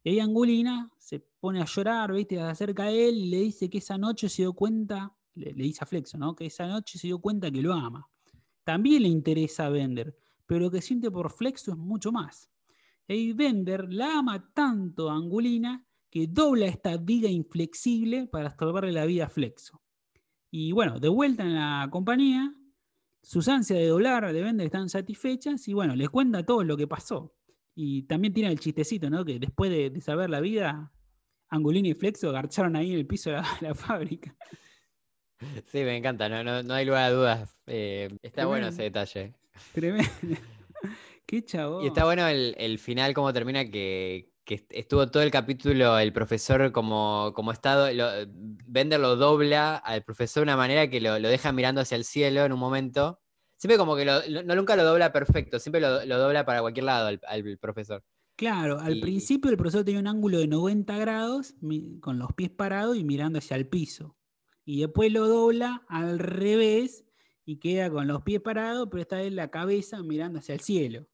Y 0.01 0.11
ahí 0.11 0.19
Angulina 0.21 0.89
se 0.97 1.19
pone 1.41 1.61
a 1.61 1.65
llorar, 1.65 2.13
¿viste? 2.13 2.35
Se 2.35 2.41
acerca 2.41 2.83
a 2.83 2.91
él 2.91 3.17
y 3.17 3.29
le 3.29 3.41
dice 3.41 3.69
que 3.69 3.79
esa 3.79 3.97
noche 3.97 4.29
se 4.29 4.43
dio 4.43 4.53
cuenta, 4.53 5.13
le, 5.35 5.51
dice 5.51 5.79
a 5.83 5.85
Flexo, 5.85 6.17
¿no? 6.17 6.33
Que 6.33 6.45
esa 6.45 6.67
noche 6.67 6.97
se 6.97 7.07
dio 7.07 7.19
cuenta 7.19 7.51
que 7.51 7.61
lo 7.61 7.73
ama. 7.73 8.09
También 8.63 9.03
le 9.03 9.09
interesa 9.09 9.65
a 9.65 9.69
Bender, 9.69 10.17
pero 10.45 10.61
lo 10.61 10.71
que 10.71 10.81
siente 10.81 11.11
por 11.11 11.29
Flexo 11.31 11.73
es 11.73 11.77
mucho 11.77 12.13
más. 12.13 12.49
Y 13.05 13.33
Bender 13.33 13.91
la 13.91 14.19
ama 14.19 14.53
tanto 14.53 15.09
a 15.09 15.15
Angulina 15.15 15.85
que 16.09 16.27
dobla 16.27 16.67
esta 16.67 16.95
viga 16.95 17.27
inflexible 17.27 18.27
para 18.27 18.55
salvarle 18.55 18.93
la 18.93 19.03
vida 19.03 19.25
a 19.25 19.29
Flexo. 19.29 19.81
Y 20.49 20.71
bueno, 20.71 20.97
de 21.01 21.09
vuelta 21.09 21.43
en 21.43 21.55
la 21.55 21.89
compañía, 21.91 22.55
sus 23.23 23.47
ansias 23.47 23.79
de 23.79 23.87
doblar, 23.87 24.31
de 24.31 24.41
vender 24.41 24.65
están 24.65 24.89
satisfechas 24.89 25.67
y 25.67 25.73
bueno, 25.73 25.95
les 25.95 26.09
cuenta 26.09 26.45
todo 26.45 26.63
lo 26.63 26.77
que 26.77 26.87
pasó. 26.87 27.33
Y 27.73 28.03
también 28.03 28.33
tiene 28.33 28.51
el 28.51 28.59
chistecito, 28.59 29.09
¿no? 29.09 29.25
Que 29.25 29.39
después 29.39 29.71
de, 29.71 29.99
saber 30.01 30.29
la 30.29 30.41
vida, 30.41 30.91
Angulini 31.49 31.91
y 31.91 31.93
Flexo 31.93 32.29
agarcharon 32.29 32.75
ahí 32.75 32.91
en 32.91 32.99
el 32.99 33.07
piso 33.07 33.31
de 33.31 33.41
la, 33.61 33.73
fábrica. 33.75 34.35
Sí, 35.65 35.79
me 35.79 35.97
encanta, 35.97 36.29
no, 36.29 36.73
hay 36.73 36.85
lugar 36.85 37.03
a 37.03 37.11
dudas. 37.11 37.57
Eh, 37.65 38.09
está 38.21 38.45
bueno 38.45 38.67
ese 38.67 38.83
detalle. 38.83 39.33
Tremendo. 39.73 40.09
Qué 41.25 41.43
chavo. 41.43 41.81
Y 41.81 41.87
está 41.87 42.03
bueno 42.03 42.27
el, 42.27 42.53
el 42.57 42.77
final, 42.77 43.13
cómo 43.13 43.31
termina, 43.31 43.65
que, 43.65 44.32
que 44.45 44.65
estuvo 44.69 45.07
todo 45.07 45.23
el 45.23 45.31
capítulo 45.31 45.97
el 45.97 46.11
profesor 46.11 46.71
como, 46.71 47.31
como 47.33 47.51
estado, 47.51 47.91
lo, 47.93 48.09
Bender 48.27 48.99
lo 48.99 49.15
dobla 49.15 49.77
al 49.77 50.03
profesor 50.03 50.41
de 50.41 50.45
una 50.51 50.57
manera 50.57 50.89
que 50.89 50.99
lo, 50.99 51.19
deja 51.19 51.51
mirando 51.51 51.81
hacia 51.81 51.95
el 51.95 52.03
cielo 52.03 52.43
en 52.43 52.51
un 52.51 52.59
momento. 52.59 53.19
Siempre 53.57 53.77
como 53.77 53.95
que 53.95 54.03
no 54.03 54.55
nunca 54.55 54.75
lo 54.75 54.83
dobla 54.83 55.13
perfecto, 55.13 55.59
siempre 55.59 55.79
lo, 55.79 56.17
dobla 56.17 56.45
para 56.45 56.59
cualquier 56.61 56.85
lado 56.85 57.07
al, 57.07 57.57
profesor. 57.59 58.03
Claro, 58.35 58.79
al 58.79 58.99
principio 58.99 59.49
el 59.51 59.57
profesor 59.57 59.85
tenía 59.85 60.01
un 60.01 60.07
ángulo 60.07 60.39
de 60.39 60.47
90 60.47 60.97
grados 60.97 61.55
con 62.01 62.19
los 62.19 62.33
pies 62.33 62.49
parados 62.49 62.97
y 62.97 63.03
mirando 63.05 63.39
hacia 63.39 63.55
el 63.55 63.67
piso. 63.67 64.17
Y 64.65 64.81
después 64.81 65.11
lo 65.13 65.27
dobla 65.27 65.83
al 65.87 66.19
revés 66.19 67.05
y 67.45 67.57
queda 67.57 67.89
con 67.89 68.07
los 68.07 68.23
pies 68.23 68.41
parados, 68.41 68.89
pero 68.89 69.01
esta 69.01 69.17
vez 69.17 69.31
la 69.31 69.49
cabeza 69.49 70.01
mirando 70.01 70.39
hacia 70.39 70.55
el 70.55 70.61
cielo. 70.61 71.07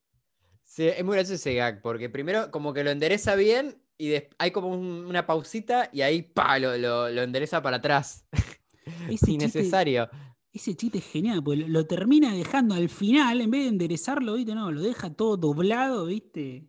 Sí, 0.70 0.88
es 0.88 1.04
muy 1.04 1.16
gracioso 1.16 1.34
ese 1.34 1.56
gag, 1.56 1.82
porque 1.82 2.10
primero 2.10 2.52
como 2.52 2.74
que 2.74 2.84
lo 2.84 2.92
endereza 2.92 3.34
bien 3.34 3.82
y 3.98 4.14
hay 4.38 4.52
como 4.52 4.70
una 4.70 5.26
pausita 5.26 5.90
y 5.92 6.02
ahí 6.02 6.22
pa, 6.22 6.60
lo, 6.60 7.08
endereza 7.08 7.62
para 7.62 7.78
atrás. 7.78 8.26
Es 9.08 9.28
innecesario. 9.28 10.10
ese 10.52 10.76
chiste 10.76 10.98
es 10.98 11.06
genial, 11.06 11.44
porque 11.44 11.68
lo, 11.68 11.86
termina 11.86 12.34
dejando 12.34 12.74
al 12.74 12.90
final, 12.90 13.40
en 13.42 13.52
vez 13.52 13.64
de 13.64 13.68
enderezarlo, 13.70 14.34
¿viste? 14.34 14.56
No, 14.56 14.72
lo 14.72 14.82
deja 14.82 15.14
todo 15.14 15.38
doblado, 15.38 16.06
¿viste? 16.06 16.66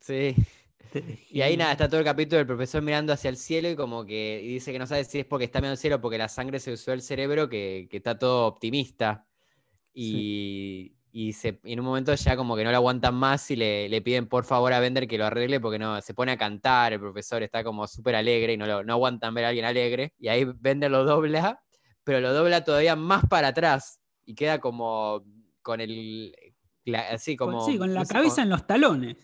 Sí. 0.00 0.34
Y 1.30 1.40
ahí 1.42 1.56
nada, 1.56 1.72
está 1.72 1.88
todo 1.88 2.00
el 2.00 2.04
capítulo 2.04 2.38
del 2.38 2.46
profesor 2.46 2.82
mirando 2.82 3.12
hacia 3.12 3.28
el 3.28 3.36
cielo 3.36 3.70
y 3.70 3.76
como 3.76 4.04
que 4.06 4.40
dice 4.42 4.72
que 4.72 4.78
no 4.78 4.86
sabe 4.86 5.04
si 5.04 5.20
es 5.20 5.26
porque 5.26 5.44
está 5.44 5.60
mirando 5.60 5.72
al 5.72 5.78
cielo 5.78 5.96
o 5.96 6.00
porque 6.00 6.18
la 6.18 6.28
sangre 6.28 6.58
se 6.58 6.72
usó 6.72 6.92
el 6.92 7.02
cerebro, 7.02 7.48
que, 7.48 7.88
está 7.90 8.18
todo 8.18 8.46
optimista. 8.46 9.26
Y, 9.92 10.95
y, 11.18 11.34
en 11.42 11.80
un 11.80 11.86
momento 11.86 12.14
ya 12.14 12.36
como 12.36 12.56
que 12.56 12.62
no 12.62 12.70
lo 12.70 12.76
aguantan 12.76 13.14
más 13.14 13.50
y 13.50 13.56
le, 13.56 14.02
piden 14.02 14.28
por 14.28 14.44
favor 14.44 14.74
a 14.74 14.80
Bender 14.80 15.08
que 15.08 15.16
lo 15.16 15.24
arregle 15.24 15.60
porque 15.60 15.78
no, 15.78 15.98
se 16.02 16.12
pone 16.12 16.32
a 16.32 16.36
cantar, 16.36 16.92
el 16.92 17.00
profesor 17.00 17.42
está 17.42 17.64
como 17.64 17.86
súper 17.86 18.16
alegre 18.16 18.52
y 18.52 18.58
no, 18.58 18.66
lo, 18.66 18.84
no 18.84 18.92
aguantan 18.92 19.32
ver 19.32 19.46
a 19.46 19.48
alguien 19.48 19.64
alegre. 19.64 20.12
Y 20.18 20.28
ahí 20.28 20.44
Bender 20.44 20.90
lo 20.90 21.04
dobla, 21.04 21.58
pero 22.04 22.20
lo 22.20 22.34
dobla 22.34 22.64
todavía 22.64 22.96
más 22.96 23.24
para 23.30 23.48
atrás 23.48 23.98
y 24.26 24.34
queda 24.34 24.58
como 24.60 25.24
con 25.62 25.80
el... 25.80 26.36
Así 27.10 27.34
como... 27.34 27.64
Sí, 27.64 27.78
con 27.78 27.94
la 27.94 28.04
cabeza 28.04 28.42
en 28.42 28.50
los 28.50 28.66
talones. 28.66 29.16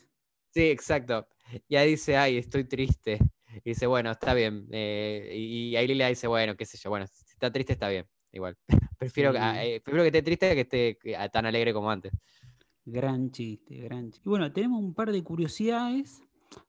Sí, 0.48 0.70
exacto. 0.70 1.28
Y 1.68 1.76
ahí 1.76 1.90
dice, 1.90 2.16
ay, 2.16 2.38
estoy 2.38 2.64
triste. 2.64 3.18
Y 3.56 3.70
dice, 3.72 3.86
bueno, 3.86 4.12
está 4.12 4.32
bien. 4.32 4.66
Eh, 4.72 5.30
y 5.36 5.76
ahí 5.76 5.86
Lila 5.86 6.08
dice, 6.08 6.26
bueno, 6.26 6.56
qué 6.56 6.64
sé 6.64 6.78
yo, 6.78 6.88
bueno, 6.88 7.06
si 7.06 7.22
está 7.32 7.52
triste 7.52 7.74
está 7.74 7.90
bien, 7.90 8.06
igual. 8.32 8.56
Prefiero, 9.02 9.32
eh, 9.34 9.80
prefiero 9.84 10.04
que 10.04 10.16
esté 10.16 10.22
triste 10.22 10.54
que 10.54 10.60
esté 10.60 11.28
tan 11.32 11.44
alegre 11.44 11.74
como 11.74 11.90
antes. 11.90 12.12
Gran 12.84 13.32
chiste, 13.32 13.74
gran 13.78 14.12
chiste. 14.12 14.22
Y 14.24 14.28
bueno, 14.28 14.52
tenemos 14.52 14.80
un 14.80 14.94
par 14.94 15.10
de 15.10 15.20
curiosidades. 15.24 16.22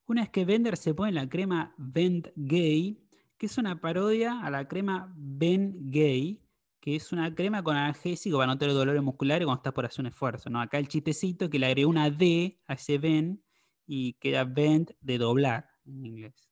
Una 0.07 0.23
es 0.23 0.29
que 0.29 0.43
Bender 0.43 0.75
se 0.75 0.95
pone 0.95 1.11
la 1.11 1.29
crema 1.29 1.75
Vent 1.77 2.29
Gay, 2.35 2.97
que 3.37 3.45
es 3.45 3.59
una 3.59 3.79
parodia 3.79 4.39
a 4.41 4.49
la 4.49 4.67
crema 4.67 5.13
Ben 5.15 5.91
Gay, 5.91 6.41
que 6.79 6.95
es 6.95 7.11
una 7.11 7.35
crema 7.35 7.61
con 7.61 7.75
analgésico 7.75 8.37
para 8.37 8.47
no 8.47 8.57
tener 8.57 8.73
dolores 8.73 9.03
musculares 9.03 9.45
cuando 9.45 9.59
estás 9.59 9.73
por 9.73 9.85
hacer 9.85 9.99
un 9.99 10.07
esfuerzo. 10.07 10.49
¿no? 10.49 10.59
Acá 10.59 10.79
el 10.79 10.87
chistecito 10.87 11.51
que 11.51 11.59
le 11.59 11.67
agregó 11.67 11.87
una 11.87 12.09
D 12.09 12.59
a 12.65 12.73
ese 12.73 12.97
Ben 12.97 13.43
y 13.85 14.13
queda 14.13 14.43
Vent 14.43 14.89
de 15.01 15.19
doblar 15.19 15.69
en 15.85 16.03
inglés. 16.03 16.49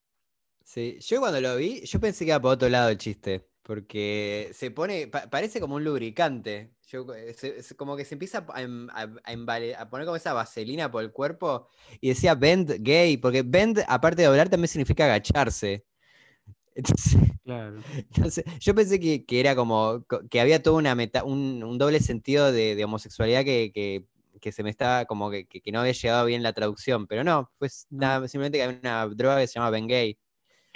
Sí, 0.64 1.00
yo 1.02 1.20
cuando 1.22 1.42
lo 1.42 1.56
vi, 1.56 1.82
yo 1.86 2.00
pensé 2.00 2.24
que 2.24 2.30
iba 2.30 2.40
por 2.40 2.52
otro 2.52 2.70
lado 2.70 2.90
el 2.90 3.00
chiste. 3.00 3.51
Porque 3.64 4.50
se 4.54 4.72
pone, 4.72 5.08
parece 5.08 5.60
como 5.60 5.76
un 5.76 5.84
lubricante. 5.84 6.72
Eh, 6.94 7.64
como 7.78 7.96
que 7.96 8.06
se 8.06 8.16
empieza 8.16 8.46
em, 8.58 8.88
a, 8.90 9.88
poner 9.90 10.06
como 10.06 10.16
esa 10.16 10.34
vaselina 10.34 10.92
por 10.92 11.04
el 11.04 11.12
cuerpo. 11.12 11.68
Y 12.00 12.10
decía 12.10 12.36
bend 12.36 12.78
gay, 12.80 13.18
porque 13.18 13.44
bend, 13.44 13.84
aparte 13.88 14.22
de 14.22 14.28
doblar, 14.28 14.50
también 14.50 14.68
significa 14.68 15.06
agacharse. 15.06 15.86
Entonces, 17.46 18.46
yo 18.60 18.74
pensé 18.74 19.00
que, 19.00 19.26
era 19.28 19.56
como 19.56 20.06
que 20.30 20.40
había 20.40 20.64
todo 20.64 20.76
una 20.78 20.96
meta, 20.96 21.24
un, 21.24 21.78
doble 21.78 22.00
sentido 22.00 22.52
de, 22.52 22.82
homosexualidad 22.84 23.44
que, 23.44 24.06
se 24.52 24.64
me 24.64 24.70
estaba 24.70 25.06
como 25.06 25.30
que, 25.30 25.48
no 25.72 25.82
había 25.82 25.92
llegado 25.94 26.26
bien 26.26 26.44
la 26.44 26.54
traducción, 26.54 27.08
pero 27.08 27.24
no, 27.24 27.52
pues 27.58 27.88
nada, 27.90 28.28
simplemente 28.28 28.58
que 28.58 28.64
hay 28.64 28.80
una 28.82 29.06
droga 29.08 29.40
que 29.40 29.48
se 29.48 29.54
llama 29.56 29.70
Ben 29.70 29.88
Gay. 29.88 30.18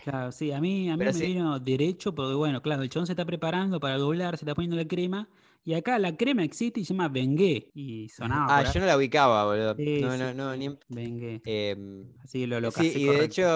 Claro, 0.05 0.31
sí, 0.31 0.51
a 0.51 0.61
mí, 0.61 0.87
a 0.91 0.97
mí 0.97 1.03
me 1.03 1.11
vino 1.11 1.59
derecho, 1.59 2.13
porque 2.13 2.35
bueno, 2.35 2.61
claro, 2.61 2.83
el 2.83 2.89
chabón 2.89 3.07
se 3.07 3.13
está 3.13 3.25
preparando 3.25 3.79
para 3.79 3.97
doblar, 3.97 4.37
se 4.37 4.45
está 4.45 4.53
poniendo 4.53 4.77
la 4.77 4.85
crema, 4.85 5.27
y 5.63 5.73
acá 5.73 5.97
la 5.97 6.15
crema 6.15 6.43
existe 6.43 6.79
y 6.79 6.85
se 6.85 6.93
llama 6.93 7.07
Bengué, 7.07 7.71
y 7.73 8.07
sonaba. 8.09 8.59
Ah, 8.59 8.71
yo 8.71 8.79
no 8.81 8.85
la 8.85 8.97
ubicaba, 8.97 9.45
boludo. 9.45 9.75
no, 9.75 10.15
no, 10.15 10.31
no, 10.31 10.55
ni... 10.55 10.77
Bengué. 10.89 11.41
Em, 11.43 12.05
Así 12.23 12.45
lo, 12.45 12.59
lo 12.59 12.69
Sí, 12.69 12.93
y 12.95 13.05
de 13.05 13.25
hecho, 13.25 13.47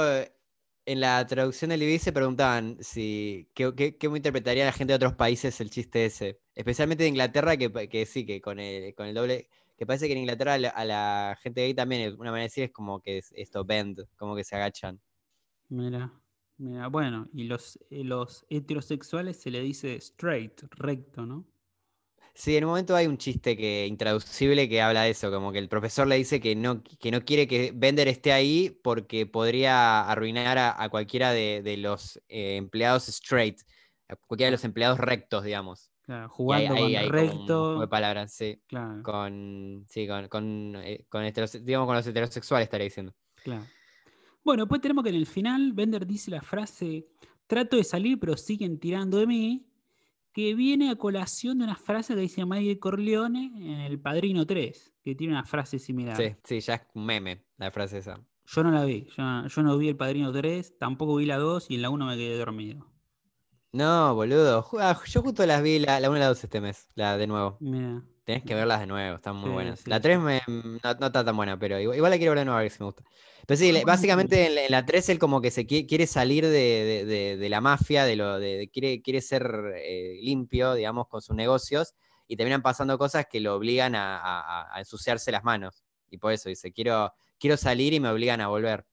en 0.88 1.00
la 1.00 1.24
traducción 1.28 1.70
del 1.70 1.84
IBI 1.84 2.00
se 2.00 2.14
preguntaban 2.14 2.78
si 2.80 3.48
qué, 3.54 3.72
qué, 3.76 3.96
cómo 3.96 4.16
interpretaría 4.16 4.66
la 4.66 4.74
gente 4.74 4.94
de 4.94 4.96
otros 4.96 5.14
países 5.14 5.62
el 5.62 5.70
chiste 5.70 6.06
ese. 6.06 6.40
Especialmente 6.56 7.04
de 7.04 7.10
Inglaterra, 7.10 7.58
que, 7.58 7.72
que 7.88 8.08
sí, 8.08 8.26
que 8.26 8.42
con 8.42 8.60
el, 8.60 8.96
con 8.96 9.06
el 9.06 9.14
doble 9.14 9.50
que 9.78 9.86
parece 9.86 10.08
que 10.08 10.14
en 10.14 10.20
Inglaterra 10.20 10.56
a 10.56 10.86
la, 10.86 11.38
gente 11.44 11.62
gay 11.62 11.76
también 11.76 12.16
una 12.16 12.32
manera 12.32 12.42
de 12.42 12.48
decir 12.48 12.64
es 12.64 12.72
como 12.72 13.02
que 13.02 13.20
es 13.20 13.32
esto 13.36 13.64
bend, 13.64 14.02
como 14.18 14.36
que 14.36 14.44
se 14.44 14.56
agachan. 14.56 15.00
Mira 15.70 16.12
bueno, 16.60 17.30
y 17.34 17.45
los, 17.45 17.80
eh, 17.89 18.04
los 18.04 18.45
heterosexuales 18.50 19.38
se 19.38 19.50
le 19.50 19.62
dice 19.62 19.95
straight, 19.95 20.62
recto, 20.72 21.26
¿no? 21.26 21.45
Sí, 22.34 22.56
en 22.56 22.63
un 22.63 22.69
momento 22.69 22.95
hay 22.95 23.08
un 23.08 23.17
chiste 23.17 23.58
que 23.58 23.86
intraducible 23.86 24.69
que 24.69 24.82
habla 24.82 25.04
de 25.04 25.10
eso, 25.10 25.32
como 25.32 25.52
que 25.52 25.60
el 25.60 25.67
profesor 25.67 26.08
le 26.08 26.15
dice 26.15 26.39
que 26.39 26.56
no, 26.56 26.84
que 26.84 27.12
no 27.12 27.26
quiere 27.26 27.48
que 27.48 27.74
Bender 27.76 28.08
esté 28.08 28.32
ahí 28.32 28.80
porque 28.82 29.26
podría 29.26 30.10
arruinar 30.10 30.58
a, 30.58 30.89
cualquiera 30.89 31.32
de, 31.32 31.76
los 31.78 32.17
eh, 32.30 32.56
empleados 32.56 33.10
straight, 33.10 33.60
a 34.08 34.15
cualquiera 34.15 34.48
de 34.48 34.52
los 34.52 34.63
empleados 34.63 35.00
rectos, 35.00 35.43
digamos. 35.43 35.91
Claro, 36.04 36.30
jugando 36.30 36.76
con 36.76 37.10
recto. 37.10 37.80
de 37.82 37.88
palabras, 37.88 38.34
sí. 38.34 38.62
Con, 39.04 39.86
sí, 39.89 40.08
con, 40.08 40.28
con, 40.28 40.76
eh, 40.78 41.06
con, 41.10 41.24
digamos, 41.63 41.88
con 41.88 41.95
los 41.95 42.08
heterosexuales 42.08 42.65
estaría 42.67 42.86
diciendo. 42.86 43.13
Claro. 43.43 43.65
Bueno, 44.43 44.67
pues 44.67 44.82
tenemos 44.82 45.04
que 45.04 45.10
en 45.10 45.15
el 45.15 45.25
final 45.25 45.73
Bender 45.73 46.06
dice 46.08 46.32
la 46.32 46.41
frase, 46.41 47.08
trato 47.47 47.78
de 47.78 47.84
salir 47.84 48.19
pero 48.19 48.38
siguen 48.38 48.80
tirando 48.80 49.17
de 49.17 49.28
mí, 49.28 49.65
que 50.32 50.54
viene 50.54 50.89
a 50.89 50.95
colación 50.95 51.58
de 51.58 51.65
una 51.65 51.75
frase 51.75 52.13
que 52.13 52.21
dice 52.21 52.45
Michael 52.45 52.80
Corleone 52.80 53.52
en 53.58 53.80
El 53.82 53.99
Padrino 53.99 54.45
3, 54.45 54.93
que 55.04 55.15
tiene 55.15 55.34
una 55.34 55.43
frase 55.43 55.80
similar. 55.80 56.15
Sí, 56.15 56.36
sí, 56.43 56.60
ya 56.62 56.75
es 56.75 56.82
un 56.93 57.06
meme 57.06 57.43
la 57.58 57.71
frase 57.71 57.97
esa. 57.97 58.19
Yo 58.45 58.63
no 58.63 58.71
la 58.71 58.84
vi, 58.86 59.08
yo, 59.15 59.63
no 59.63 59.78
vi 59.78 59.89
El 59.89 59.97
Padrino 59.97 60.32
3, 60.32 60.78
tampoco 60.78 61.15
vi 61.15 61.25
la 61.25 61.38
2 61.38 61.69
y 61.69 61.75
en 61.75 61.82
la 61.82 61.89
1 61.89 62.06
me 62.06 62.17
quedé 62.17 62.38
dormido. 62.38 62.88
No, 63.71 64.15
boludo. 64.15 64.65
Ah, 64.80 64.99
yo 65.06 65.21
justo 65.21 65.45
las 65.45 65.62
vi 65.62 65.78
la, 65.80 65.99
la 65.99 66.10
1 66.10 66.17
y 66.17 66.19
la 66.21 66.28
2 66.28 66.43
este 66.43 66.62
mes, 66.62 66.88
la 66.95 67.17
de 67.17 67.28
nuevo. 67.28 67.58
Mira. 67.60 68.04
Tenés 68.30 68.44
que 68.44 68.54
verlas 68.54 68.80
de 68.80 68.86
nuevo, 68.86 69.15
están 69.15 69.38
muy 69.38 69.50
buenas. 69.50 69.88
la 69.88 70.00
3 70.00 70.20
no, 70.20 70.76
está 70.76 71.26
tan 71.26 71.36
buena, 71.36 71.58
pero 71.58 71.80
igual, 71.80 72.12
la 72.12 72.18
quiero 72.20 72.34
ver 72.34 72.38
de 72.38 72.46
nuevo 72.46 72.60
a 72.60 72.62
ver 72.62 72.70
si 72.70 72.78
me 72.80 72.86
gusta. 72.86 73.04
Pero 73.48 73.58
sí, 73.58 73.74
básicamente 73.84 74.65
en 74.65 74.72
la, 74.72 74.86
3 74.86 75.10
él 75.10 75.18
como 75.18 75.42
que 75.42 75.50
se 75.50 75.65
quiere, 75.65 76.06
salir 76.06 76.46
de, 76.46 77.48
la 77.50 77.60
mafia, 77.60 78.06
de 78.06 78.15
lo 78.15 78.38
de, 78.38 78.70
quiere, 78.72 79.02
quiere 79.02 79.22
ser 79.22 79.74
eh, 79.78 80.20
limpio, 80.22 80.76
digamos, 80.76 81.08
con 81.08 81.24
sus 81.24 81.36
negocios, 81.36 81.96
y 82.28 82.38
terminan 82.38 82.62
pasando 82.62 83.00
cosas 83.00 83.26
que 83.26 83.39
lo 83.39 83.56
obligan 83.56 83.96
a, 83.96 84.74
ensuciarse 84.78 85.32
las 85.32 85.44
manos. 85.44 85.84
Y 86.12 86.20
por 86.20 86.32
eso 86.32 86.50
dice, 86.50 86.72
quiero, 86.72 87.12
quiero 87.39 87.58
salir 87.58 87.96
y 87.96 88.00
me 88.00 88.10
obligan 88.10 88.42
a 88.42 88.48
volver. 88.50 88.86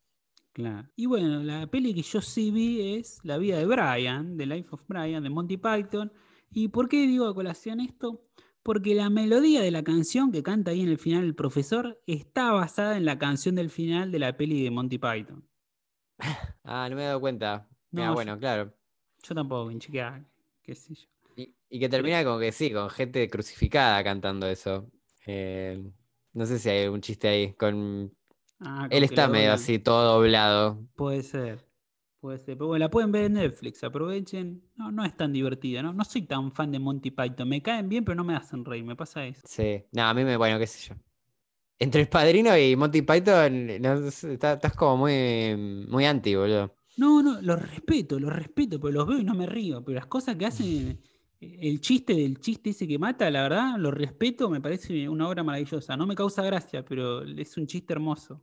Claro. 0.55 0.89
Y 0.97 1.05
bueno, 1.05 1.43
la 1.43 1.67
peli 1.67 1.93
que 1.93 2.01
yo 2.01 2.23
sí 2.23 2.51
vi 2.51 2.95
es 2.97 3.19
La 3.23 3.37
vida 3.37 3.59
de 3.59 3.67
Brian, 3.67 4.39
The 4.39 4.47
Life 4.47 4.71
of 4.71 4.81
Brian, 4.89 5.23
de 5.23 5.29
Monty 5.29 5.59
Python. 5.59 6.11
¿Y 6.51 6.69
por 6.69 6.89
qué 6.89 7.07
digo 7.07 7.27
a 7.27 7.35
colación 7.35 7.81
esto? 7.81 8.23
Porque 8.67 8.97
la 8.97 9.11
melodía 9.11 9.63
de 9.63 9.71
la 9.71 9.85
canción 9.85 10.33
que 10.33 10.43
canta 10.43 10.73
ahí 10.73 10.81
en 10.81 10.89
el 10.89 10.99
final 10.99 11.23
el 11.23 11.37
profesor 11.37 12.03
está 12.05 12.51
basada 12.51 12.97
en 12.97 13.05
la 13.05 13.17
canción 13.17 13.55
del 13.55 13.71
final 13.71 14.11
de 14.11 14.19
la 14.19 14.37
peli 14.37 14.61
de 14.65 14.73
Monty 14.73 14.99
Python. 14.99 15.49
Ah, 16.65 16.89
no 16.91 16.97
me 16.97 17.03
he 17.03 17.07
dado 17.07 17.21
cuenta. 17.21 17.69
No, 17.93 18.13
bueno, 18.13 18.37
claro. 18.41 18.75
Yo 19.23 19.37
tampoco, 19.37 19.71
en 19.71 19.79
qué 19.79 20.75
sé 20.75 20.95
yo. 20.97 21.07
Y, 21.37 21.79
que 21.79 21.89
termina 21.89 22.25
con 22.25 22.41
que 22.41 22.51
sí, 22.51 22.73
con 22.73 22.91
gente 22.91 23.31
crucificada 23.31 24.03
cantando 24.03 24.49
eso. 24.49 24.91
Eh, 25.27 25.81
no 26.33 26.45
sé 26.45 26.59
si 26.59 26.69
hay 26.69 26.89
un 26.89 27.01
chiste 27.01 27.29
ahí 27.29 27.53
con... 27.53 28.13
Ah, 28.59 28.89
Él 28.91 29.05
está 29.05 29.29
medio 29.29 29.53
así, 29.53 29.79
todo 29.79 30.15
doblado. 30.15 30.85
Puede 30.97 31.23
ser. 31.23 31.65
Puede 32.21 32.39
ser. 32.39 32.57
Pero 32.57 32.69
bueno, 32.69 32.85
la 32.85 32.91
pueden 32.91 33.13
ver 33.13 33.25
en 33.25 33.35
Netflix, 33.35 33.85
aprovechen. 33.85 34.63
No, 34.77 34.91
no 34.91 35.05
es 35.05 35.17
tan 35.17 35.33
divertida, 35.33 35.83
¿no? 35.83 35.93
No 35.93 36.05
soy 36.05 36.23
tan 36.23 36.51
fan 36.53 36.73
de 36.73 36.79
Monty 36.79 37.11
Python. 37.11 37.49
Me 37.49 37.63
caen 37.63 37.89
bien, 37.89 38.05
pero 38.05 38.17
no 38.17 38.25
me 38.25 38.35
hacen 38.35 38.65
reír, 38.65 38.85
me 38.85 38.97
pasa 38.97 39.27
eso. 39.27 39.43
Sí, 39.45 39.85
no, 39.93 40.03
a 40.03 40.15
mí 40.15 40.25
me, 40.25 40.37
bueno, 40.37 40.59
qué 40.59 40.67
sé 40.67 40.89
yo. 40.89 40.95
Entre 41.79 42.01
el 42.01 42.09
padrino 42.09 42.57
y 42.57 42.75
Monty 42.75 43.03
Python, 43.03 43.69
estás 43.69 44.73
como 44.77 44.97
muy, 44.97 45.85
muy 45.89 46.07
anti, 46.07 46.35
boludo. 46.35 46.75
No, 46.97 47.23
no, 47.23 47.43
los 47.43 47.61
respeto, 47.61 48.19
los 48.19 48.35
respeto, 48.35 48.81
pero 48.81 48.93
los 48.93 49.07
veo 49.07 49.19
y 49.19 49.25
no 49.25 49.35
me 49.35 49.45
río. 49.45 49.85
Pero 49.85 49.97
las 49.97 50.07
cosas 50.07 50.37
que 50.37 50.47
hacen, 50.47 50.99
el 51.39 51.81
chiste 51.83 52.15
del 52.15 52.41
chiste 52.41 52.71
ese 52.71 52.89
que 52.89 52.99
mata, 52.99 53.31
la 53.31 53.43
verdad, 53.43 53.77
lo 53.77 53.91
respeto, 53.91 54.49
me 54.49 54.63
parece 54.63 55.07
una 55.07 55.29
obra 55.29 55.45
maravillosa. 55.45 55.97
No 55.99 56.07
me 56.07 56.15
causa 56.15 56.43
gracia, 56.43 56.83
pero 56.83 57.23
es 57.23 57.57
un 57.59 57.67
chiste 57.67 57.93
hermoso. 57.93 58.43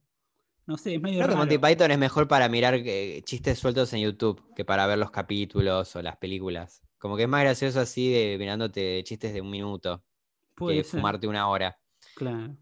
No 0.66 0.78
sé, 0.78 0.96
es 0.96 1.02
medio 1.02 1.20
Creo 1.20 1.30
que 1.30 1.36
Monty 1.36 1.58
Python 1.58 1.92
es 1.92 1.98
mejor 1.98 2.28
para 2.28 2.48
mirar 2.48 2.76
eh, 2.76 3.22
chistes 3.26 3.60
sueltos 3.60 3.92
en 3.94 4.02
YouTube 4.02 4.42
que 4.56 4.64
para 4.64 4.88
ver 4.88 4.98
los 4.98 5.12
capítulos 5.12 5.96
o 5.96 6.02
las 6.02 6.18
películas. 6.18 6.82
Como 6.98 7.18
que 7.18 7.24
es 7.24 7.30
más 7.30 7.42
gracioso 7.42 7.82
así 7.82 8.12
de 8.12 8.38
mirándote 8.40 9.04
chistes 9.04 9.34
de 9.34 9.42
un 9.42 9.50
minuto 9.50 10.04
que 10.56 10.84
fumarte 10.84 11.28
una 11.28 11.50
hora. 11.50 11.78
Claro. 12.16 12.56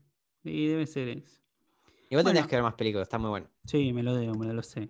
Y 0.44 0.68
debe 0.68 0.88
ser 0.88 1.10
eso. 1.10 1.42
Igual 2.10 2.26
tendrías 2.26 2.48
que 2.48 2.56
ver 2.56 2.64
más 2.64 2.74
películas, 2.74 3.06
está 3.06 3.20
muy 3.20 3.30
bueno. 3.30 3.48
Sí, 3.66 3.94
me 3.94 4.04
lo 4.04 4.16
debo, 4.16 4.34
me 4.34 4.52
lo 4.52 4.64
sé. 4.64 4.90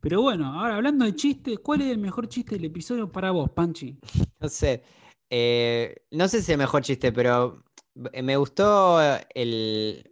Pero 0.00 0.20
bueno, 0.20 0.60
ahora 0.60 0.76
hablando 0.76 1.04
de 1.04 1.14
chistes, 1.14 1.58
¿cuál 1.60 1.80
es 1.80 1.90
el 1.90 1.98
mejor 1.98 2.28
chiste 2.28 2.56
del 2.56 2.66
episodio 2.66 3.10
para 3.10 3.30
vos, 3.30 3.50
Panchi? 3.50 3.98
No 4.40 4.48
sé. 4.48 4.82
Eh, 5.30 5.94
no 6.10 6.28
sé 6.28 6.38
si 6.38 6.42
es 6.42 6.48
el 6.50 6.58
mejor 6.58 6.82
chiste, 6.82 7.12
pero 7.12 7.64
me 7.94 8.36
gustó 8.36 9.00
el, 9.34 10.11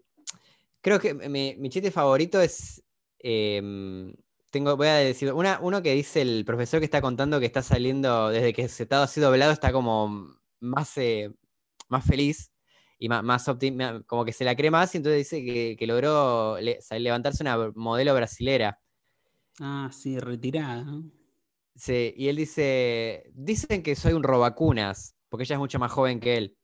Creo 0.82 0.98
que 0.98 1.14
mi, 1.14 1.68
chiste 1.68 1.90
favorito 1.90 2.40
es. 2.40 2.82
Em, 3.18 4.14
tengo, 4.50 4.76
voy 4.76 4.88
a 4.88 4.94
decir, 4.94 5.32
una, 5.32 5.60
uno 5.60 5.82
que 5.82 5.94
dice 5.94 6.22
el 6.22 6.44
profesor 6.44 6.80
que 6.80 6.86
está 6.86 7.00
contando 7.00 7.38
que 7.38 7.46
está 7.46 7.62
saliendo, 7.62 8.30
desde 8.30 8.52
que 8.52 8.68
se 8.68 8.84
está 8.84 9.02
así 9.02 9.20
doblado, 9.20 9.52
está 9.52 9.72
como 9.72 10.36
más, 10.60 10.96
eh, 10.98 11.32
más 11.88 12.04
feliz 12.04 12.52
y 12.98 13.08
más, 13.08 13.22
más 13.22 13.44
como 14.06 14.24
que 14.24 14.32
se 14.32 14.44
la 14.44 14.56
cree 14.56 14.70
más, 14.70 14.94
y 14.94 14.98
entonces 14.98 15.30
dice 15.30 15.76
que, 15.78 15.86
logró 15.86 16.58
levantarse 16.58 17.42
una 17.42 17.70
modelo 17.74 18.14
brasilera. 18.14 18.80
Ah, 19.60 19.90
sí, 19.92 20.18
retirada. 20.18 21.02
Sí, 21.74 22.12
y 22.16 22.28
él 22.28 22.36
dice, 22.36 23.30
dicen 23.34 23.82
que 23.82 23.96
soy 23.96 24.12
un 24.12 24.22
robacunas, 24.22 25.16
porque 25.28 25.44
ella 25.44 25.54
es 25.54 25.60
mucho 25.60 25.78
más 25.78 25.92
joven 25.92 26.20
que 26.20 26.36
él. 26.36 26.58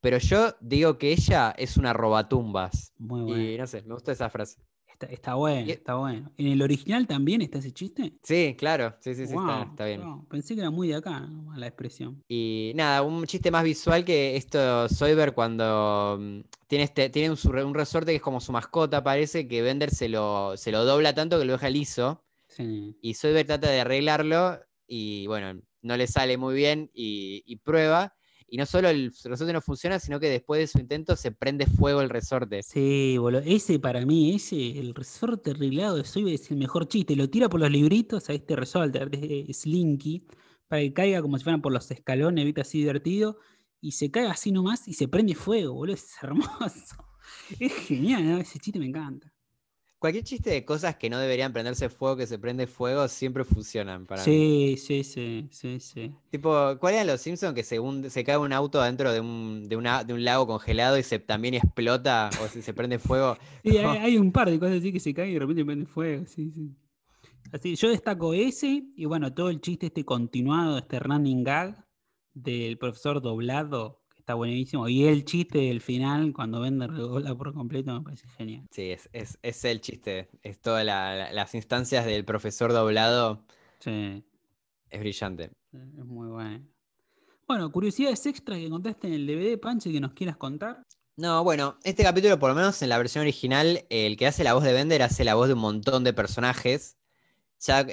Pero 0.00 0.18
yo 0.18 0.54
digo 0.60 0.98
que 0.98 1.12
ella 1.12 1.54
es 1.56 1.76
una 1.76 1.92
robatumbas. 1.92 2.92
Muy 2.98 3.22
bueno. 3.22 3.42
Y 3.42 3.58
no 3.58 3.66
sé, 3.66 3.82
me 3.82 3.94
gusta 3.94 4.12
esa 4.12 4.30
frase. 4.30 4.60
Está, 5.08 5.34
bueno, 5.34 5.70
está 5.70 5.94
bueno. 5.94 6.30
¿En 6.36 6.48
el 6.48 6.60
original 6.60 7.06
también 7.06 7.40
está 7.40 7.58
ese 7.58 7.72
chiste? 7.72 8.12
Sí, 8.22 8.54
claro. 8.58 8.94
Sí, 9.00 9.14
sí, 9.14 9.26
sí, 9.26 9.34
está, 9.34 9.84
bien. 9.86 10.26
Pensé 10.28 10.54
que 10.54 10.60
era 10.60 10.70
muy 10.70 10.88
de 10.88 10.96
acá, 10.96 11.26
la 11.56 11.66
expresión. 11.66 12.22
Y 12.28 12.72
nada, 12.74 13.00
un 13.00 13.24
chiste 13.24 13.50
más 13.50 13.64
visual 13.64 14.04
que 14.04 14.36
esto 14.36 14.90
Soyber 14.90 15.32
cuando 15.32 16.18
mm, 16.20 16.40
tiene, 16.66 16.84
este, 16.84 17.08
tiene 17.08 17.30
un, 17.30 17.74
resorte 17.74 18.10
que 18.12 18.16
es 18.16 18.22
como 18.22 18.40
su 18.40 18.52
mascota, 18.52 19.02
parece 19.02 19.48
que 19.48 19.62
Bender 19.62 19.90
se 19.90 20.10
lo, 20.10 20.56
se 20.58 20.70
lo 20.70 20.84
dobla 20.84 21.14
tanto 21.14 21.38
que 21.38 21.46
lo 21.46 21.54
deja 21.54 21.70
liso. 21.70 22.22
Sí. 22.48 22.98
Y 23.00 23.14
Soyber 23.14 23.46
trata 23.46 23.70
de 23.70 23.80
arreglarlo 23.80 24.60
y 24.86 25.26
bueno, 25.28 25.62
no 25.80 25.96
le 25.96 26.06
sale 26.08 26.36
muy 26.36 26.54
bien 26.54 26.90
y 26.92 27.56
prueba 27.64 28.14
y 28.50 28.56
no 28.56 28.66
solo 28.66 28.88
el 28.88 29.12
resorte 29.24 29.52
no 29.52 29.60
funciona, 29.60 30.00
sino 30.00 30.18
que 30.18 30.28
después 30.28 30.58
de 30.58 30.66
su 30.66 30.78
intento 30.78 31.14
se 31.14 31.30
prende 31.30 31.66
fuego 31.66 32.00
el 32.00 32.10
resorte. 32.10 32.62
Sí, 32.64 33.16
boludo. 33.16 33.42
Ese 33.44 33.78
para 33.78 34.04
mí, 34.04 34.34
ese, 34.34 34.78
el 34.78 34.92
resorte 34.94 35.52
arreglado 35.52 35.96
de 35.96 36.04
Soy 36.04 36.34
es 36.34 36.50
el 36.50 36.56
mejor 36.56 36.88
chiste. 36.88 37.14
Lo 37.14 37.30
tira 37.30 37.48
por 37.48 37.60
los 37.60 37.70
libritos 37.70 38.28
a 38.28 38.32
este 38.32 38.56
resorte, 38.56 39.06
de 39.06 39.46
Slinky, 39.54 40.26
para 40.66 40.82
que 40.82 40.92
caiga 40.92 41.22
como 41.22 41.38
si 41.38 41.44
fueran 41.44 41.62
por 41.62 41.72
los 41.72 41.88
escalones, 41.92 42.44
¿viste? 42.44 42.60
Así 42.62 42.78
divertido. 42.78 43.38
Y 43.80 43.92
se 43.92 44.10
cae 44.10 44.26
así 44.26 44.50
nomás 44.50 44.88
y 44.88 44.94
se 44.94 45.06
prende 45.06 45.36
fuego, 45.36 45.74
boludo. 45.74 45.94
Es 45.94 46.10
hermoso. 46.22 46.96
Es 47.60 47.72
genial, 47.72 48.40
ese 48.40 48.58
chiste 48.58 48.80
me 48.80 48.86
encanta 48.86 49.32
cualquier 50.00 50.24
chiste 50.24 50.50
de 50.50 50.64
cosas 50.64 50.96
que 50.96 51.10
no 51.10 51.18
deberían 51.18 51.52
prenderse 51.52 51.90
fuego, 51.90 52.16
que 52.16 52.26
se 52.26 52.38
prende 52.38 52.66
fuego, 52.66 53.06
siempre 53.06 53.44
funcionan 53.44 54.06
para 54.06 54.22
sí, 54.22 54.30
mí. 54.30 54.76
Sí, 54.78 55.04
sí, 55.04 55.46
sí, 55.52 55.78
sí. 55.78 56.10
Tipo, 56.30 56.76
¿cuál 56.80 56.94
eran 56.94 57.06
los 57.06 57.20
Simpsons 57.20 57.54
que 57.54 57.62
se, 57.62 57.78
se 58.08 58.24
cae 58.24 58.38
un 58.38 58.52
auto 58.52 58.82
dentro 58.82 59.12
de 59.12 59.20
un, 59.20 59.68
de, 59.68 59.76
un 59.76 60.24
lago 60.24 60.46
congelado 60.46 60.98
y 60.98 61.02
se 61.02 61.18
también 61.18 61.54
explota 61.54 62.30
o 62.42 62.48
se, 62.48 62.62
se 62.62 62.74
prende 62.74 62.98
fuego? 62.98 63.36
Sí, 63.62 63.76
hay, 63.76 64.16
un 64.16 64.32
par 64.32 64.50
de 64.50 64.58
cosas 64.58 64.78
así 64.78 64.90
que 64.90 64.98
se 64.98 65.12
caen 65.12 65.30
y 65.30 65.34
de 65.34 65.38
repente 65.40 65.64
prende 65.64 65.86
fuego, 65.86 66.24
sí, 66.26 66.50
sí. 66.50 66.74
Así, 67.52 67.76
yo 67.76 67.90
destaco 67.90 68.32
ese 68.32 68.84
y 68.96 69.04
bueno, 69.04 69.34
todo 69.34 69.50
el 69.50 69.60
chiste 69.60 69.86
este 69.86 70.04
continuado, 70.04 70.78
este 70.78 70.98
running 70.98 71.44
gag 71.44 71.86
del 72.32 72.78
profesor 72.78 73.20
doblado 73.20 73.99
está 74.20 74.34
buenísimo. 74.34 74.88
Y 74.88 75.04
el 75.06 75.24
chiste 75.24 75.58
del 75.58 75.80
final, 75.80 76.32
cuando 76.32 76.60
vende 76.60 76.86
regola 76.86 77.34
por 77.34 77.52
completo, 77.52 77.92
me 77.92 78.02
parece 78.02 78.28
genial. 78.28 78.66
Sí, 78.70 78.90
es, 78.90 79.64
el 79.64 79.80
chiste. 79.80 80.28
Es 80.42 80.60
todas 80.60 80.84
las 80.84 81.54
instancias 81.54 82.04
del 82.06 82.24
profesor 82.24 82.72
doblado. 82.72 83.44
Sí. 83.80 84.22
Es 84.90 85.00
brillante. 85.00 85.50
Es 85.72 86.04
muy 86.04 86.28
bueno. 86.28 86.64
Bueno, 87.48 87.72
curiosidades 87.72 88.24
extras 88.26 88.58
que 88.58 88.70
contaste 88.70 89.08
en 89.08 89.14
el 89.14 89.26
DVD, 89.26 89.58
Panche, 89.58 89.90
que 89.90 90.00
nos 90.00 90.12
quieras 90.12 90.36
contar. 90.36 90.86
No, 91.16 91.42
bueno, 91.42 91.78
este 91.82 92.02
capítulo, 92.02 92.38
por 92.38 92.50
lo 92.50 92.54
menos 92.54 92.80
en 92.82 92.88
la 92.88 92.98
versión 92.98 93.22
original, 93.22 93.84
el 93.90 94.16
que 94.16 94.26
hace 94.26 94.44
la 94.44 94.54
voz 94.54 94.64
de 94.64 94.72
Bender 94.72 95.02
hace 95.02 95.24
la 95.24 95.34
voz 95.34 95.48
de 95.48 95.54
un 95.54 95.60
montón 95.60 96.04
de 96.04 96.12
personajes. 96.12 96.96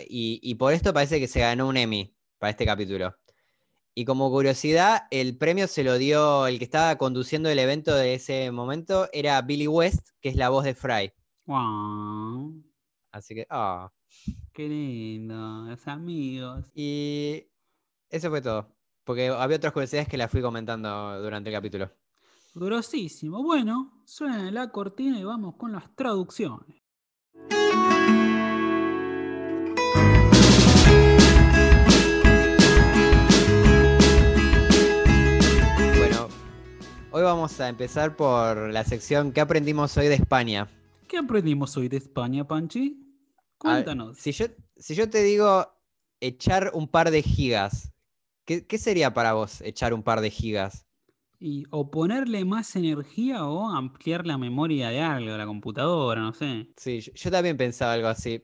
y, 0.10 0.40
y 0.44 0.56
por 0.56 0.74
esto 0.74 0.94
parece 0.94 1.20
que 1.20 1.28
se 1.28 1.40
ganó 1.40 1.68
un 1.68 1.78
Emmy 1.78 2.16
para 2.38 2.52
este 2.52 2.66
capítulo. 2.66 3.16
Y 4.00 4.06
como 4.06 4.30
curiosidad, 4.30 5.08
el 5.10 5.40
premio 5.40 5.66
se 5.66 5.84
lo 5.84 5.98
dio 5.98 6.46
el 6.46 6.60
que 6.60 6.66
estaba 6.66 7.00
conduciendo 7.00 7.50
el 7.50 7.58
evento 7.58 7.96
de 7.96 8.14
ese 8.14 8.52
momento, 8.52 9.10
era 9.12 9.42
Billy 9.42 9.68
West, 9.68 10.10
que 10.22 10.30
es 10.30 10.36
la 10.36 10.50
voz 10.50 10.66
de 10.66 10.76
Fry. 10.76 11.12
Wow. 11.48 12.64
Así 13.12 13.34
que, 13.34 13.48
ah. 13.50 13.92
Qué 14.54 14.70
lindo, 14.70 15.66
los 15.68 15.88
amigos. 15.88 16.70
Y 16.76 17.48
eso 18.12 18.30
fue 18.30 18.40
todo. 18.40 18.72
Porque 19.04 19.30
había 19.30 19.58
otras 19.58 19.74
curiosidades 19.74 20.08
que 20.08 20.18
las 20.18 20.30
fui 20.30 20.44
comentando 20.44 21.20
durante 21.20 21.50
el 21.50 21.56
capítulo. 21.56 21.92
Grosísimo. 22.54 23.42
Bueno, 23.42 24.04
suena 24.06 24.52
la 24.52 24.70
cortina 24.70 25.18
y 25.20 25.24
vamos 25.24 25.56
con 25.56 25.72
las 25.72 25.96
traducciones. 25.96 26.84
Hoy 37.10 37.24
vamos 37.24 37.58
a 37.62 37.70
empezar 37.70 38.18
por 38.18 38.70
la 38.74 38.84
sección 38.84 39.32
¿Qué 39.32 39.40
aprendimos 39.40 39.96
hoy 39.96 40.08
de 40.08 40.16
España? 40.16 40.68
¿Qué 41.08 41.18
aprendimos 41.18 41.78
hoy 41.78 41.88
de 41.88 41.96
España, 41.96 42.46
Panchi? 42.46 43.02
Cuéntanos. 43.58 44.18
si, 44.18 44.34
yo, 44.34 44.48
si 44.76 44.94
yo 44.94 45.10
te 45.10 45.24
digo 45.24 45.72
echar 46.20 46.72
un 46.74 46.90
par 46.90 47.10
de 47.10 47.24
gigas, 47.24 47.94
¿qué, 48.44 48.78
sería 48.78 49.14
para 49.14 49.34
vos 49.34 49.62
echar 49.62 49.94
un 49.94 50.04
par 50.04 50.20
de 50.20 50.30
gigas? 50.30 50.86
Y, 51.40 51.64
o 51.70 51.90
ponerle 51.92 52.44
más 52.44 52.76
energía 52.76 53.46
o 53.46 53.70
ampliar 53.70 54.28
la 54.28 54.38
memoria 54.38 54.90
de 54.90 55.00
algo, 55.00 55.38
la 55.38 55.46
computadora, 55.46 56.20
no 56.20 56.34
sé. 56.34 56.68
Sí, 56.76 57.00
yo 57.00 57.32
también 57.32 57.56
pensaba 57.56 57.94
algo 57.94 58.10
así. 58.10 58.44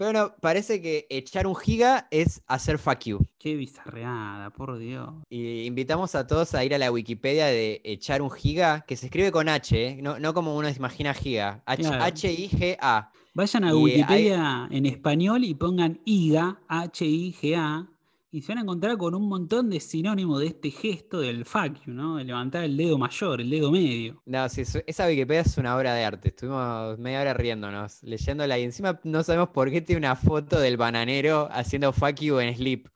Pero 0.00 0.14
no, 0.14 0.34
parece 0.40 0.80
que 0.80 1.06
echar 1.10 1.46
un 1.46 1.54
giga 1.54 2.08
es 2.10 2.42
hacer 2.46 2.78
fuck 2.78 3.00
you. 3.00 3.26
Qué 3.38 3.54
bizarreada, 3.54 4.48
por 4.48 4.78
Dios. 4.78 5.10
Y 5.28 5.64
invitamos 5.64 6.14
a 6.14 6.26
todos 6.26 6.54
a 6.54 6.64
ir 6.64 6.74
a 6.74 6.78
la 6.78 6.90
Wikipedia 6.90 7.44
de 7.48 7.82
echar 7.84 8.22
un 8.22 8.30
giga, 8.30 8.80
que 8.88 8.96
se 8.96 9.06
escribe 9.06 9.30
con 9.30 9.50
H, 9.50 9.88
¿eh? 9.88 9.98
no, 10.00 10.32
como 10.32 10.56
uno 10.56 10.70
se 10.70 10.78
imagina 10.78 11.12
giga. 11.12 11.62
H-I-G-A. 11.66 13.12
Vayan 13.34 13.64
a 13.64 13.76
Wikipedia 13.76 14.68
en 14.70 14.86
español 14.86 15.44
y 15.44 15.54
pongan 15.54 16.00
IGA, 16.06 16.62
H-I-G-A, 16.66 17.89
y 18.32 18.42
se 18.42 18.52
van 18.52 18.58
a 18.58 18.60
encontrar 18.62 18.96
con 18.96 19.14
un 19.14 19.28
montón 19.28 19.70
de 19.70 19.80
sinónimos 19.80 20.40
de 20.40 20.46
este 20.46 20.70
gesto 20.70 21.20
del 21.20 21.44
fuck 21.44 21.84
you, 21.84 21.92
¿no? 21.92 22.16
De 22.16 22.24
levantar 22.24 22.64
el 22.64 22.76
dedo 22.76 22.96
mayor, 22.96 23.40
el 23.40 23.50
dedo 23.50 23.72
medio. 23.72 24.22
No, 24.24 24.48
sí, 24.48 24.62
esa 24.86 25.06
Wikipedia 25.06 25.40
es 25.40 25.58
una 25.58 25.76
obra 25.76 25.94
de 25.94 26.04
arte. 26.04 26.28
Estuvimos 26.28 26.98
media 26.98 27.22
hora 27.22 27.34
riéndonos, 27.34 28.02
leyéndola 28.04 28.58
y 28.58 28.62
encima 28.62 29.00
no 29.02 29.22
sabemos 29.24 29.48
por 29.48 29.70
qué 29.70 29.80
tiene 29.80 29.98
una 29.98 30.14
foto 30.14 30.60
del 30.60 30.76
bananero 30.76 31.48
haciendo 31.50 31.92
fuck 31.92 32.20
you 32.20 32.38
en 32.38 32.54
sleep. 32.54 32.88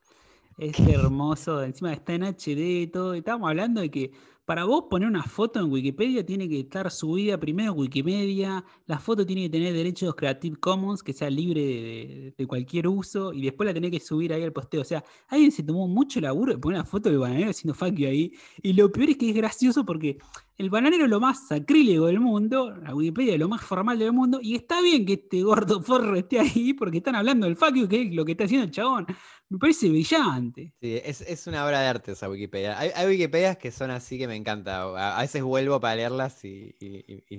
Es 0.56 0.78
hermoso, 0.78 1.64
encima 1.64 1.92
está 1.92 2.14
en 2.14 2.22
HD 2.22 2.82
y 2.82 2.86
todo. 2.86 3.14
Estamos 3.14 3.48
hablando 3.48 3.80
de 3.80 3.90
que 3.90 4.12
para 4.44 4.64
vos 4.64 4.84
poner 4.90 5.08
una 5.08 5.22
foto 5.22 5.60
en 5.60 5.70
Wikipedia 5.70 6.24
tiene 6.24 6.48
que 6.48 6.60
estar 6.60 6.90
subida 6.90 7.38
primero 7.38 7.72
en 7.72 7.78
Wikimedia, 7.78 8.64
la 8.86 8.98
foto 8.98 9.24
tiene 9.24 9.42
que 9.42 9.50
tener 9.50 9.72
derechos 9.72 10.14
Creative 10.14 10.56
Commons, 10.56 11.02
que 11.02 11.12
sea 11.12 11.30
libre 11.30 12.34
de, 12.36 12.46
cualquier 12.46 12.88
uso, 12.88 13.32
y 13.32 13.42
después 13.42 13.66
la 13.66 13.72
tenés 13.72 13.90
que 13.90 14.00
subir 14.00 14.32
ahí 14.32 14.42
al 14.42 14.52
posteo. 14.52 14.82
O 14.82 14.84
sea, 14.84 15.02
alguien 15.28 15.50
se 15.50 15.62
tomó 15.62 15.88
mucho 15.88 16.20
laburo 16.20 16.52
de 16.52 16.58
poner 16.58 16.80
una 16.80 16.84
foto 16.84 17.08
del 17.08 17.18
bananero 17.18 17.50
haciendo 17.50 17.74
fuck 17.74 17.94
you 17.94 18.06
ahí, 18.06 18.32
y 18.62 18.74
lo 18.74 18.92
peor 18.92 19.10
es 19.10 19.16
que 19.16 19.30
es 19.30 19.34
gracioso 19.34 19.84
porque 19.84 20.18
el 20.58 20.70
bananero 20.70 21.04
es 21.04 21.10
lo 21.10 21.20
más 21.20 21.48
sacrílego 21.48 22.06
del 22.06 22.20
mundo, 22.20 22.70
la 22.70 22.94
Wikipedia 22.94 23.34
es 23.34 23.40
lo 23.40 23.48
más 23.48 23.62
formal 23.62 23.98
del 23.98 24.12
mundo, 24.12 24.40
y 24.42 24.54
está 24.56 24.82
bien 24.82 25.06
que 25.06 25.14
este 25.14 25.42
gordo 25.42 25.82
forro 25.82 26.16
esté 26.16 26.38
ahí 26.40 26.74
porque 26.74 26.98
están 26.98 27.16
hablando 27.16 27.46
del 27.46 27.56
fuck 27.56 27.88
que 27.88 28.02
es 28.02 28.14
lo 28.14 28.24
que 28.24 28.32
está 28.32 28.44
haciendo 28.44 28.66
el 28.66 28.70
chabón. 28.70 29.06
Me 29.54 29.58
parece 29.60 29.88
brillante. 29.88 30.74
Sí, 30.80 31.00
es, 31.04 31.46
una 31.46 31.64
obra 31.64 31.80
de 31.80 31.86
arte 31.86 32.10
esa 32.10 32.28
Wikipedia. 32.28 32.76
Hay, 32.76 33.06
Wikipedias 33.06 33.56
que 33.56 33.70
son 33.70 33.92
así 33.92 34.18
que 34.18 34.26
me 34.26 34.34
encanta. 34.34 34.82
A, 35.16 35.20
veces 35.20 35.44
vuelvo 35.44 35.78
para 35.78 35.94
leerlas 35.94 36.44
y, 36.44 36.74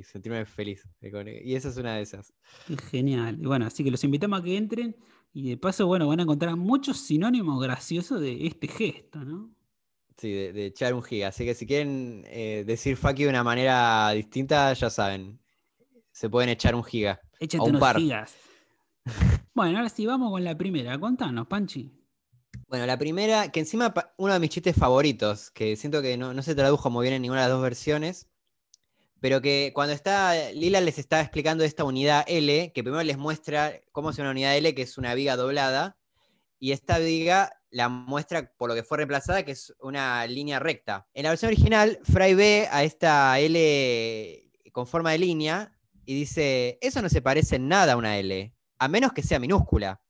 sentirme 0.04 0.46
feliz. 0.46 0.88
Y 1.02 1.56
esa 1.56 1.68
es 1.68 1.76
una 1.76 1.96
de 1.96 2.04
esas. 2.04 2.34
genial. 2.90 3.38
Y 3.42 3.46
bueno, 3.46 3.66
así 3.66 3.84
que 3.84 3.92
los 3.92 4.02
invitamos 4.06 4.40
a 4.40 4.44
que 4.44 4.56
entren 4.56 4.96
y 5.34 5.50
de 5.50 5.58
paso, 5.58 5.88
bueno, 5.88 6.08
van 6.08 6.22
a 6.22 6.24
encontrar 6.24 6.56
muchos 6.56 7.00
sinónimos 7.00 7.62
graciosos 7.62 8.22
de 8.22 8.48
este 8.48 8.70
gesto, 8.70 9.26
¿no? 9.26 9.54
Sí, 10.18 10.32
de, 10.32 10.68
echar 10.68 10.94
un 10.94 11.04
giga. 11.04 11.28
Así 11.28 11.44
que 11.44 11.54
si 11.54 11.68
quieren 11.68 12.24
eh, 12.28 12.64
decir 12.66 12.96
fuck 12.96 13.18
de 13.18 13.28
una 13.28 13.44
manera 13.44 14.10
distinta, 14.12 14.72
ya 14.72 14.90
saben. 14.90 15.38
Se 16.14 16.30
pueden 16.30 16.50
echar 16.50 16.76
un 16.76 16.84
giga. 16.86 17.20
Échate 17.42 17.62
un 17.62 17.72
unos 17.72 17.82
par. 17.82 17.98
gigas. 17.98 18.38
Bueno, 19.54 19.78
ahora 19.78 19.88
sí, 19.88 20.06
vamos 20.06 20.32
con 20.32 20.44
la 20.44 20.58
primera. 20.58 21.00
Contanos, 21.00 21.48
Panchi. 21.48 22.05
Bueno, 22.76 22.88
la 22.88 22.98
primera, 22.98 23.54
que 23.54 23.62
encima 23.62 23.94
uno 24.18 24.34
de 24.34 24.40
mis 24.42 24.50
chistes 24.50 24.76
favoritos, 24.76 25.50
que 25.52 25.78
siento 25.78 26.02
que 26.02 26.18
no, 26.18 26.42
se 26.42 26.56
tradujo 26.56 26.90
muy 26.90 27.04
bien 27.04 27.14
en 27.14 27.22
ninguna 27.22 27.44
de 27.44 27.48
las 27.48 27.56
dos 27.56 27.64
versiones, 27.64 28.28
pero 29.22 29.42
que 29.42 29.72
cuando 29.74 29.94
está 29.94 30.52
Lila 30.52 30.82
les 30.82 31.00
está 31.00 31.22
explicando 31.22 31.64
esta 31.64 31.86
unidad 31.86 32.26
L, 32.28 32.74
que 32.74 32.84
primero 32.84 33.02
les 33.02 33.18
muestra 33.18 33.80
cómo 33.94 34.10
es 34.10 34.20
una 34.20 34.32
unidad 34.32 34.58
L, 34.58 34.76
que 34.76 34.82
es 34.82 34.98
una 34.98 35.14
viga 35.14 35.38
doblada, 35.38 35.98
y 36.60 36.74
esta 36.74 36.98
viga 37.00 37.62
la 37.70 37.88
muestra 37.88 38.52
por 38.58 38.68
lo 38.68 38.76
que 38.76 38.84
fue 38.84 38.98
reemplazada, 38.98 39.44
que 39.44 39.54
es 39.54 39.74
una 39.80 40.28
línea 40.28 40.60
recta. 40.60 41.08
En 41.14 41.24
la 41.24 41.30
versión 41.30 41.48
original, 41.48 42.00
Fry 42.04 42.34
ve 42.34 42.68
a 42.70 42.84
esta 42.84 43.40
L 43.40 44.52
con 44.74 44.86
forma 44.86 45.14
de 45.14 45.20
línea 45.20 45.72
y 46.04 46.14
dice, 46.14 46.78
eso 46.82 47.02
no 47.02 47.08
se 47.08 47.22
parece 47.22 47.56
en 47.56 47.70
nada 47.70 47.94
a 47.94 47.96
una 47.96 48.18
L 48.18 48.54
a 48.80 48.88
menos 48.88 49.14
que 49.14 49.24
sea 49.24 49.40
minúscula, 49.40 50.02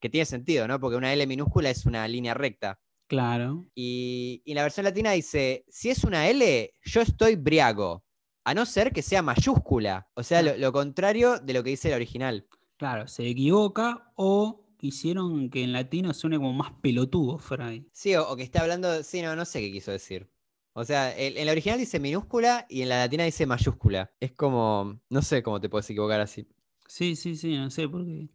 que 0.00 0.08
tiene 0.08 0.24
sentido, 0.24 0.66
¿no? 0.66 0.80
Porque 0.80 0.96
una 0.96 1.12
L 1.12 1.26
minúscula 1.26 1.70
es 1.70 1.86
una 1.86 2.06
línea 2.08 2.34
recta. 2.34 2.80
Claro. 3.06 3.66
Y, 3.74 4.42
la 4.46 4.62
versión 4.62 4.84
latina 4.84 5.12
dice, 5.12 5.64
si 5.68 5.90
es 5.90 6.04
una 6.04 6.28
L, 6.28 6.72
yo 6.84 7.00
estoy 7.00 7.36
briago, 7.36 8.04
a 8.44 8.54
no 8.54 8.64
ser 8.64 8.92
que 8.92 9.02
sea 9.02 9.20
mayúscula, 9.20 10.08
o 10.14 10.22
sea, 10.22 10.42
lo, 10.42 10.72
contrario 10.72 11.38
de 11.38 11.52
lo 11.52 11.62
que 11.62 11.70
dice 11.70 11.88
el 11.88 11.94
original. 11.94 12.46
Claro, 12.76 13.08
se 13.08 13.26
equivoca 13.26 14.12
o 14.14 14.64
quisieron 14.78 15.50
que 15.50 15.62
en 15.62 15.72
latino 15.72 16.14
suene 16.14 16.36
como 16.36 16.52
más 16.52 16.72
pelotudo, 16.80 17.38
Fray. 17.38 17.86
Sí, 17.92 18.14
o, 18.14 18.34
que 18.36 18.44
está 18.44 18.62
hablando, 18.62 19.02
sí, 19.02 19.20
no, 19.22 19.36
no 19.36 19.44
sé 19.44 19.60
qué 19.60 19.72
quiso 19.72 19.90
decir. 19.90 20.30
O 20.72 20.84
sea, 20.84 21.14
en 21.18 21.36
el 21.36 21.48
original 21.48 21.80
dice 21.80 21.98
minúscula 21.98 22.64
y 22.68 22.82
en 22.82 22.88
la 22.90 22.98
latina 22.98 23.24
dice 23.24 23.44
mayúscula. 23.44 24.12
Es 24.20 24.32
como, 24.32 25.00
no 25.10 25.20
sé 25.20 25.42
cómo 25.42 25.60
te 25.60 25.68
puedes 25.68 25.90
equivocar 25.90 26.20
así. 26.20 26.48
Sí, 26.86 27.16
sí, 27.16 27.36
sí, 27.36 27.56
no 27.56 27.70
sé, 27.70 27.88
porque 27.88 28.28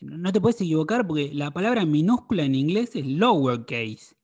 no 0.00 0.32
te 0.32 0.40
puedes 0.40 0.60
equivocar 0.60 1.06
porque 1.06 1.30
la 1.32 1.50
palabra 1.50 1.84
minúscula 1.84 2.44
en 2.44 2.54
inglés 2.54 2.94
es 2.94 3.06
lowercase, 3.06 4.16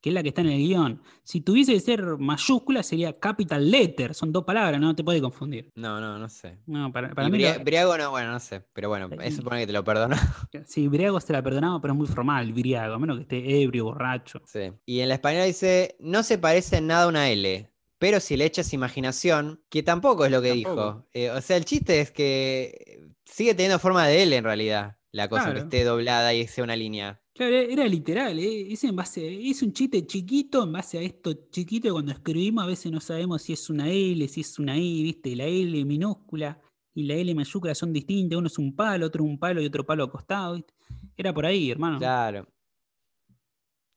que 0.00 0.10
es 0.10 0.14
la 0.14 0.22
que 0.22 0.30
está 0.30 0.40
en 0.40 0.48
el 0.48 0.58
guion. 0.58 1.02
Si 1.22 1.40
tuviese 1.40 1.72
que 1.72 1.80
ser 1.80 2.04
mayúscula 2.18 2.82
sería 2.82 3.18
capital 3.18 3.70
letter, 3.70 4.14
son 4.14 4.32
dos 4.32 4.44
palabras, 4.44 4.80
no 4.80 4.94
te 4.96 5.04
puedes 5.04 5.22
confundir. 5.22 5.70
No, 5.76 6.00
no, 6.00 6.18
no 6.18 6.28
sé. 6.28 6.58
No, 6.66 6.92
para, 6.92 7.08
mí 7.28 7.44
Briago 7.64 7.96
no, 7.96 8.10
bueno, 8.10 8.32
no 8.32 8.40
sé, 8.40 8.64
pero 8.72 8.88
bueno, 8.88 9.08
eh, 9.12 9.18
eso 9.22 9.38
supone 9.38 9.60
que 9.60 9.66
te 9.68 9.72
lo 9.72 9.84
perdono. 9.84 10.16
Sí, 10.66 10.88
Briago 10.88 11.20
se 11.20 11.32
la 11.32 11.42
perdonaba, 11.42 11.80
pero 11.80 11.94
es 11.94 11.98
muy 11.98 12.06
formal, 12.06 12.52
Briago, 12.52 12.94
a 12.94 12.98
menos 12.98 13.16
que 13.16 13.22
esté 13.22 13.62
ebrio, 13.62 13.84
borracho. 13.84 14.42
Sí. 14.44 14.72
Y 14.86 15.00
en 15.00 15.08
la 15.08 15.14
española 15.14 15.44
dice, 15.44 15.96
no 16.00 16.22
se 16.22 16.38
parece 16.38 16.78
en 16.78 16.88
nada 16.88 17.04
a 17.04 17.08
una 17.08 17.30
L. 17.30 17.68
Pero 17.98 18.18
si 18.18 18.36
le 18.36 18.46
echas 18.46 18.72
imaginación, 18.72 19.62
que 19.70 19.84
tampoco 19.84 20.24
es 20.24 20.32
lo 20.32 20.42
que 20.42 20.52
dijo. 20.52 21.06
Eh, 21.12 21.30
o 21.30 21.40
sea, 21.40 21.56
el 21.56 21.64
chiste 21.64 22.00
es 22.00 22.10
que 22.10 23.06
sigue 23.24 23.54
teniendo 23.54 23.78
forma 23.78 24.08
de 24.08 24.24
L 24.24 24.36
en 24.36 24.42
realidad, 24.42 24.96
la 25.12 25.28
cosa 25.28 25.52
que 25.52 25.60
esté 25.60 25.84
doblada 25.84 26.34
y 26.34 26.46
sea 26.46 26.64
una 26.64 26.74
línea. 26.74 27.20
Claro, 27.34 27.54
era 27.56 27.86
literal, 27.86 28.38
¿eh? 28.38 28.72
es, 28.72 28.84
en 28.84 28.96
base, 28.96 29.48
es 29.48 29.62
un 29.62 29.72
chiste 29.72 30.06
chiquito 30.06 30.64
en 30.64 30.72
base 30.72 30.98
a 30.98 31.02
esto 31.02 31.32
chiquito 31.50 31.92
cuando 31.92 32.12
escribimos 32.12 32.64
a 32.64 32.66
veces 32.66 32.92
no 32.92 33.00
sabemos 33.00 33.40
si 33.42 33.54
es 33.54 33.70
una 33.70 33.88
L, 33.88 34.26
si 34.28 34.42
es 34.42 34.58
una 34.58 34.76
I, 34.76 35.02
¿viste? 35.02 35.34
La 35.34 35.44
L 35.44 35.84
minúscula 35.84 36.60
y 36.94 37.04
la 37.04 37.14
L 37.14 37.34
mayúscula 37.34 37.74
son 37.74 37.92
distintas, 37.92 38.38
uno 38.38 38.48
es 38.48 38.58
un 38.58 38.74
palo, 38.74 39.06
otro 39.06 39.24
un 39.24 39.38
palo 39.38 39.62
y 39.62 39.66
otro 39.66 39.86
palo 39.86 40.04
acostado, 40.04 40.56
¿viste? 40.56 40.74
Era 41.16 41.32
por 41.32 41.46
ahí, 41.46 41.70
hermano. 41.70 41.98
Claro. 41.98 42.46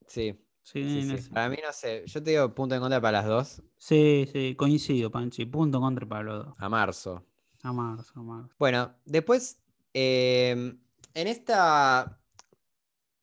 Sí. 0.08 0.40
Sí, 0.62 1.08
Para 1.32 1.48
mí 1.50 1.58
no 1.64 1.72
sé, 1.72 2.04
yo 2.08 2.24
te 2.24 2.32
digo 2.32 2.56
punto 2.56 2.74
en 2.74 2.82
contra 2.82 3.00
para 3.00 3.20
las 3.20 3.28
dos. 3.28 3.62
Sí, 3.78 4.28
sí, 4.32 4.56
coincido, 4.56 5.12
Panchi, 5.12 5.46
punto 5.46 5.78
en 5.78 5.84
contra 5.84 6.08
para 6.08 6.24
los 6.24 6.46
dos. 6.46 6.56
A 6.58 6.70
marzo. 6.70 7.24
A 7.62 7.72
marzo, 7.72 8.12
a 8.16 8.24
marzo. 8.24 8.56
Bueno, 8.58 8.96
después, 9.06 9.62
em, 9.94 10.80
en 11.16 11.28
esta 11.28 12.20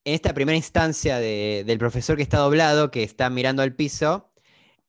en 0.05 0.15
esta 0.15 0.35
primera 0.35 0.57
instancia 0.57 1.19
del 1.19 1.79
profesor 1.79 2.17
que 2.17 2.25
está 2.25 2.39
doblado, 2.39 2.91
que 2.91 3.05
está 3.05 3.31
mirando 3.31 3.63
al 3.63 3.77
piso, 3.77 4.33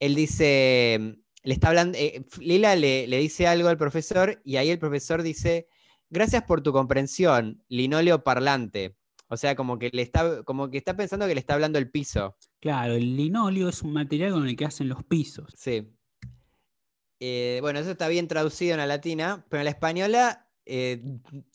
él 0.00 0.16
dice, 0.16 1.20
le 1.44 1.54
está 1.54 1.68
hablando, 1.68 1.96
eh, 1.96 2.24
Lila 2.40 2.74
le, 2.74 3.06
le, 3.06 3.18
dice 3.18 3.46
algo 3.46 3.68
al 3.68 3.78
profesor 3.78 4.40
y 4.44 4.56
ahí 4.56 4.70
el 4.70 4.80
profesor 4.80 5.22
dice, 5.22 5.68
gracias 6.10 6.42
por 6.42 6.62
tu 6.62 6.72
comprensión, 6.72 7.62
linóleo 7.68 8.24
parlante. 8.24 8.96
O 9.28 9.36
sea, 9.36 9.54
como 9.54 9.78
que 9.78 9.90
le 9.92 10.02
está, 10.02 10.42
como 10.42 10.68
que 10.68 10.78
está 10.78 10.96
pensando 10.96 11.26
que 11.26 11.34
le 11.34 11.40
está 11.40 11.54
hablando 11.54 11.78
el 11.78 11.90
piso. 11.90 12.36
Claro, 12.60 12.94
el 12.94 13.16
linóleo 13.16 13.68
es 13.68 13.82
un 13.82 13.92
material 13.92 14.32
con 14.32 14.46
el 14.46 14.56
que 14.56 14.64
hacen 14.64 14.88
los 14.88 15.04
pisos. 15.04 15.52
Sí. 15.56 15.88
Eh, 17.20 17.58
bueno, 17.62 17.78
eso 17.78 17.92
está 17.92 18.08
bien 18.08 18.28
traducido 18.28 18.72
en 18.72 18.78
la 18.78 18.86
latina, 18.86 19.46
pero 19.48 19.60
en 19.60 19.64
la 19.64 19.70
española 19.70 20.43
eh, 20.66 21.02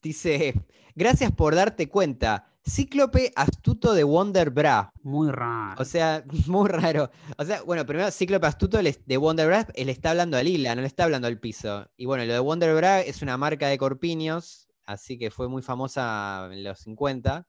dice, 0.02 0.54
gracias 0.96 1.32
por 1.32 1.56
darte 1.56 1.90
cuenta, 1.90 2.50
Cíclope 2.70 3.32
astuto 3.36 3.94
de 3.94 4.04
Wonder 4.04 4.52
Bra. 4.52 4.92
Muy 5.02 5.32
raro. 5.32 5.82
O 5.82 5.86
sea, 5.86 6.24
muy 6.48 6.70
raro. 6.70 7.10
O 7.38 7.46
sea, 7.46 7.64
bueno, 7.64 7.86
primero 7.86 8.12
Cíclope 8.12 8.46
astuto 8.46 8.80
de 8.82 9.18
Wonder 9.18 9.48
Bra 9.48 9.68
le 9.76 9.92
está 9.92 10.12
hablando 10.12 10.38
a 10.38 10.44
Lila, 10.44 10.76
no 10.76 10.82
le 10.82 10.88
está 10.88 11.06
hablando 11.06 11.28
al 11.28 11.40
piso. 11.40 11.90
Y 11.98 12.06
bueno, 12.06 12.26
lo 12.26 12.34
de 12.34 12.40
Wonder 12.40 12.76
Bra 12.76 13.02
es 13.02 13.22
una 13.22 13.38
marca 13.38 13.68
de 13.68 13.78
corpiños, 13.78 14.70
así 14.86 15.18
que 15.18 15.32
fue 15.32 15.48
muy 15.50 15.62
famosa 15.62 16.50
en 16.52 16.64
los 16.64 16.80
50. 16.80 17.48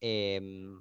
Em, 0.00 0.80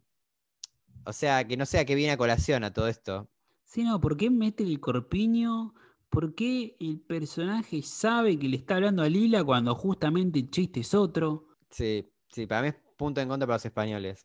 o 1.06 1.14
sea, 1.14 1.46
que 1.46 1.58
no 1.58 1.66
sé 1.66 1.80
a 1.80 1.86
qué 1.86 1.96
viene 1.96 2.14
a 2.14 2.18
colación 2.18 2.64
a 2.64 2.72
todo 2.74 2.88
esto. 2.88 3.30
Sí, 3.66 3.84
no, 3.84 4.00
¿por 4.00 4.16
qué 4.18 4.30
mete 4.30 4.64
el 4.64 4.80
corpiño? 4.80 5.74
¿Por 6.14 6.36
qué 6.36 6.76
el 6.80 7.00
personaje 7.00 7.82
sabe 7.82 8.38
que 8.38 8.48
le 8.48 8.58
está 8.58 8.76
hablando 8.76 9.02
a 9.02 9.10
Lila 9.10 9.44
cuando 9.44 9.74
justamente 9.74 10.38
el 10.38 10.52
chiste 10.52 10.82
es 10.82 10.94
otro? 10.94 11.48
Sí, 11.72 12.08
sí, 12.30 12.46
para 12.46 12.62
mí 12.62 12.68
es 12.68 12.76
punto 12.96 13.20
en 13.20 13.28
contra 13.28 13.48
para 13.48 13.56
los 13.56 13.66
españoles. 13.66 14.24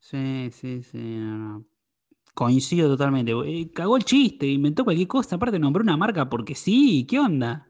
Sí, 0.00 0.48
sí, 0.50 0.82
sí, 0.82 0.96
no, 0.96 1.66
Coincido 2.32 2.88
totalmente. 2.88 3.32
Eh, 3.32 3.70
cagó 3.74 3.98
el 3.98 4.04
chiste, 4.04 4.46
inventó 4.46 4.84
cualquier 4.84 5.06
cosa, 5.06 5.36
aparte 5.36 5.58
nombró 5.58 5.82
una 5.82 5.98
marca 5.98 6.30
porque 6.30 6.54
sí, 6.54 7.06
¿qué 7.06 7.18
onda? 7.18 7.67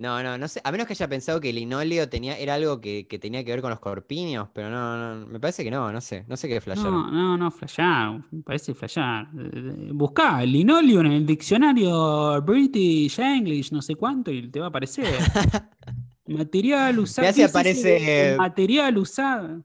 No, 0.00 0.22
no, 0.22 0.38
no 0.38 0.48
sé. 0.48 0.62
A 0.64 0.72
menos 0.72 0.86
que 0.86 0.94
haya 0.94 1.06
pensado 1.08 1.42
que 1.42 1.50
el 1.50 1.56
linóleo 1.56 2.08
tenía, 2.08 2.34
era 2.38 2.54
algo 2.54 2.80
que, 2.80 3.04
tenía 3.20 3.44
que 3.44 3.50
ver 3.50 3.60
con 3.60 3.68
los 3.68 3.80
corpiños, 3.80 4.48
pero 4.54 4.70
no, 4.70 4.96
no, 4.96 5.26
me 5.26 5.38
parece 5.38 5.62
que 5.62 5.70
no, 5.70 5.92
no 5.92 6.00
sé. 6.00 6.24
No 6.26 6.38
sé 6.38 6.48
qué 6.48 6.58
flashear. 6.62 6.90
No, 6.90 7.10
no, 7.10 7.36
no, 7.36 7.50
flashear. 7.50 8.18
Me 8.30 8.42
parece 8.42 8.72
flashear. 8.72 9.28
Eh, 9.38 9.90
buscá 9.92 10.42
el 10.42 10.52
linóleo 10.52 11.00
en 11.00 11.12
el 11.12 11.26
diccionario 11.26 12.40
British 12.40 13.18
English, 13.20 13.72
no 13.72 13.82
sé 13.82 13.94
cuánto, 13.94 14.30
y 14.30 14.48
te 14.48 14.58
va 14.58 14.66
a 14.66 14.68
aparecer. 14.70 15.04
material 16.26 16.98
usado. 16.98 17.26
Me 17.26 17.28
hace 17.28 17.44
aparece. 17.44 18.36
Material 18.38 18.96
usado. 18.96 19.62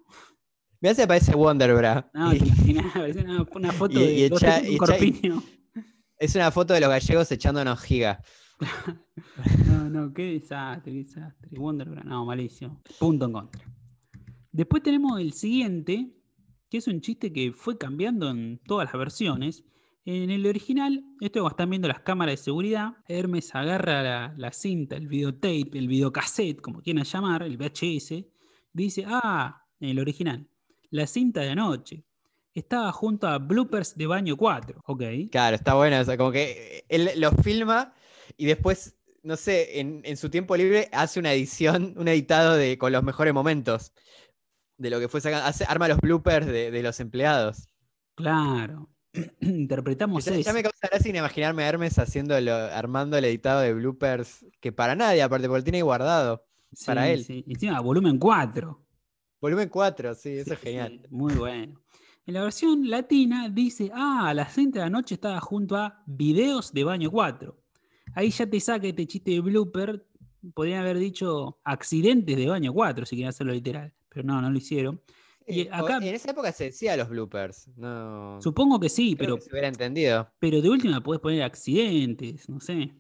Me 0.82 0.90
hace 0.90 1.04
aparece 1.04 1.34
Wonderbra. 1.34 2.12
No, 2.14 2.32
te 2.32 2.44
una, 3.24 3.46
una 3.56 3.72
foto 3.72 4.00
de 4.00 4.30
un 4.70 4.78
corpiño. 4.78 5.42
Es 6.20 6.36
una 6.36 6.52
foto 6.52 6.74
de 6.74 6.82
los 6.82 6.90
gallegos 6.90 7.32
echándonos 7.32 7.80
giga. 7.80 8.22
no, 9.68 9.90
no, 9.90 10.14
qué 10.14 10.34
desastre, 10.34 10.92
qué 10.92 10.98
desastre. 11.00 11.50
Wonderbra, 11.58 12.04
no, 12.04 12.26
malísimo. 12.26 12.82
Punto 13.00 13.26
en 13.26 13.34
contra. 13.34 13.64
Después 14.52 14.84
tenemos 14.84 15.20
el 15.20 15.34
siguiente, 15.34 16.16
que 16.70 16.78
es 16.78 16.88
un 16.88 17.02
chiste 17.02 17.34
que 17.34 17.52
fue 17.52 17.78
cambiando 17.78 18.30
en 18.30 18.60
todas 18.66 18.86
las 18.86 18.98
versiones. 18.98 19.66
En 20.06 20.30
el 20.30 20.46
original, 20.46 21.04
esto 21.20 21.46
están 21.48 21.70
viendo 21.70 21.88
las 21.88 22.02
cámaras 22.02 22.34
de 22.34 22.44
seguridad, 22.44 22.94
Hermes 23.08 23.54
agarra 23.56 24.34
la, 24.38 24.52
cinta, 24.52 24.96
el 24.96 25.08
videotape, 25.08 25.72
el 25.74 25.88
videocassette, 25.88 26.62
como 26.62 26.82
quieran 26.82 27.04
llamar, 27.04 27.44
el 27.44 27.58
VHS, 27.58 28.24
dice, 28.72 29.04
ah, 29.08 29.66
en 29.80 29.90
el 29.90 30.00
original, 30.00 30.48
la 30.92 31.08
cinta 31.08 31.42
de 31.42 31.50
anoche 31.50 32.06
estaba 32.54 32.92
junto 32.92 33.28
a 33.28 33.40
bloopers 33.40 33.98
de 33.98 34.08
baño 34.08 34.38
4, 34.38 34.82
ok. 34.86 35.04
Claro, 35.32 35.56
está 35.56 35.74
bueno, 35.74 36.00
o 36.00 36.04
sea, 36.04 36.18
como 36.18 36.32
que 36.32 36.86
él 36.88 37.10
lo 37.18 37.32
filma 37.32 37.94
y 38.38 38.46
después, 38.46 38.98
no 39.24 39.36
sé, 39.36 39.80
en, 39.80 40.18
su 40.18 40.30
tiempo 40.30 40.56
libre 40.56 40.90
hace 40.92 41.20
una 41.20 41.34
edición, 41.34 41.94
un 41.98 42.08
editado 42.08 42.56
de, 42.56 42.78
con 42.78 42.92
los 42.92 43.04
mejores 43.04 43.34
momentos 43.34 43.94
de 44.78 44.90
lo 44.90 45.00
que 45.00 45.08
fue 45.08 45.22
sacando, 45.22 45.46
hace, 45.46 45.66
arma 45.66 45.88
los 45.88 46.00
bloopers 46.00 46.46
de, 46.46 46.84
los 46.84 47.00
empleados. 47.00 47.70
Claro. 48.16 48.90
Interpretamos 49.40 50.28
eso. 50.28 50.40
Ya 50.40 50.54
me 50.54 50.64
causa 50.64 50.88
gracia 50.90 51.18
imaginarme 51.18 51.64
a 51.64 51.70
Hermes 51.70 51.98
haciéndolo, 51.98 52.54
armando 52.54 53.18
el 53.18 53.26
editado 53.26 53.62
de 53.62 53.74
bloopers, 53.74 54.46
que 54.60 54.72
para 54.72 54.96
nadie, 54.96 55.22
aparte, 55.22 55.48
porque 55.48 55.60
lo 55.60 55.64
tiene 55.64 55.82
guardado. 55.82 56.46
para 56.86 57.10
él. 57.10 57.24
Sí. 57.24 57.46
Encima, 57.48 57.80
volumen 57.80 58.18
4. 58.18 58.86
Volumen 59.42 59.70
4, 59.70 60.16
sí, 60.16 60.30
eso 60.38 60.54
es 60.54 60.60
genial. 60.60 61.06
muy 61.10 61.34
bueno. 61.36 61.82
En 62.26 62.34
la 62.34 62.42
versión 62.42 62.90
latina 62.90 63.50
dice, 63.50 63.92
ah, 63.94 64.34
la 64.34 64.50
cinta 64.50 64.80
de 64.80 64.86
anoche 64.86 65.14
estaba 65.14 65.40
junto 65.40 65.78
a 65.78 66.04
videos 66.08 66.74
de 66.74 66.84
baño 66.84 67.12
4. 67.12 67.56
Ahí 68.16 68.32
ya 68.32 68.50
te 68.50 68.60
saca 68.60 68.88
este 68.88 69.06
chiste 69.06 69.32
de 69.32 69.42
blooper. 69.42 70.06
Podrían 70.54 70.82
haber 70.82 70.98
dicho 70.98 71.60
accidentes 71.64 72.38
de 72.38 72.48
baño 72.48 72.74
4, 72.74 73.06
si 73.06 73.16
quieren 73.16 73.30
hacerlo 73.30 73.54
literal. 73.54 73.94
Pero 74.10 74.26
no, 74.26 74.42
no 74.42 74.50
lo 74.50 74.58
hicieron. 74.58 75.02
Y 75.48 75.68
acá, 75.68 75.98
en 75.98 76.16
esa 76.16 76.32
época 76.32 76.52
se 76.52 76.66
decía 76.66 76.98
los 76.98 77.10
bloopers. 77.10 77.68
No, 77.76 78.42
supongo 78.42 78.80
que 78.80 78.90
sí, 78.90 79.16
pero. 79.16 79.40
se 79.40 79.52
hubiera 79.52 79.68
entendido. 79.68 80.28
Pero 80.40 80.62
de 80.62 80.70
última 80.70 81.02
podés 81.02 81.22
poner 81.22 81.44
accidentes, 81.44 82.50
no 82.50 82.60
sé. 82.60 82.92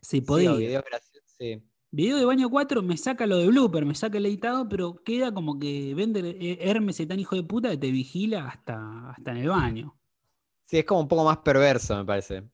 Se 0.00 0.22
podía. 0.22 0.82
Sí, 1.26 1.62
Video 1.92 2.18
de 2.18 2.24
baño 2.24 2.48
4 2.48 2.82
me 2.82 2.96
saca 2.96 3.26
lo 3.26 3.38
de 3.38 3.48
blooper, 3.48 3.84
me 3.84 3.94
saca 3.94 4.18
el 4.18 4.26
editado, 4.26 4.68
pero 4.68 5.02
queda 5.02 5.34
como 5.34 5.58
que 5.58 5.92
vende 5.94 6.20
eh, 6.20 6.58
Hermes 6.60 7.00
es 7.00 7.08
tan 7.08 7.18
hijo 7.18 7.34
de 7.34 7.42
puta 7.42 7.70
que 7.70 7.78
te 7.78 7.90
vigila 7.90 8.46
hasta, 8.46 9.10
hasta 9.10 9.32
en 9.32 9.36
el 9.38 9.48
baño. 9.48 9.98
Sí, 10.66 10.78
es 10.78 10.84
como 10.84 11.00
un 11.00 11.08
poco 11.08 11.24
más 11.24 11.38
perverso, 11.38 11.96
me 11.96 12.04
parece. 12.04 12.44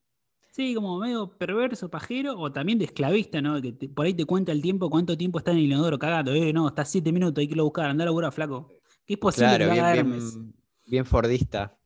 Sí, 0.57 0.75
como 0.75 0.99
medio 0.99 1.37
perverso, 1.37 1.91
pajero, 1.91 2.39
o 2.39 2.51
también 2.51 2.79
de 2.79 2.87
esclavista, 2.87 3.43
¿no? 3.43 3.61
Que 3.61 3.75
por 3.95 4.07
ahí 4.07 4.15
te 4.15 4.25
cuenta 4.25 4.53
el 4.53 4.63
tiempo, 4.63 4.89
cuánto 4.89 5.15
tiempo 5.15 5.39
está 5.39 5.51
en 5.51 5.59
el 5.59 5.65
inodoro 5.65 5.99
cagando. 5.99 6.33
Eh, 6.33 6.51
no, 6.51 6.67
está 6.67 6.83
siete 6.87 7.13
minutos, 7.13 7.43
hay 7.43 7.49
que 7.49 7.55
lo 7.55 7.65
buscar, 7.65 7.91
andar 7.91 8.09
a 8.09 8.11
buscar, 8.11 8.33
flaco. 8.33 8.73
¿Qué 9.05 9.13
es 9.13 9.21
posible 9.21 9.59
que 9.59 9.71
bien, 9.71 9.93
bien, 9.93 10.55
bien, 10.87 11.05
fordista. 11.05 11.77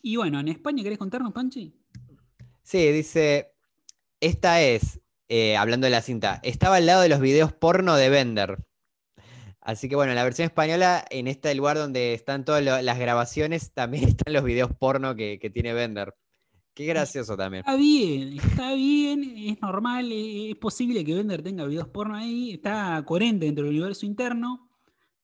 Y 0.00 0.14
bueno, 0.14 0.38
¿en 0.38 0.46
España 0.46 0.84
querés 0.84 0.96
contarnos, 0.96 1.32
Panchi? 1.32 1.76
Sí, 2.62 2.92
dice, 2.92 3.52
esta 4.20 4.62
es 4.62 5.00
eh, 5.26 5.56
hablando 5.56 5.86
de 5.86 5.90
la 5.90 6.02
cinta, 6.02 6.38
estaba 6.44 6.76
al 6.76 6.86
lado 6.86 7.02
de 7.02 7.08
los 7.08 7.18
videos 7.18 7.52
porno 7.52 7.96
de 7.96 8.10
Bender. 8.10 8.64
Así 9.60 9.88
que 9.88 9.96
bueno, 9.96 10.12
en 10.12 10.16
la 10.16 10.22
versión 10.22 10.46
española, 10.46 11.04
en 11.10 11.26
este 11.26 11.52
lugar 11.56 11.78
donde 11.78 12.14
están 12.14 12.44
todas 12.44 12.62
las 12.62 12.98
grabaciones, 13.00 13.72
también 13.72 14.04
están 14.08 14.32
los 14.32 14.44
videos 14.44 14.70
porno 14.78 15.16
que, 15.16 15.50
tiene 15.52 15.72
Bender. 15.72 16.14
Qué 16.74 16.86
gracioso 16.86 17.36
también. 17.36 17.60
Está 17.60 17.76
bien, 17.76 18.32
está 18.32 18.74
bien, 18.74 19.22
es 19.36 19.62
normal, 19.62 20.10
es 20.10 20.56
posible 20.56 21.04
que 21.04 21.14
Bender 21.14 21.40
tenga 21.40 21.64
videos 21.64 21.86
porno 21.88 22.16
ahí, 22.16 22.54
está 22.54 23.02
coherente 23.06 23.46
dentro 23.46 23.64
del 23.64 23.74
universo 23.74 24.04
interno. 24.06 24.68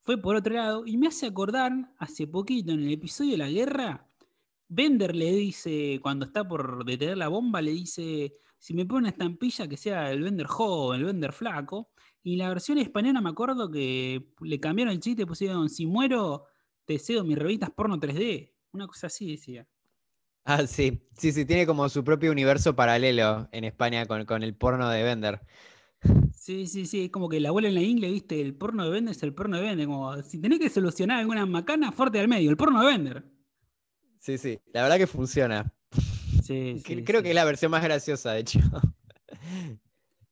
Fue 0.01 0.17
por 0.17 0.37
otro 0.37 0.55
lado, 0.55 0.87
y 0.87 0.97
me 0.97 1.09
hace 1.09 1.27
acordar, 1.27 1.73
hace 1.99 2.29
poquito, 2.29 2.73
en 2.73 2.81
el 2.81 2.93
episodio 2.93 3.33
de 3.33 3.39
la 3.39 3.51
guerra, 3.51 4.09
Bender 4.69 5.17
le 5.17 5.33
dice, 5.33 5.99
cuando 6.01 6.25
está 6.25 6.47
por 6.47 6.85
detener 6.85 7.19
la 7.19 7.27
bomba, 7.27 7.61
le 7.61 7.73
dice, 7.73 8.33
si 8.57 8.73
me 8.73 8.87
pone 8.87 9.01
una 9.01 9.09
estampilla 9.09 9.67
que 9.67 9.77
sea 9.77 10.13
el 10.13 10.23
vender 10.23 10.47
joven, 10.47 11.01
el 11.01 11.07
vender 11.07 11.33
flaco. 11.33 11.91
Y 12.23 12.37
la 12.37 12.51
versión 12.51 12.79
española 12.79 13.21
me 13.21 13.31
acuerdo 13.31 13.71
que 13.71 14.33
le 14.41 14.61
cambiaron 14.61 14.93
el 14.93 15.01
chiste, 15.01 15.27
pusieron, 15.27 15.69
si 15.69 15.87
muero, 15.87 16.45
te 16.85 16.99
cedo 16.99 17.25
mis 17.25 17.39
revistas 17.39 17.71
porno 17.71 17.99
3D. 17.99 18.53
Una 18.73 18.87
cosa 18.87 19.09
así 19.09 19.31
decía. 19.31 19.67
Ah, 20.53 20.67
sí, 20.67 21.01
sí, 21.17 21.31
sí, 21.31 21.45
tiene 21.45 21.65
como 21.65 21.89
su 21.89 22.03
propio 22.03 22.33
universo 22.33 22.75
paralelo 22.75 23.49
en 23.53 23.63
España 23.63 24.05
con, 24.07 24.43
el 24.43 24.55
porno 24.57 24.91
de 24.91 25.05
Bender. 25.05 25.41
Sí, 26.35 26.67
sí, 26.67 26.87
sí, 26.87 27.05
es 27.05 27.11
como 27.13 27.29
que 27.29 27.39
la 27.39 27.51
abuela 27.51 27.69
en 27.69 27.77
la 27.77 27.83
ingle, 27.83 28.11
viste, 28.11 28.41
el 28.41 28.57
porno 28.57 28.83
de 28.85 28.91
Bender 28.91 29.15
es 29.15 29.23
el 29.23 29.33
porno 29.33 29.59
de 29.59 29.63
Bender, 29.63 29.87
como 29.87 30.21
si 30.23 30.41
tenés 30.41 30.59
que 30.59 30.69
solucionar 30.69 31.21
alguna 31.21 31.47
macana, 31.47 31.93
fuerte 31.93 32.19
al 32.19 32.27
medio, 32.27 32.51
el 32.51 32.57
porno 32.57 32.81
de 32.81 32.87
Bender. 32.87 33.25
Sí, 34.19 34.39
sí, 34.39 34.59
la 34.73 34.83
verdad 34.83 34.99
que 34.99 35.07
funciona. 35.07 35.73
Creo 37.05 37.23
que 37.23 37.29
es 37.29 37.35
la 37.37 37.45
versión 37.45 37.71
más 37.71 37.85
graciosa, 37.85 38.33
de 38.33 38.41
hecho. 38.41 38.59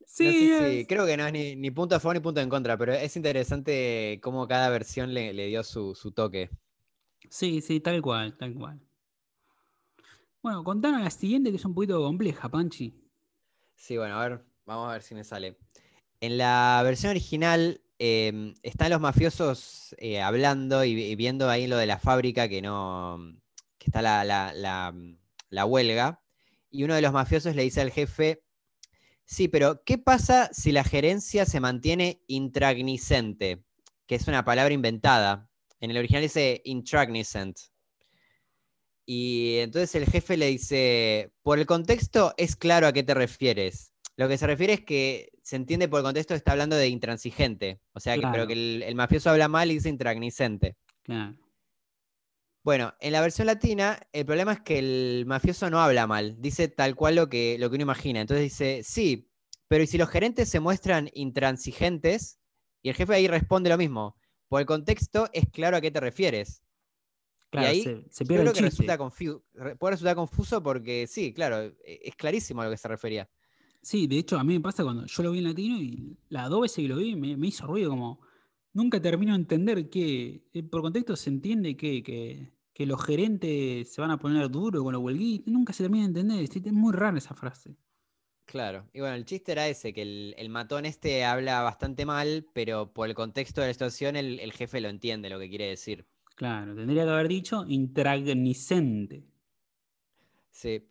Sí, 0.05 0.85
creo 0.89 1.07
que 1.07 1.16
no 1.16 1.27
es 1.29 1.33
ni, 1.33 1.71
punto 1.71 1.95
a 1.95 2.01
favor 2.01 2.16
ni 2.16 2.21
punto 2.21 2.41
en 2.41 2.49
contra, 2.49 2.77
pero 2.77 2.93
es 2.93 3.14
interesante 3.14 4.19
cómo 4.21 4.49
cada 4.49 4.69
versión 4.69 5.14
le, 5.14 5.33
dio 5.47 5.62
su, 5.62 5.95
toque. 6.12 6.51
Sí, 7.31 7.61
sí, 7.61 7.79
tal 7.79 8.03
cual, 8.03 8.37
tal 8.37 8.53
cual. 8.55 8.81
Bueno, 10.49 10.64
contanos 10.64 11.03
la 11.03 11.11
siguiente 11.11 11.51
que 11.51 11.59
es 11.59 11.64
un 11.66 11.74
poquito 11.74 12.03
compleja, 12.03 12.49
Panchi. 12.49 12.94
Sí, 13.74 13.99
bueno, 13.99 14.18
a 14.18 14.26
ver, 14.26 14.46
vamos 14.64 14.88
a 14.88 14.92
ver 14.92 15.03
si 15.03 15.14
me 15.14 15.22
sale. 15.22 15.59
En 16.22 16.38
la 16.38 16.80
versión 16.82 17.11
original 17.11 17.82
em, 17.99 18.55
están 18.62 18.88
los 18.88 18.99
mafiosos 18.99 19.94
eh, 19.99 20.22
hablando 20.22 20.84
y, 20.84 21.14
viendo 21.16 21.51
ahí 21.51 21.66
lo 21.66 21.76
de 21.76 21.84
la 21.84 21.99
fábrica 21.99 22.49
que 22.49 22.62
no. 22.62 23.18
que 23.76 23.90
está 23.90 24.01
la, 24.01 24.24
la 25.51 25.64
huelga, 25.66 26.22
y 26.70 26.84
uno 26.84 26.94
de 26.94 27.03
los 27.03 27.12
mafiosos 27.12 27.55
le 27.55 27.64
dice 27.64 27.82
al 27.82 27.90
jefe, 27.90 28.42
sí, 29.26 29.49
pero 29.49 29.84
¿qué 29.84 29.99
pasa 29.99 30.49
si 30.51 30.72
la 30.72 30.82
gerencia 30.82 31.44
se 31.44 31.61
mantiene 31.61 32.22
intragnicente? 32.26 33.66
Que 34.07 34.14
es 34.14 34.26
una 34.26 34.46
palabra 34.46 34.72
inventada. 34.72 35.51
En 35.78 35.90
el 35.90 35.99
original 35.99 36.22
dice 36.22 36.62
intragnicent. 36.64 37.59
Y 39.11 39.61
entonces 39.61 39.94
el 39.94 40.04
jefe 40.04 40.36
le 40.36 40.48
dice, 40.48 41.32
por 41.42 41.59
el 41.59 41.64
contexto 41.64 42.34
es 42.36 42.56
claro 42.56 42.86
a 42.86 42.92
qué 42.92 43.02
te 43.02 43.14
refieres. 43.14 43.94
Lo 44.18 44.28
que 44.28 44.36
se 44.36 44.46
refiere 44.46 44.74
es 44.74 44.84
que 44.84 45.30
se 45.42 45.56
entiende 45.56 45.88
por 45.88 46.00
el 46.00 46.04
contexto 46.04 46.34
está 46.34 46.52
hablando 46.52 46.76
de 46.76 46.88
intransigente. 46.88 47.80
O 47.94 48.00
sea, 48.00 48.16
que, 48.16 48.26
pero 48.30 48.46
que 48.46 48.52
el, 48.52 48.82
el, 48.82 48.94
mafioso 48.94 49.30
habla 49.30 49.48
mal 49.48 49.70
y 49.70 49.74
dice 49.76 49.88
intragnicente. 49.88 50.76
Claro. 51.04 51.34
Bueno, 52.62 52.92
en 53.00 53.12
la 53.12 53.22
versión 53.22 53.46
latina, 53.46 53.98
el 54.12 54.26
problema 54.26 54.52
es 54.52 54.61
que 54.61 54.78
el 54.78 55.24
mafioso 55.26 55.70
no 55.70 55.80
habla 55.80 56.06
mal, 56.06 56.36
dice 56.38 56.68
tal 56.68 56.94
cual 56.94 57.14
lo 57.14 57.30
que, 57.30 57.56
lo 57.59 57.70
que 57.70 57.76
uno 57.76 57.84
imagina. 57.84 58.20
Entonces 58.20 58.44
dice, 58.44 58.82
sí, 58.84 59.30
pero 59.68 59.84
¿y 59.84 59.86
si 59.86 59.96
los 59.96 60.11
gerentes 60.11 60.50
se 60.50 60.61
muestran 60.61 61.09
intransigentes? 61.14 62.38
Y 62.82 62.90
el 62.90 62.94
jefe 62.94 63.14
ahí 63.14 63.26
responde 63.26 63.70
lo 63.70 63.78
mismo. 63.78 64.16
Por 64.48 64.61
el 64.61 64.66
contexto 64.66 65.30
es 65.32 65.46
claro 65.50 65.78
a 65.78 65.80
qué 65.80 65.90
te 65.90 66.00
refieres. 66.00 66.62
Claro, 67.51 67.66
y 67.66 67.70
ahí 67.70 68.05
se, 68.11 68.24
pierde 68.26 68.53
que 68.53 68.61
resulta 68.61 68.99
puede 68.99 69.92
resultar 69.92 70.16
confuso 70.16 70.62
porque 70.62 71.07
sí, 71.07 71.32
claro, 71.32 71.62
e, 71.62 71.74
es 72.05 72.14
clarísimo 72.14 72.61
a 72.61 72.66
lo 72.66 72.70
que 72.70 72.76
se 72.76 72.88
refería. 72.88 73.28
Sí, 73.80 74.07
de 74.07 74.18
hecho 74.18 74.38
a 74.38 74.44
mí 74.44 74.55
me 74.55 74.61
pasa 74.61 74.82
cuando 74.82 75.07
yo 75.07 75.22
lo 75.22 75.30
vi 75.30 75.38
en 75.38 75.44
latino 75.44 75.78
y 75.78 76.18
las 76.28 76.51
dos 76.51 76.61
veces 76.61 76.76
que 76.76 76.88
lo 76.88 76.96
vi 76.96 77.16
me, 77.16 77.46
hizo 77.46 77.66
ruido 77.66 77.90
como 77.90 78.20
nunca 78.74 79.01
termino 79.01 79.32
de 79.32 79.38
entender 79.38 79.88
que 79.88 80.42
eh, 80.53 80.62
por 80.62 80.82
contexto 80.82 81.16
se 81.16 81.30
entiende 81.30 81.76
que, 81.76 82.03
que 82.78 82.86
los 82.86 83.05
gerentes 83.05 83.92
se 83.92 84.01
van 84.01 84.12
a 84.12 84.18
poner 84.18 84.49
duro 84.51 84.84
con 84.84 84.92
los 84.92 85.03
huelguitos. 85.03 85.53
Nunca 85.53 85.72
se 85.72 85.82
termina 85.82 86.05
de 86.07 86.20
entender. 86.20 86.44
Es 86.44 86.72
muy 86.72 86.92
rara 86.92 87.18
esa 87.18 87.34
frase. 87.34 87.76
Claro, 88.49 88.88
y 88.94 89.01
bueno, 89.01 89.16
el 89.16 89.26
chiste 89.26 89.53
era 89.53 89.68
ese, 89.68 89.92
que 89.92 90.01
el, 90.01 90.49
matón 90.49 90.86
este 90.86 91.24
habla 91.24 91.61
bastante 91.62 92.07
mal, 92.07 92.46
pero 92.55 92.94
por 92.94 93.09
el 93.09 93.14
contexto 93.14 93.61
de 93.61 93.66
la 93.66 93.72
situación 93.74 94.16
el, 94.16 94.53
jefe 94.53 94.80
lo 94.80 94.88
entiende 94.88 95.28
lo 95.28 95.38
que 95.38 95.51
quiere 95.51 95.66
decir. 95.66 96.07
Claro, 96.39 96.72
tendría 96.76 97.03
que 97.03 97.11
haber 97.11 97.26
dicho 97.26 97.64
intragnicente. 97.66 99.26
Sí. 100.53 100.89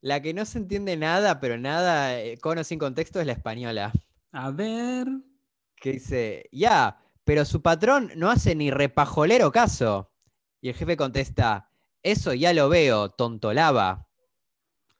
La 0.00 0.20
que 0.20 0.34
no 0.34 0.44
se 0.44 0.58
entiende 0.58 0.96
nada, 0.96 1.38
pero 1.38 1.56
nada, 1.56 2.20
eh, 2.20 2.36
con 2.38 2.58
o 2.58 2.64
sin 2.64 2.80
contexto, 2.80 3.20
es 3.20 3.26
la 3.26 3.34
española. 3.34 3.92
A 4.32 4.50
ver. 4.50 5.06
Que 5.76 5.92
dice, 5.92 6.48
ya, 6.50 6.98
pero 7.22 7.44
su 7.44 7.62
patrón 7.62 8.10
no 8.16 8.28
hace 8.28 8.56
ni 8.56 8.72
repajolero 8.72 9.52
caso. 9.52 10.10
Y 10.60 10.70
el 10.70 10.74
jefe 10.74 10.96
contesta, 10.96 11.70
eso 12.02 12.34
ya 12.34 12.52
lo 12.52 12.68
veo, 12.68 13.10
tontolaba. 13.10 14.08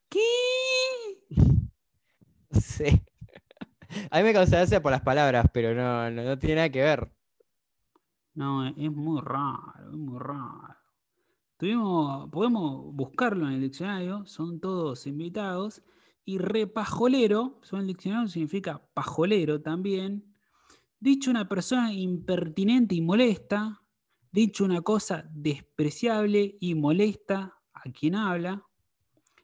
¿Qué? 0.09 0.21
sí. 2.53 3.03
A 4.13 4.19
mí 4.19 4.23
me 4.23 4.33
causa 4.33 4.59
gracia 4.59 4.81
por 4.81 4.93
las 4.93 5.03
palabras, 5.03 5.47
pero 5.53 5.75
no, 5.75 6.09
no, 6.09 6.39
tiene 6.39 6.55
nada 6.55 6.71
que 6.71 6.83
ver. 6.83 7.18
No, 8.39 8.65
es 8.69 8.93
muy 8.93 9.21
raro, 9.21 9.75
es 9.81 9.97
muy 9.97 10.17
raro. 10.21 10.77
Tuvimos, 11.57 12.31
podemos 12.31 12.95
buscarlo 12.95 13.49
en 13.49 13.55
el 13.55 13.63
diccionario, 13.63 14.25
son 14.27 14.61
todos 14.61 15.09
invitados. 15.09 15.83
Y 16.25 16.39
repajolero, 16.39 17.59
son 17.65 17.81
el 17.81 17.89
diccionario, 17.89 18.29
significa 18.29 18.81
pajolero 18.95 19.61
también. 19.61 20.37
Dicho 21.01 21.33
una 21.33 21.49
persona 21.49 21.93
impertinente 21.93 22.95
y 22.95 23.01
molesta, 23.01 23.83
dicho 24.31 24.65
una 24.65 24.83
cosa 24.83 25.29
despreciable 25.33 26.59
y 26.61 26.77
molesta 26.77 27.59
a 27.73 27.91
quien 27.91 28.15
habla, 28.15 28.65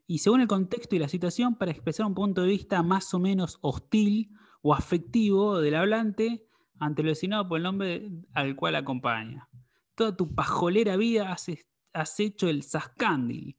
y 0.07 0.19
según 0.19 0.43
el 0.43 0.47
contexto 0.47 0.95
y 0.95 1.01
la 1.01 1.09
situación, 1.09 1.57
para 1.57 1.73
expresar 1.73 2.07
un 2.07 2.15
punto 2.15 2.43
de 2.43 2.49
vista 2.49 2.81
más 2.85 3.13
o 3.13 3.19
menos 3.19 3.59
hostil 3.61 4.31
o 4.63 4.73
afectivo 4.73 5.59
del 5.59 5.75
hablante 5.75 6.47
ante 6.79 7.03
lo 7.03 7.11
designado 7.11 7.49
por 7.49 7.59
el 7.59 7.65
nombre 7.65 8.11
al 8.33 8.57
cual 8.57 8.77
acompaña. 8.77 9.49
Toda 9.95 10.17
tu 10.17 10.35
pajolera 10.35 10.97
vida 10.97 11.33
has, 11.33 12.21
hecho 12.21 12.49
el 12.49 12.63
sascandil. 12.63 13.57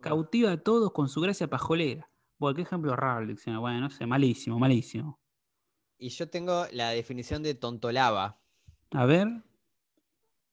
Cautiva 0.00 0.52
a 0.52 0.56
todos 0.58 0.92
con 0.92 1.08
su 1.08 1.20
gracia 1.20 1.48
pajolera. 1.48 2.10
Bueno, 2.38 2.56
qué 2.56 2.62
ejemplo 2.62 2.94
raro 2.96 3.26
Bueno, 3.60 3.80
no 3.80 3.90
sé, 3.90 4.06
malísimo, 4.06 4.58
malísimo. 4.58 5.20
Y 5.98 6.10
yo 6.10 6.28
tengo 6.28 6.66
la 6.72 6.90
definición 6.90 7.42
de 7.42 7.54
tontolaba. 7.54 8.40
A 8.90 9.06
ver. 9.06 9.28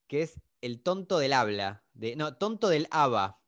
Que 0.07 0.21
es 0.21 0.39
el 0.61 0.81
tonto 0.81 1.17
del 1.17 1.33
habla. 1.33 1.83
De, 1.93 2.15
no, 2.15 2.35
tonto 2.37 2.69
del 2.69 2.87
aba. 2.91 3.41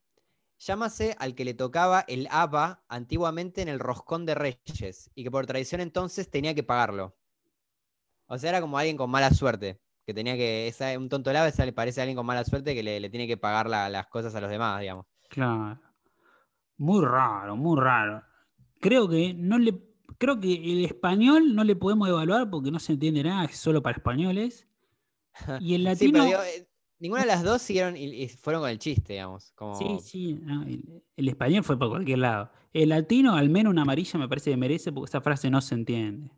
Llámase 0.57 1.15
al 1.19 1.35
que 1.35 1.45
le 1.45 1.53
tocaba 1.53 2.05
el 2.07 2.27
ABA 2.31 2.83
antiguamente 2.87 3.61
en 3.61 3.67
el 3.67 3.79
roscón 3.79 4.25
de 4.25 4.33
Reyes 4.33 5.11
y 5.13 5.23
que 5.23 5.31
por 5.31 5.45
tradición 5.45 5.81
entonces 5.81 6.29
tenía 6.29 6.55
que 6.55 6.63
pagarlo. 6.63 7.17
O 8.27 8.37
sea, 8.37 8.49
era 8.49 8.61
como 8.61 8.77
alguien 8.77 8.97
con 8.97 9.09
mala 9.09 9.31
suerte, 9.31 9.79
que 10.05 10.13
tenía 10.13 10.35
que, 10.35 10.73
un 10.97 11.09
tonto 11.09 11.29
del 11.29 11.37
ABA 11.37 11.65
le 11.65 11.73
parece 11.73 12.01
a 12.01 12.03
alguien 12.03 12.17
con 12.17 12.25
mala 12.25 12.43
suerte 12.43 12.75
que 12.75 12.83
le, 12.83 13.09
tiene 13.09 13.27
que 13.27 13.37
pagar 13.37 13.69
las 13.69 14.07
cosas 14.07 14.33
a 14.35 14.41
los 14.41 14.49
demás, 14.49 14.79
digamos. 14.81 15.05
Claro. 15.29 15.79
Muy 16.77 17.05
raro, 17.05 17.55
muy 17.55 17.79
raro. 17.79 18.23
Creo 18.81 19.07
que 19.07 19.33
no 19.33 19.57
le, 19.57 19.79
creo 20.17 20.39
que 20.39 20.53
el 20.53 20.85
español 20.85 21.55
no 21.55 21.63
le 21.63 21.75
podemos 21.75 22.09
evaluar 22.09 22.49
porque 22.49 22.71
no 22.71 22.79
se 22.79 22.93
entiende 22.93 23.23
nada, 23.23 23.45
es 23.45 23.57
solo 23.57 23.81
para 23.81 23.97
españoles. 23.97 24.67
Y 25.59 25.75
el 25.75 25.83
latino. 25.85 26.25
Eh, 26.25 26.67
Ninguna 27.03 27.23
de 27.23 27.27
las 27.27 27.43
dos 27.43 27.61
siguieron 27.61 27.97
y, 27.97 28.29
fueron 28.29 28.61
con 28.61 28.69
el 28.69 28.79
chiste, 28.79 29.11
digamos. 29.13 29.53
Sí, 29.77 29.97
sí. 30.01 30.41
el, 31.17 31.27
español 31.27 31.61
fue 31.65 31.77
por 31.77 31.89
cualquier 31.89 32.19
lado. 32.19 32.49
El 32.71 32.89
latino, 32.89 33.35
al 33.35 33.49
menos 33.49 33.71
una 33.71 33.81
amarilla, 33.81 34.17
me 34.17 34.29
parece 34.29 34.51
que 34.51 34.57
merece 34.57 34.93
porque 34.93 35.09
esa 35.09 35.19
frase 35.19 35.49
no 35.49 35.59
se 35.59 35.75
entiende. 35.75 36.31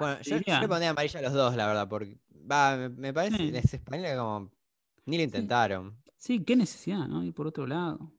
Bueno, 0.00 0.20
yo, 0.22 0.36
le 0.38 0.68
pondría 0.68 0.90
amarilla 0.90 1.20
a 1.20 1.22
los 1.22 1.32
dos, 1.32 1.54
la 1.54 1.66
verdad, 1.66 1.88
porque 1.88 2.18
va, 2.50 2.76
me, 2.76 3.12
parece 3.12 3.36
que 3.36 3.58
ese 3.58 3.76
español 3.76 4.16
como. 4.16 4.50
Ni 5.06 5.16
lo 5.16 5.22
intentaron. 5.22 5.96
Sí. 6.16 6.42
qué 6.44 6.56
necesidad, 6.56 7.06
¿no? 7.06 7.22
Y 7.24 7.32
por 7.32 7.46
otro 7.46 7.66
lado. 7.66 8.12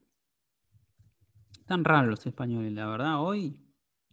Están 1.59 1.83
raros 1.83 2.09
los 2.09 2.25
españoles, 2.25 2.71
la 2.71 2.87
verdad, 2.87 3.21
hoy. 3.21 3.59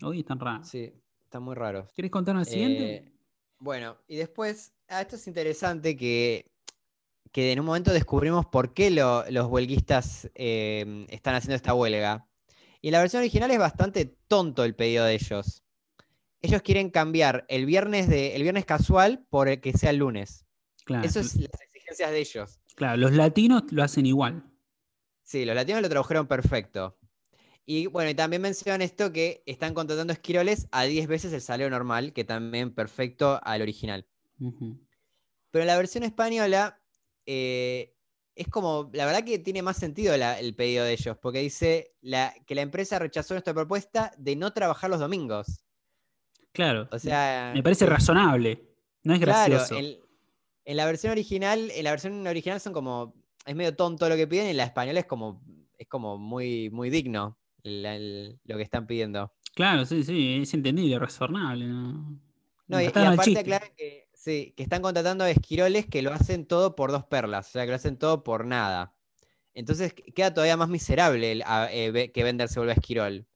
Hoy 0.03 0.21
están 0.21 0.41
raros. 0.41 0.69
Sí, 0.69 0.93
están 1.23 1.43
muy 1.43 1.55
raros. 1.55 1.93
¿Quieres 1.93 2.11
contarnos 2.11 2.47
el 2.49 2.53
siguiente? 2.53 2.95
Eh, 2.97 3.13
bueno, 3.59 3.97
y 4.07 4.17
después, 4.17 4.73
ah, 4.89 5.01
esto 5.01 5.17
es 5.17 5.27
interesante 5.27 5.97
que 5.97 6.53
que 7.33 7.53
en 7.53 7.61
un 7.61 7.67
momento 7.67 7.93
descubrimos 7.93 8.47
por 8.47 8.75
qué 8.75 8.91
los 8.91 9.47
huelguistas 9.47 10.31
em, 10.35 11.07
están 11.09 11.35
haciendo 11.35 11.57
esta 11.57 11.75
huelga. 11.75 12.27
Y 12.81 12.89
en 12.89 12.93
la 12.93 13.01
versión 13.01 13.21
original 13.21 13.51
es 13.51 13.59
bastante 13.59 14.07
tonto 14.29 14.65
el 14.65 14.75
pedido 14.75 15.05
de 15.05 15.15
ellos. 15.15 15.65
Ellos 16.41 16.63
quieren 16.63 16.91
cambiar 16.91 17.45
el 17.49 17.67
viernes, 17.67 18.09
de, 18.09 18.37
el 18.37 18.43
viernes 18.43 18.65
casual 18.65 19.27
por 19.29 19.49
el 19.49 19.61
que 19.61 19.73
sea 19.73 19.91
el 19.91 19.97
lunes. 19.97 20.47
Claro. 20.85 21.07
Eso 21.07 21.21
es 21.21 21.35
las 21.37 21.61
exigencias 21.61 22.11
de 22.11 22.19
ellos. 22.19 22.61
Claro, 22.75 22.97
los 22.97 23.13
latinos 23.13 23.65
lo 23.71 23.83
hacen 23.83 24.07
igual. 24.07 24.45
Sí, 25.23 25.45
los 25.45 25.55
latinos 25.55 25.83
lo 25.83 25.89
tradujeron 25.89 26.27
perfecto. 26.27 26.97
Y 27.67 27.87
bueno, 27.87 28.09
y 28.09 28.15
también 28.15 28.41
mencionan 28.41 28.81
esto 28.81 29.13
que 29.13 29.43
están 29.45 29.75
contratando 29.75 30.13
esquiroles 30.13 30.69
a 30.71 30.85
10 30.85 31.07
veces 31.07 31.33
el 31.35 31.43
salario 31.43 31.69
normal, 31.69 32.15
que 32.15 32.25
también 32.25 32.75
perfecto 32.75 33.39
al 33.43 33.61
original. 33.61 34.07
Pero 34.39 35.63
en 35.63 35.67
la 35.67 35.77
versión 35.77 36.03
española 36.05 36.81
eh, 37.27 37.95
es 38.35 38.49
como, 38.49 38.89
la 38.95 39.05
verdad 39.05 39.25
que 39.25 39.39
tiene 39.39 39.61
más 39.61 39.77
sentido 39.77 40.15
el 40.15 40.55
pedido 40.55 40.85
de 40.85 40.93
ellos, 40.93 41.19
porque 41.21 41.41
dice 41.41 41.95
que 42.47 42.55
la 42.55 42.63
empresa 42.63 42.99
rechazó 42.99 43.35
nuestra 43.35 43.53
propuesta 43.53 44.13
de 44.17 44.37
no 44.37 44.53
trabajar 44.55 44.89
los 44.89 45.01
domingos. 45.01 45.63
Claro. 46.53 46.89
O 46.91 46.99
sea, 46.99 47.53
me 47.55 47.63
parece 47.63 47.87
razonable. 47.87 48.65
No 49.05 49.15
es 49.15 49.21
gracioso. 49.21 49.77
Claro, 49.77 49.89
en, 50.65 50.77
la 50.77 50.87
versión 50.87 51.13
original, 51.13 51.71
en 51.71 51.85
la 51.85 51.91
versión 51.91 52.27
original 52.27 52.61
son 52.61 52.73
como, 52.73 53.15
es 53.47 53.55
medio 53.55 53.75
tonto 53.75 54.09
lo 54.09 54.17
que 54.17 54.27
piden, 54.27 54.47
y 54.47 54.51
en 54.51 54.57
la 54.57 54.65
española 54.65 55.01
es 55.01 55.07
como, 55.07 55.43
es 55.79 55.87
como 55.89 56.19
muy, 56.19 56.71
muy 56.71 56.91
digno 56.91 57.39
lo 57.63 58.57
que 58.57 58.63
están 58.63 58.87
pidiendo. 58.87 59.33
Claro, 59.55 59.85
sí, 59.85 60.05
sí, 60.05 60.41
es 60.43 60.53
entendible, 60.55 60.99
razonable. 60.99 61.67
No, 61.67 62.21
no 62.67 62.81
y, 62.83 62.87
aparte 62.87 63.39
aclaran 63.39 63.71
que 63.77 64.09
Sí, 64.19 64.53
que 64.57 64.65
están 64.65 64.83
contratando 64.83 65.23
a 65.23 65.31
esquiroles 65.31 65.87
que 65.87 66.03
lo 66.03 66.13
hacen 66.13 66.45
todo 66.45 66.75
por 66.75 66.91
dos 66.91 67.05
perlas, 67.05 67.47
o 67.47 67.51
sea, 67.53 67.63
que 67.63 67.71
lo 67.71 67.77
hacen 67.77 67.97
todo 67.97 68.25
por 68.25 68.45
nada. 68.45 68.93
Entonces 69.55 69.95
queda 69.95 70.35
todavía 70.35 70.57
más 70.57 70.69
miserable 70.69 71.41
eh, 71.71 72.11
que 72.13 72.25
Vender 72.25 72.49
se 72.49 72.59
vuelva 72.59 72.73
esquirol. 72.73 73.28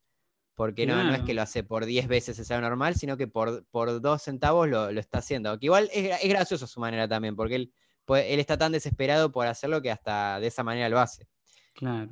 Porque 0.55 0.87
no, 0.87 1.03
no, 1.03 1.15
es 1.15 1.23
que 1.23 1.33
lo 1.35 1.43
hace 1.43 1.65
por 1.65 1.87
10 1.87 2.09
veces 2.09 2.37
salario 2.37 2.69
normal, 2.69 2.95
sino 2.95 3.17
que 3.17 3.27
por, 3.27 3.65
por 3.67 4.01
dos 4.01 4.23
centavos 4.23 4.69
lo, 4.69 4.91
está 4.91 5.19
haciendo. 5.19 5.59
Que 5.59 5.67
igual 5.67 5.89
es, 5.93 6.23
es, 6.23 6.29
gracioso 6.29 6.67
su 6.67 6.79
manera 6.79 7.09
también, 7.09 7.35
porque 7.35 7.57
él, 7.57 7.73
él 8.09 8.41
está 8.41 8.59
tan 8.59 8.73
desesperado 8.73 9.33
por 9.33 9.47
hacerlo 9.47 9.81
que 9.81 9.91
hasta 9.91 10.39
de 10.41 10.49
esa 10.49 10.63
manera 10.63 10.89
lo 10.89 11.01
hace. 11.01 11.27
Claro. 11.75 12.11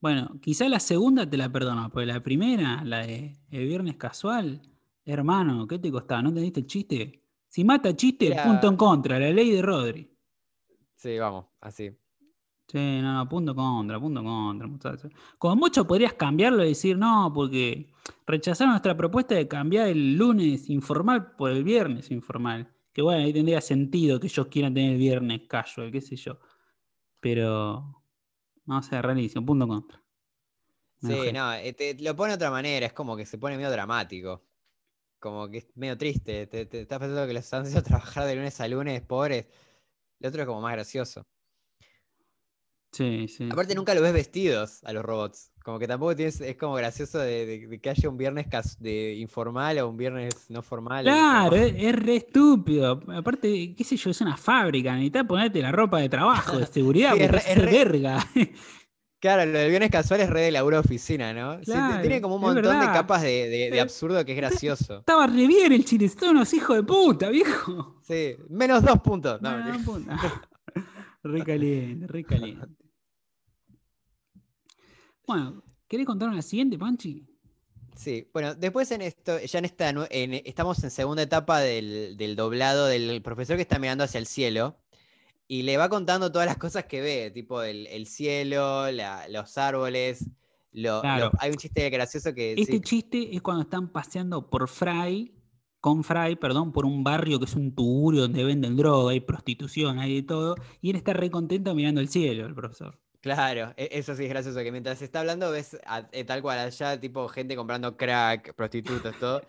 Bueno, 0.00 0.38
quizá 0.40 0.68
la 0.68 0.78
segunda 0.78 1.28
te 1.28 1.36
la 1.36 1.50
perdono, 1.50 1.90
porque 1.90 2.06
la 2.06 2.22
primera, 2.22 2.84
la 2.84 3.06
de 3.06 3.36
el 3.50 3.66
viernes 3.66 3.96
casual, 3.96 4.62
hermano, 5.04 5.66
¿qué 5.66 5.78
te 5.78 5.90
costaba? 5.90 6.22
¿No 6.22 6.28
entendiste 6.28 6.60
el 6.60 6.66
chiste? 6.66 7.24
Si 7.48 7.64
mata 7.64 7.96
chiste, 7.96 8.36
punto 8.44 8.68
en 8.68 8.76
contra, 8.76 9.18
la 9.18 9.30
ley 9.30 9.50
de 9.50 9.62
Rodri. 9.62 10.14
Sí, 10.94 11.18
vamos, 11.18 11.46
así. 11.60 11.90
Sí, 12.70 13.00
no, 13.00 13.14
no, 13.14 13.28
punto 13.28 13.54
contra, 13.54 13.98
punto 13.98 14.22
contra, 14.22 14.66
muchachos. 14.66 15.10
Como 15.38 15.56
mucho 15.56 15.86
podrías 15.86 16.12
cambiarlo 16.12 16.64
y 16.64 16.68
decir, 16.68 16.98
no, 16.98 17.32
porque 17.34 17.92
rechazaron 18.26 18.72
nuestra 18.72 18.96
propuesta 18.96 19.34
de 19.34 19.48
cambiar 19.48 19.88
el 19.88 20.16
lunes 20.16 20.68
informal 20.68 21.34
por 21.34 21.50
el 21.50 21.64
viernes 21.64 22.10
informal. 22.10 22.70
Que 22.92 23.00
bueno, 23.00 23.24
ahí 23.24 23.32
tendría 23.32 23.60
sentido 23.62 24.20
que 24.20 24.26
ellos 24.26 24.48
quieran 24.48 24.74
tener 24.74 24.92
el 24.92 24.98
viernes 24.98 25.42
casual, 25.48 25.90
qué 25.90 26.02
sé 26.02 26.16
yo. 26.16 26.38
Pero, 27.20 28.04
no 28.66 28.82
sé, 28.82 29.00
rarísimo, 29.00 29.46
punto 29.46 29.66
contra. 29.66 30.02
sí, 31.00 31.32
no, 31.32 31.54
eh, 31.54 31.72
te, 31.72 31.94
lo 32.02 32.14
pone 32.14 32.32
de 32.32 32.36
otra 32.36 32.50
manera, 32.50 32.86
es 32.86 32.92
como 32.92 33.16
que 33.16 33.24
se 33.24 33.38
pone 33.38 33.56
medio 33.56 33.70
dramático 33.70 34.44
como 35.18 35.48
que 35.48 35.58
es 35.58 35.76
medio 35.76 35.96
triste. 35.98 36.46
Te, 36.46 36.62
estás 36.62 36.98
pensando 36.98 37.26
que 37.26 37.32
los 37.32 37.44
están 37.44 37.62
haciendo 37.62 37.82
trabajar 37.88 38.26
de 38.26 38.36
lunes 38.36 38.60
a 38.60 38.68
lunes, 38.68 39.02
pobres. 39.02 39.46
El 40.20 40.28
otro 40.28 40.42
es 40.42 40.46
como 40.46 40.60
más 40.60 40.72
gracioso. 40.72 41.26
Sí, 42.92 43.28
sí. 43.28 43.48
Aparte 43.50 43.74
nunca 43.74 43.94
lo 43.94 44.02
ves 44.02 44.12
vestidos 44.12 44.82
a 44.84 44.92
los 44.92 45.04
robots. 45.04 45.52
Como 45.62 45.78
que 45.78 45.86
tampoco 45.86 46.16
tienes, 46.16 46.40
es 46.40 46.56
como 46.56 46.74
gracioso 46.74 47.18
de, 47.18 47.78
que 47.82 47.90
haya 47.90 48.08
un 48.08 48.16
viernes 48.16 48.46
de 48.80 49.14
informal 49.16 49.78
o 49.80 49.88
un 49.88 49.98
viernes 49.98 50.46
no 50.48 50.62
formal. 50.62 51.04
Claro, 51.04 51.56
es, 51.56 51.94
re 51.94 52.16
estúpido. 52.16 53.02
Aparte, 53.14 53.74
qué 53.76 53.84
sé 53.84 53.96
yo, 53.96 54.10
es 54.10 54.20
una 54.22 54.36
fábrica, 54.36 54.92
necesitas 54.94 55.26
ponerte 55.26 55.60
la 55.60 55.70
ropa 55.70 56.00
de 56.00 56.08
trabajo, 56.08 56.58
de 56.58 56.66
seguridad, 56.72 57.14
es, 57.16 57.30
re, 57.30 57.64
verga. 57.64 58.26
Claro, 59.20 59.50
lo 59.50 59.58
del 59.58 59.70
viernes 59.70 59.90
casual 59.90 60.20
es 60.20 60.30
re 60.30 60.42
de 60.42 60.52
laburo 60.52 60.78
oficina, 60.78 61.32
¿no? 61.32 61.58
tiene 61.60 62.20
como 62.20 62.36
un 62.36 62.40
montón 62.40 62.78
de 62.78 62.86
capas 62.86 63.22
de, 63.22 63.76
absurdo 63.80 64.24
que 64.24 64.30
es 64.30 64.38
gracioso. 64.38 65.00
Estaba 65.00 65.26
re 65.26 65.46
bien 65.48 65.72
el 65.72 65.84
chile, 65.84 66.08
son 66.08 66.30
unos 66.30 66.54
hijos 66.54 66.76
de 66.76 66.82
puta, 66.84 67.28
viejo. 67.28 67.96
Sí, 68.06 68.36
menos 68.48 68.82
dos 68.84 69.00
puntos. 69.00 69.42
No, 69.42 69.56
re 69.56 69.72
caliente, 69.72 70.12
re 71.32 71.44
caliente. 72.24 72.86
Bueno, 75.26 75.62
¿querés 75.86 76.06
contar 76.06 76.32
la 76.32 76.42
siguiente, 76.42 76.78
Panchi? 76.78 77.26
Sí, 77.96 78.28
bueno, 78.32 78.54
después 78.54 78.90
en 78.92 79.02
esto, 79.02 79.38
ya 79.40 79.58
en 79.58 79.64
esta, 79.64 79.90
estamos 80.10 80.82
en 80.84 80.90
segunda 80.90 81.22
etapa 81.22 81.60
del, 81.60 82.16
del 82.16 82.36
doblado 82.36 82.86
del 82.86 83.20
profesor 83.22 83.56
que 83.56 83.62
está 83.62 83.78
mirando 83.78 84.04
hacia 84.04 84.18
el 84.18 84.26
cielo 84.26 84.78
y 85.48 85.62
le 85.62 85.78
va 85.78 85.88
contando 85.88 86.30
todas 86.30 86.46
las 86.46 86.58
cosas 86.58 86.84
que 86.84 87.00
ve, 87.00 87.30
tipo 87.30 87.62
el, 87.62 88.06
cielo, 88.06 88.86
los 89.30 89.58
árboles, 89.58 90.26
hay 90.74 91.50
un 91.50 91.56
chiste 91.56 91.88
gracioso 91.90 92.34
que. 92.34 92.52
Este 92.56 92.80
chiste 92.80 93.34
es 93.34 93.40
cuando 93.42 93.62
están 93.62 93.88
paseando 93.88 94.48
por 94.48 94.68
Fry, 94.68 95.34
con 95.80 96.04
Fry, 96.04 96.36
perdón, 96.36 96.72
por 96.72 96.84
un 96.84 97.04
barrio 97.04 97.38
que 97.38 97.44
es 97.44 97.54
un 97.54 97.74
tugurio 97.74 98.22
donde 98.22 98.44
venden 98.44 98.76
droga, 98.76 99.12
hay 99.12 99.20
prostitución, 99.20 99.98
hay 99.98 100.16
de 100.16 100.22
todo, 100.22 100.56
y 100.80 100.90
él 100.90 100.96
está 100.96 101.12
re 101.12 101.30
contento 101.30 101.74
mirando 101.74 102.00
el 102.00 102.08
cielo, 102.08 102.46
el 102.46 102.54
profesor. 102.54 102.98
Claro, 103.20 103.74
e, 103.76 103.88
eso 103.92 104.14
sí 104.14 104.24
es 104.24 104.28
gracioso, 104.28 104.60
que 104.60 104.72
mientras 104.72 105.02
está 105.02 105.20
hablando 105.20 105.50
ves 105.50 105.76
eh, 106.12 106.24
tal 106.24 106.42
cual 106.42 106.58
allá, 106.58 107.00
tipo 107.00 107.28
gente 107.28 107.56
comprando 107.56 107.96
crack, 107.96 108.54
prostitutas, 108.54 109.18
todo. 109.18 109.42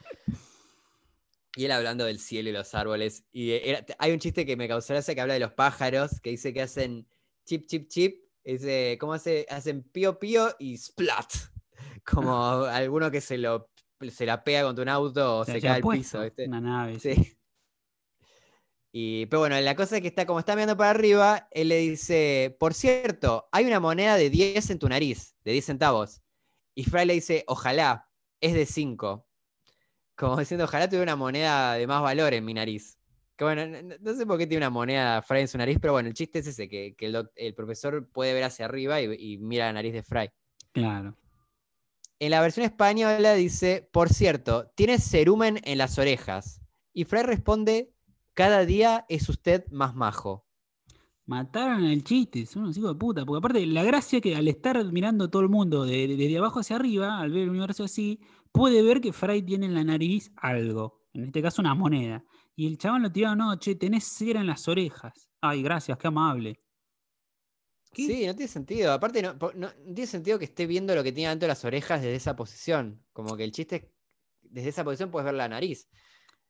y 1.55 1.65
él 1.65 1.71
hablando 1.71 2.05
del 2.05 2.19
cielo 2.19 2.49
y 2.49 2.53
los 2.53 2.73
árboles. 2.73 3.25
Y 3.31 3.51
hay 3.97 4.11
un 4.11 4.19
chiste 4.19 4.45
que 4.45 4.55
me 4.55 4.67
causó 4.67 4.93
gracia 4.93 5.13
que 5.13 5.21
habla 5.21 5.33
de 5.35 5.39
los 5.39 5.53
pájaros, 5.53 6.19
que 6.21 6.31
dice 6.31 6.53
que 6.53 6.61
hacen 6.61 7.07
chip, 7.45 7.65
chip, 7.67 7.87
chip. 7.89 8.23
Dice, 8.43 8.97
¿cómo 8.99 9.13
hace? 9.13 9.45
Hacen 9.49 9.83
pío, 9.83 10.17
pío 10.17 10.55
y 10.57 10.77
splat. 10.77 11.31
Como 12.05 12.63
alguno 12.63 13.11
que 13.11 13.21
se 13.21 13.37
lo 13.37 13.69
se 14.09 14.25
la 14.25 14.43
pega 14.43 14.63
contra 14.63 14.83
un 14.83 14.89
auto 14.89 15.39
o 15.39 15.45
se, 15.45 15.59
cae 15.61 15.71
al 15.71 15.81
piso. 15.81 16.21
Una 16.47 16.61
nave. 16.61 16.99
Sí. 16.99 17.35
Y, 18.91 19.27
pero 19.27 19.41
bueno, 19.41 19.59
la 19.61 19.75
cosa 19.75 19.97
es 19.97 20.01
que 20.01 20.07
está 20.07 20.25
como 20.25 20.39
está 20.39 20.55
mirando 20.55 20.75
para 20.75 20.89
arriba, 20.89 21.47
él 21.51 21.69
le 21.69 21.77
dice, 21.77 22.55
por 22.59 22.73
cierto, 22.73 23.47
hay 23.51 23.65
una 23.65 23.79
moneda 23.79 24.15
de 24.15 24.31
10 24.31 24.67
en 24.71 24.79
tu 24.79 24.89
nariz, 24.89 25.35
de 25.43 25.51
10 25.51 25.65
centavos. 25.65 26.23
Y 26.73 26.85
Fry 26.85 27.05
le 27.05 27.13
dice, 27.13 27.43
ojalá, 27.47 28.09
es 28.41 28.53
de 28.53 28.65
5. 28.65 29.27
Como 30.15 30.39
diciendo, 30.39 30.63
ojalá 30.65 30.87
tuviera 30.87 31.03
una 31.03 31.15
moneda 31.15 31.73
de 31.73 31.85
más 31.85 32.01
valor 32.01 32.33
en 32.33 32.43
mi 32.43 32.55
nariz. 32.55 32.97
Que 33.35 33.43
bueno, 33.43 33.67
no, 34.01 34.13
sé 34.15 34.25
por 34.25 34.39
qué 34.39 34.47
tiene 34.47 34.65
una 34.65 34.71
moneda 34.71 35.21
Fry 35.21 35.41
en 35.41 35.47
su 35.47 35.59
nariz, 35.59 35.77
pero 35.79 35.93
bueno, 35.93 36.09
el 36.09 36.15
chiste 36.15 36.39
es 36.39 36.47
ese, 36.47 36.67
que, 36.67 36.95
el, 36.97 37.53
profesor 37.53 38.09
puede 38.09 38.33
ver 38.33 38.43
hacia 38.43 38.65
arriba 38.65 38.99
y, 39.01 39.33
y 39.33 39.37
mira 39.37 39.67
la 39.67 39.73
nariz 39.73 39.93
de 39.93 40.01
Fry. 40.01 40.31
Claro. 40.71 41.15
En 42.21 42.31
la 42.31 42.41
versión 42.41 42.65
española 42.65 43.33
dice, 43.33 43.89
por 43.93 44.09
cierto, 44.09 44.69
tienes 44.75 45.09
cerumen 45.09 45.61
en 45.63 45.77
las 45.77 45.97
orejas. 45.97 46.61
Y 46.93 47.05
Fry 47.05 47.23
responde, 47.23 47.93
cada 48.33 48.65
día 48.65 49.05
es 49.07 49.29
usted 49.29 49.65
más 49.71 49.95
majo. 49.95 50.45
Mataron 51.25 51.85
el 51.85 52.03
chiste, 52.03 52.45
son 52.45 52.63
unos 52.63 52.77
hijos 52.77 52.91
de 52.91 52.99
puta. 52.99 53.25
Porque 53.25 53.37
aparte, 53.37 53.65
la 53.65 53.83
gracia 53.83 54.19
que 54.19 54.35
al 54.35 54.49
estar 54.49 54.83
mirando 54.91 55.29
todo 55.29 55.43
el 55.43 55.47
mundo 55.47 55.85
desde 55.85 56.37
abajo 56.37 56.59
hacia 56.59 56.75
arriba, 56.75 57.19
al 57.19 57.31
ver 57.31 57.43
el 57.43 57.51
universo 57.51 57.85
así, 57.85 58.19
puede 58.51 58.81
ver 58.81 58.99
que 58.99 59.13
Fry 59.13 59.41
tiene 59.41 59.67
en 59.67 59.73
la 59.73 59.85
nariz 59.85 60.33
algo. 60.35 60.99
En 61.13 61.23
este 61.23 61.41
caso, 61.41 61.61
una 61.61 61.73
moneda. 61.73 62.25
Y 62.53 62.67
el 62.67 62.77
chabón 62.77 63.03
lo 63.03 63.11
tiró, 63.13 63.33
no, 63.33 63.55
che, 63.57 63.75
tenés 63.75 64.03
cera 64.03 64.41
en 64.41 64.47
las 64.47 64.67
orejas. 64.67 65.29
Ay, 65.39 65.63
gracias, 65.63 65.97
qué 65.97 66.07
amable. 66.07 66.59
Sí, 67.91 68.25
no 68.27 68.35
tiene 68.35 68.47
sentido. 68.47 68.93
Aparte, 68.93 69.21
no, 69.21 69.37
tiene 69.37 70.07
sentido 70.07 70.37
que 70.37 70.45
esté 70.45 70.67
viendo 70.67 70.95
lo 70.95 71.03
que 71.03 71.11
tiene 71.11 71.29
dentro 71.29 71.45
de 71.45 71.49
las 71.49 71.65
orejas 71.65 72.01
desde 72.01 72.15
esa 72.15 72.35
posición. 72.35 73.03
Como 73.13 73.35
que 73.35 73.43
el 73.43 73.51
chiste 73.51 73.75
es, 73.75 73.83
desde 74.41 74.69
esa 74.69 74.83
posición 74.83 75.11
puedes 75.11 75.25
ver 75.25 75.33
la 75.33 75.47
nariz, 75.47 75.89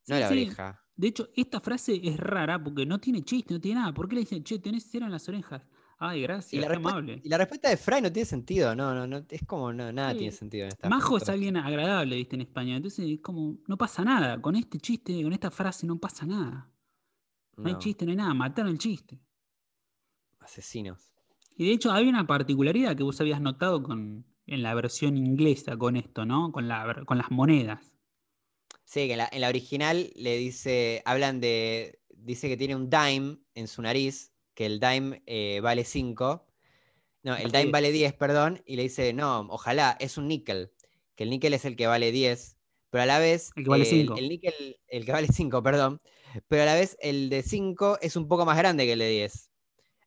no 0.08 0.20
la 0.20 0.28
oreja. 0.28 0.84
De 0.96 1.08
hecho, 1.08 1.30
esta 1.34 1.62
frase 1.62 2.00
es 2.04 2.18
rara 2.18 2.62
porque 2.62 2.86
no 2.86 3.00
tiene 3.00 3.24
chiste, 3.24 3.54
no 3.54 3.62
tiene 3.62 3.80
nada. 3.80 3.94
¿Por 3.94 4.10
qué 4.10 4.16
le 4.16 4.22
dicen, 4.22 4.44
che, 4.44 4.60
tenés 4.60 4.90
cera 4.90 5.06
en 5.06 5.14
las 5.14 5.30
orejas? 5.30 5.66
Ay, 5.98 6.22
gracias, 6.22 6.54
y 6.54 6.60
la 6.60 6.74
amable. 6.74 7.22
Y 7.24 7.30
la 7.30 7.38
respuesta 7.38 7.70
de 7.70 7.76
Fry 7.76 8.02
no 8.02 8.12
tiene 8.12 8.26
sentido, 8.26 8.74
no, 8.74 8.94
no, 8.94 9.06
no 9.06 9.26
es 9.30 9.46
como 9.46 9.74
nada 9.74 10.14
tiene 10.14 10.32
sentido 10.32 10.64
en 10.64 10.70
esta 10.70 10.88
Majo 10.88 11.18
es 11.18 11.28
alguien 11.28 11.58
agradable, 11.58 12.16
viste, 12.16 12.36
en 12.36 12.42
español. 12.42 12.78
Entonces 12.78 13.06
es 13.10 13.20
como, 13.22 13.58
no 13.68 13.78
pasa 13.78 14.04
nada. 14.04 14.42
Con 14.42 14.56
este 14.56 14.78
chiste, 14.80 15.22
con 15.24 15.34
esta 15.34 15.52
frase 15.52 15.86
no 15.86 16.00
pasa 16.00 16.26
nada. 16.26 16.72
No, 17.58 17.68
hay 17.68 17.78
chiste, 17.78 18.06
no 18.06 18.12
hay 18.12 18.18
nada. 18.18 18.34
Mataron 18.34 18.72
el 18.72 18.78
chiste. 18.78 19.20
Asesinos. 20.40 21.14
Y 21.60 21.66
de 21.66 21.74
hecho, 21.74 21.92
hay 21.92 22.08
una 22.08 22.26
particularidad 22.26 22.96
que 22.96 23.04
vos 23.04 23.20
habías 23.20 23.42
notado 23.42 23.84
con, 23.84 24.26
en 24.48 24.64
la 24.64 24.74
versión 24.76 25.18
inglesa 25.18 25.76
con 25.76 25.98
esto, 25.98 26.26
¿no? 26.26 26.54
Con, 26.54 26.70
la, 26.70 27.04
con 27.06 27.18
las 27.18 27.32
monedas. 27.32 27.92
Sí, 28.86 29.08
que 29.08 29.18
en 29.30 29.42
la, 29.42 29.50
original 29.50 30.10
le 30.16 30.38
dice, 30.38 31.02
hablan 31.04 31.42
de, 31.42 32.00
dice 32.16 32.48
que 32.48 32.56
tiene 32.56 32.78
un 32.78 32.90
dime 32.90 33.40
en 33.56 33.68
su 33.68 33.82
nariz, 33.82 34.32
que 34.54 34.68
el 34.68 34.80
dime 34.80 35.22
eh, 35.26 35.60
vale 35.62 35.84
5. 35.84 36.48
No, 37.24 37.36
el 37.36 37.52
dime 37.52 37.72
vale 37.72 37.92
10, 37.92 38.14
perdón, 38.14 38.64
y 38.66 38.78
le 38.78 38.84
dice, 38.84 39.12
no, 39.12 39.42
ojalá, 39.50 39.98
es 40.00 40.18
un 40.18 40.30
níquel, 40.30 40.72
que 41.16 41.26
el 41.26 41.30
níquel 41.30 41.54
es 41.54 41.66
el 41.66 41.76
que 41.76 41.88
vale 41.88 42.14
10, 42.14 42.56
pero 42.90 43.04
a 43.04 43.06
la 43.06 43.20
vez... 43.20 43.52
El 43.58 43.66
que 43.66 43.70
vale 43.70 43.84
5. 43.84 44.16
el, 44.16 44.30
níquel, 44.30 44.78
el 44.88 45.06
que 45.06 45.12
vale 45.12 45.28
5, 45.28 45.62
perdón, 45.62 46.02
pero 46.48 46.64
a 46.64 46.68
la 46.68 46.76
vez 46.76 46.96
el 47.02 47.30
de 47.30 47.44
5 47.44 47.98
es 48.02 48.16
un 48.16 48.30
poco 48.30 48.46
más 48.46 48.58
grande 48.58 48.86
que 48.86 48.94
el 48.94 49.00
de 49.00 49.10
10. 49.10 49.49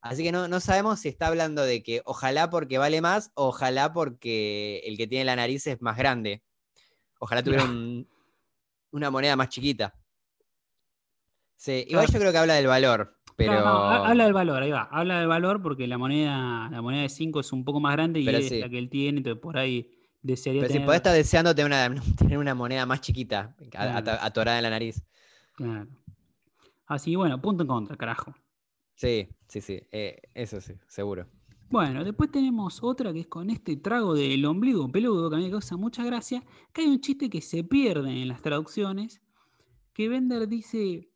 Así 0.02 0.24
que 0.24 0.32
no, 0.32 0.48
no, 0.48 0.58
sabemos 0.58 0.98
si 0.98 1.08
está 1.08 1.28
hablando 1.28 1.62
de 1.62 1.82
que 1.84 2.02
ojalá 2.04 2.50
porque 2.50 2.76
vale 2.76 3.00
más 3.00 3.30
o 3.34 3.46
ojalá 3.46 3.92
porque 3.92 4.82
el 4.84 4.96
que 4.96 5.06
tiene 5.06 5.24
la 5.24 5.36
nariz 5.36 5.64
es 5.68 5.80
más 5.80 5.96
grande. 5.96 6.42
Ojalá 7.20 7.40
tuviera 7.44 7.64
un, 7.64 8.08
una 8.90 9.10
moneda 9.12 9.36
más 9.36 9.48
chiquita. 9.48 9.94
Sí, 11.54 11.84
igual 11.88 12.08
yo 12.10 12.18
creo 12.18 12.32
que 12.32 12.38
habla 12.38 12.54
del 12.54 12.66
valor. 12.66 13.16
Pero... 13.36 13.52
habla 13.52 14.24
del 14.24 14.32
valor, 14.32 14.64
ahí 14.64 14.72
va. 14.72 14.88
Habla 14.90 15.20
del 15.20 15.28
valor 15.28 15.62
porque 15.62 15.86
la 15.86 15.98
moneda, 15.98 16.68
la 16.68 16.82
moneda 16.82 17.02
de 17.02 17.08
5 17.08 17.38
es 17.38 17.52
un 17.52 17.64
poco 17.64 17.78
más 17.78 17.92
grande 17.92 18.18
y 18.18 18.28
es 18.28 18.50
la 18.50 18.68
que 18.68 18.78
él 18.78 18.90
tiene, 18.90 19.18
entonces 19.18 19.40
por 19.40 19.56
ahí 19.56 19.88
desearía 20.20 20.62
Pero 20.62 20.74
si 20.74 20.80
podés 20.80 20.96
estar 20.96 21.14
deseando 21.14 21.54
tener 21.54 21.66
una, 21.66 22.02
tener 22.18 22.38
una 22.38 22.56
moneda 22.56 22.86
más 22.86 23.00
chiquita, 23.00 23.54
atorada 23.76 24.58
en 24.58 24.64
la 24.64 24.70
nariz. 24.70 25.00
Claro. 25.54 25.86
Así, 26.86 27.14
bueno, 27.14 27.40
punto 27.40 27.62
en 27.62 27.68
contra, 27.68 27.96
carajo. 27.96 28.34
Sí, 29.02 29.28
sí, 29.48 29.60
sí. 29.60 29.80
Eh, 29.90 30.16
eso 30.32 30.60
sí, 30.60 30.74
seguro. 30.86 31.26
Bueno, 31.68 32.04
después 32.04 32.30
tenemos 32.30 32.84
otra 32.84 33.12
que 33.12 33.20
es 33.20 33.26
con 33.26 33.50
este 33.50 33.76
trago 33.76 34.14
del 34.14 34.44
ombligo 34.44 34.92
peludo, 34.92 35.28
que 35.28 35.34
a 35.34 35.38
mí 35.40 35.46
me 35.46 35.50
causa 35.50 35.76
mucha 35.76 36.04
gracia, 36.04 36.44
que 36.72 36.82
hay 36.82 36.86
un 36.86 37.00
chiste 37.00 37.28
que 37.28 37.40
se 37.40 37.64
pierde 37.64 38.22
en 38.22 38.28
las 38.28 38.42
traducciones, 38.42 39.20
que 39.92 40.08
Bender 40.08 40.46
dice, 40.46 41.10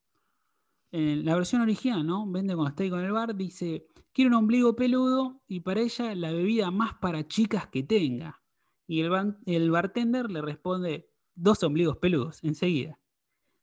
en 0.91 1.25
la 1.25 1.37
versión 1.37 1.63
original, 1.63 2.05
¿no? 2.05 2.29
Bender 2.29 2.57
cuando 2.57 2.71
está 2.71 2.83
ahí 2.83 2.91
con 2.91 3.05
el 3.05 3.13
bar, 3.13 3.37
dice, 3.37 3.87
quiero 4.13 4.31
un 4.31 4.35
ombligo 4.35 4.75
peludo 4.75 5.45
y 5.47 5.61
para 5.61 5.81
ella 5.81 6.13
la 6.17 6.33
bebida 6.33 6.73
más 6.73 6.95
para 6.95 7.29
chicas 7.29 7.69
que 7.69 7.85
tenga. 7.85 8.43
Y 8.89 9.01
el, 9.01 9.37
el 9.47 9.71
bartender 9.71 10.29
le 10.29 10.43
responde, 10.43 11.09
dos 11.37 11.63
ombligos 11.63 11.99
peludos, 11.99 12.43
enseguida. 12.43 12.99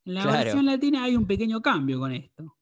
En 0.06 0.14
la 0.14 0.26
versión 0.26 0.66
latina 0.66 1.04
hay 1.04 1.18
un 1.18 1.28
pequeño 1.28 1.62
cambio 1.62 2.00
con 2.00 2.14
esto. 2.14 2.56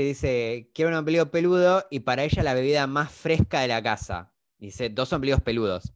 Sí, 0.00 0.06
dice, 0.06 0.70
quiero 0.72 0.90
un 0.90 0.96
ombligo 0.96 1.26
peludo 1.26 1.84
y 1.90 2.00
para 2.00 2.24
ella 2.24 2.42
la 2.42 2.54
bebida 2.54 2.86
más 2.86 3.12
fresca 3.12 3.60
de 3.60 3.68
la 3.68 3.82
casa. 3.82 4.32
Dice, 4.56 4.88
dos 4.88 5.12
ombligos 5.12 5.42
peludos. 5.42 5.92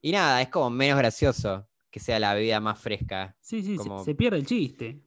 Y 0.00 0.12
nada, 0.12 0.40
es 0.40 0.48
como 0.48 0.70
menos 0.70 0.96
gracioso 0.96 1.68
que 1.90 2.00
sea 2.00 2.18
la 2.18 2.32
bebida 2.32 2.58
más 2.58 2.80
fresca. 2.80 3.36
Sí, 3.38 3.62
sí, 3.62 3.76
se, 4.02 4.14
pierde 4.14 4.38
el 4.38 4.46
chiste. 4.46 5.04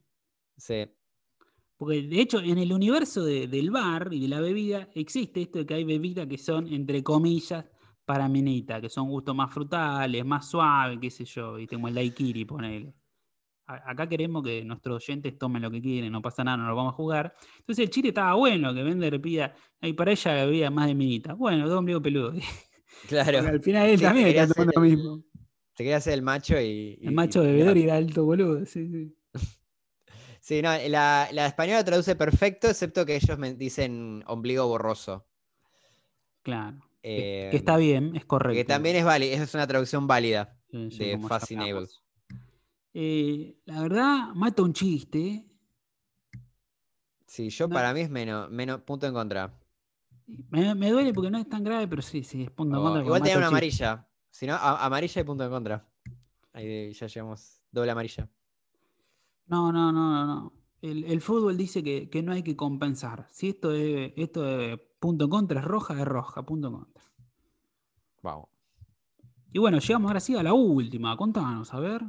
Sí. 0.55 0.85
Porque 1.77 2.03
de 2.03 2.21
hecho 2.21 2.41
en 2.41 2.59
el 2.59 2.73
universo 2.73 3.25
del 3.25 3.71
bar 3.71 4.09
y 4.11 4.19
de 4.19 4.27
la 4.27 4.39
bebida 4.39 4.87
existe 4.93 5.41
esto 5.41 5.57
de 5.57 5.65
que 5.65 5.73
hay 5.73 5.83
bebidas 5.83 6.27
que 6.27 6.37
son, 6.37 6.71
entre 6.71 7.01
comillas, 7.01 7.65
para 8.05 8.29
minita, 8.29 8.79
que 8.81 8.89
son 8.89 9.09
gustos 9.09 9.35
más 9.35 9.51
frutales, 9.51 10.23
más 10.23 10.47
suaves, 10.47 10.99
qué 11.01 11.09
sé 11.09 11.25
yo, 11.25 11.57
y 11.57 11.65
tengo 11.65 11.87
el 11.87 11.95
daiquiri, 11.95 12.45
ponele 12.45 12.93
acá 13.67 14.07
queremos 14.07 14.43
que 14.43 14.63
nuestros 14.63 15.03
oyentes 15.03 15.37
tomen 15.37 15.61
lo 15.61 15.71
que 15.71 15.81
quieren, 15.81 16.11
no 16.11 16.21
pasa 16.21 16.43
nada, 16.43 16.57
no 16.57 16.67
lo 16.67 16.75
vamos 16.75 16.93
a 16.93 16.95
jugar. 16.95 17.35
Entonces 17.59 17.83
el 17.83 17.89
chile 17.89 18.09
estaba 18.09 18.33
bueno, 18.35 18.73
que 18.73 18.83
Bender 18.83 19.19
pida, 19.19 19.55
y 19.81 19.93
para 19.93 20.11
ella 20.11 20.43
había 20.43 20.69
más 20.69 20.87
de 20.87 20.95
minita. 20.95 21.33
Bueno, 21.33 21.67
dos 21.67 21.79
ombligos 21.79 22.03
peludo. 22.03 22.33
Claro. 23.09 23.39
al 23.39 23.61
final 23.61 23.89
él 23.89 24.01
también 24.01 24.29
está 24.29 24.47
tomando 24.47 24.71
lo 24.77 24.81
mismo. 24.81 25.23
Se 25.75 25.83
quería 25.83 25.97
hacer 25.97 26.13
el 26.13 26.21
macho 26.21 26.59
y. 26.59 26.97
el 27.03 27.11
macho 27.11 27.43
bebedor 27.43 27.77
y 27.77 27.83
era 27.83 27.97
alto 27.97 28.23
boludo, 28.23 28.65
sí, 28.65 28.87
sí. 28.87 29.15
Sí, 30.39 30.61
no, 30.61 30.69
la, 30.87 31.27
la, 31.31 31.45
española 31.47 31.83
traduce 31.83 32.15
perfecto, 32.15 32.67
excepto 32.67 33.05
que 33.05 33.15
ellos 33.15 33.37
me 33.37 33.53
dicen 33.53 34.23
ombligo 34.27 34.65
borroso. 34.67 35.27
Claro. 36.41 36.77
que, 37.01 37.49
está 37.51 37.77
bien, 37.77 38.15
es 38.15 38.25
correcto. 38.25 38.55
Que 38.55 38.63
también 38.63 38.95
es 38.95 39.03
válida, 39.03 39.33
esa 39.33 39.43
es 39.43 39.53
una 39.55 39.67
traducción 39.67 40.07
válida 40.07 40.57
de 40.69 41.19
Fascinable. 41.27 41.87
Eh, 42.97 43.59
la 43.65 43.81
verdad, 43.81 44.33
mata 44.35 44.63
un 44.63 44.71
chiste. 44.71 45.45
Sí, 47.27 47.49
yo 47.49 47.67
para 47.67 47.93
mí 47.93 47.99
es 47.99 48.09
menos, 48.09 48.49
menos 48.49 48.79
punto 48.83 49.05
en 49.05 49.13
contra. 49.13 49.53
Me, 50.25 50.89
duele 50.89 51.13
porque 51.13 51.29
no 51.29 51.37
es 51.37 51.49
tan 51.49 51.61
grave, 51.61 51.89
pero 51.89 52.01
sí, 52.01 52.23
sí, 52.23 52.43
es 52.43 52.51
punto 52.51 52.77
en 52.77 52.83
contra. 52.83 53.03
Igual 53.03 53.21
tenía 53.21 53.37
una 53.37 53.47
amarilla. 53.47 54.07
Si 54.29 54.47
no, 54.47 54.55
amarilla 54.55 55.21
y 55.21 55.23
punto 55.25 55.43
en 55.43 55.49
contra. 55.49 55.85
Ahí 56.53 56.93
ya 56.93 57.07
llegamos. 57.07 57.61
Doble 57.69 57.91
amarilla. 57.91 58.29
No, 59.47 59.73
no, 59.73 59.91
no, 59.91 60.13
no, 60.13 60.25
no. 60.25 60.53
El, 60.81 61.19
fútbol 61.19 61.57
dice 61.57 61.83
que, 61.83 62.23
no 62.23 62.31
hay 62.31 62.43
que 62.43 62.55
compensar. 62.55 63.27
Si 63.29 63.49
esto 63.49 63.73
es, 63.73 64.13
esto 64.15 64.41
de 64.41 64.77
punto 64.77 65.25
en 65.25 65.31
contra 65.31 65.59
es 65.59 65.65
roja, 65.65 65.99
es 65.99 66.05
roja, 66.05 66.45
punto 66.45 66.69
en 66.69 66.73
contra. 66.75 67.03
Vamos. 68.23 68.47
Y 69.51 69.59
bueno, 69.59 69.79
llegamos 69.79 70.07
ahora 70.07 70.21
sí 70.21 70.33
a 70.37 70.43
la 70.43 70.53
última. 70.53 71.17
Contanos, 71.17 71.73
a 71.73 71.79
ver. 71.81 72.01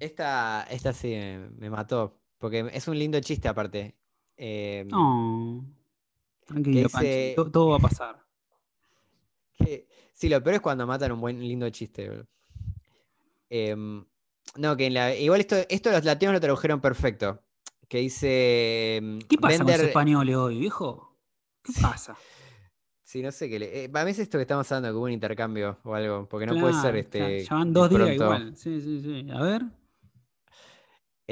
Esta, 0.00 0.66
esta 0.70 0.94
sí 0.94 1.14
me, 1.58 1.68
mató, 1.68 2.18
porque 2.38 2.70
es 2.72 2.88
un 2.88 2.98
lindo 2.98 3.20
chiste 3.20 3.48
aparte. 3.48 3.94
Eh, 4.36 4.86
no. 4.88 5.62
Tranquilo, 6.46 6.88
todo, 7.52 7.68
va 7.68 7.76
a 7.76 7.78
pasar. 7.80 8.24
sí, 10.14 10.28
lo 10.30 10.42
peor 10.42 10.56
es 10.56 10.60
cuando 10.62 10.86
matan 10.86 11.12
un 11.12 11.20
buen 11.20 11.38
lindo 11.38 11.68
chiste. 11.68 12.24
Em, 13.50 14.02
no, 14.56 14.76
que 14.76 15.18
igual 15.20 15.40
esto, 15.40 15.56
esto 15.68 15.90
los 15.92 16.04
latinos 16.04 16.32
lo 16.32 16.40
tradujeron 16.40 16.80
perfecto. 16.80 17.42
Que 17.86 17.98
dice. 17.98 18.96
Em, 18.96 19.18
¿Qué 19.20 19.36
pasa 19.36 19.58
con 19.58 19.66
los 19.66 19.80
españoles 19.80 20.36
hoy, 20.36 20.58
viejo? 20.60 21.18
¿Qué 21.62 21.74
pasa? 21.82 22.16
Sí, 23.02 23.20
no 23.20 23.32
sé 23.32 23.50
qué 23.50 23.58
le. 23.58 23.84
Eh, 23.84 23.88
para 23.88 24.04
mí 24.04 24.12
es 24.12 24.20
esto 24.20 24.38
que 24.38 24.42
estamos 24.42 24.70
hablando 24.70 24.94
como 24.94 25.06
un 25.06 25.10
intercambio 25.10 25.78
o 25.82 25.94
algo, 25.94 26.26
porque 26.26 26.46
no 26.46 26.58
puede 26.58 26.72
ser 26.74 26.96
este. 26.96 27.44
Ya 27.44 27.56
van 27.56 27.72
dos 27.72 27.90
días 27.90 28.14
igual. 28.14 28.56
Sí, 28.56 28.80
sí, 28.80 29.00
sí. 29.02 29.26
A 29.30 29.42
ver. 29.42 29.79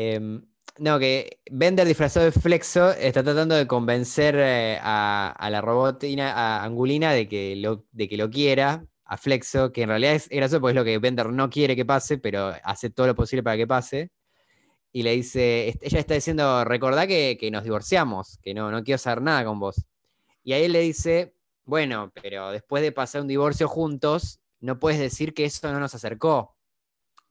Em, 0.00 0.46
no, 0.78 0.96
que 1.00 1.40
Bender 1.50 1.84
disfrazado 1.84 2.26
de 2.26 2.30
Flexo 2.30 2.92
está 2.92 3.24
tratando 3.24 3.56
de 3.56 3.66
convencer 3.66 4.36
eh, 4.38 4.78
a, 4.80 5.48
la 5.50 5.60
robotina, 5.60 6.32
a 6.34 6.62
Angulina, 6.64 7.12
de 7.12 7.28
que, 7.28 7.56
lo, 7.56 7.84
de 7.90 8.08
que 8.08 8.16
lo 8.16 8.30
quiera, 8.30 8.86
a 9.04 9.16
Flexo, 9.16 9.72
que 9.72 9.82
en 9.82 9.88
realidad 9.88 10.14
es, 10.14 10.28
gracioso 10.28 10.60
porque 10.60 10.70
es 10.70 10.76
lo 10.76 10.84
que 10.84 10.98
Bender 10.98 11.30
no 11.30 11.50
quiere 11.50 11.74
que 11.74 11.84
pase, 11.84 12.18
pero 12.18 12.54
hace 12.62 12.90
todo 12.90 13.08
lo 13.08 13.16
posible 13.16 13.42
para 13.42 13.56
que 13.56 13.66
pase. 13.66 14.12
Y 14.92 15.02
le 15.02 15.16
dice, 15.16 15.76
ella 15.80 15.98
está 15.98 16.14
diciendo, 16.14 16.64
recordá 16.64 17.08
que, 17.08 17.36
nos 17.50 17.64
divorciamos, 17.64 18.38
que 18.40 18.54
no, 18.54 18.70
no 18.70 18.84
quiero 18.84 18.98
saber 18.98 19.20
nada 19.22 19.44
con 19.44 19.58
vos. 19.58 19.84
Y 20.44 20.52
ahí 20.52 20.62
él 20.62 20.72
le 20.74 20.80
dice, 20.80 21.34
bueno, 21.64 22.12
pero 22.22 22.52
después 22.52 22.84
de 22.84 22.92
pasar 22.92 23.22
un 23.22 23.28
divorcio 23.28 23.66
juntos, 23.66 24.40
no 24.60 24.78
puedes 24.78 25.00
decir 25.00 25.34
que 25.34 25.44
eso 25.44 25.72
no 25.72 25.80
nos 25.80 25.96
acercó. 25.96 26.54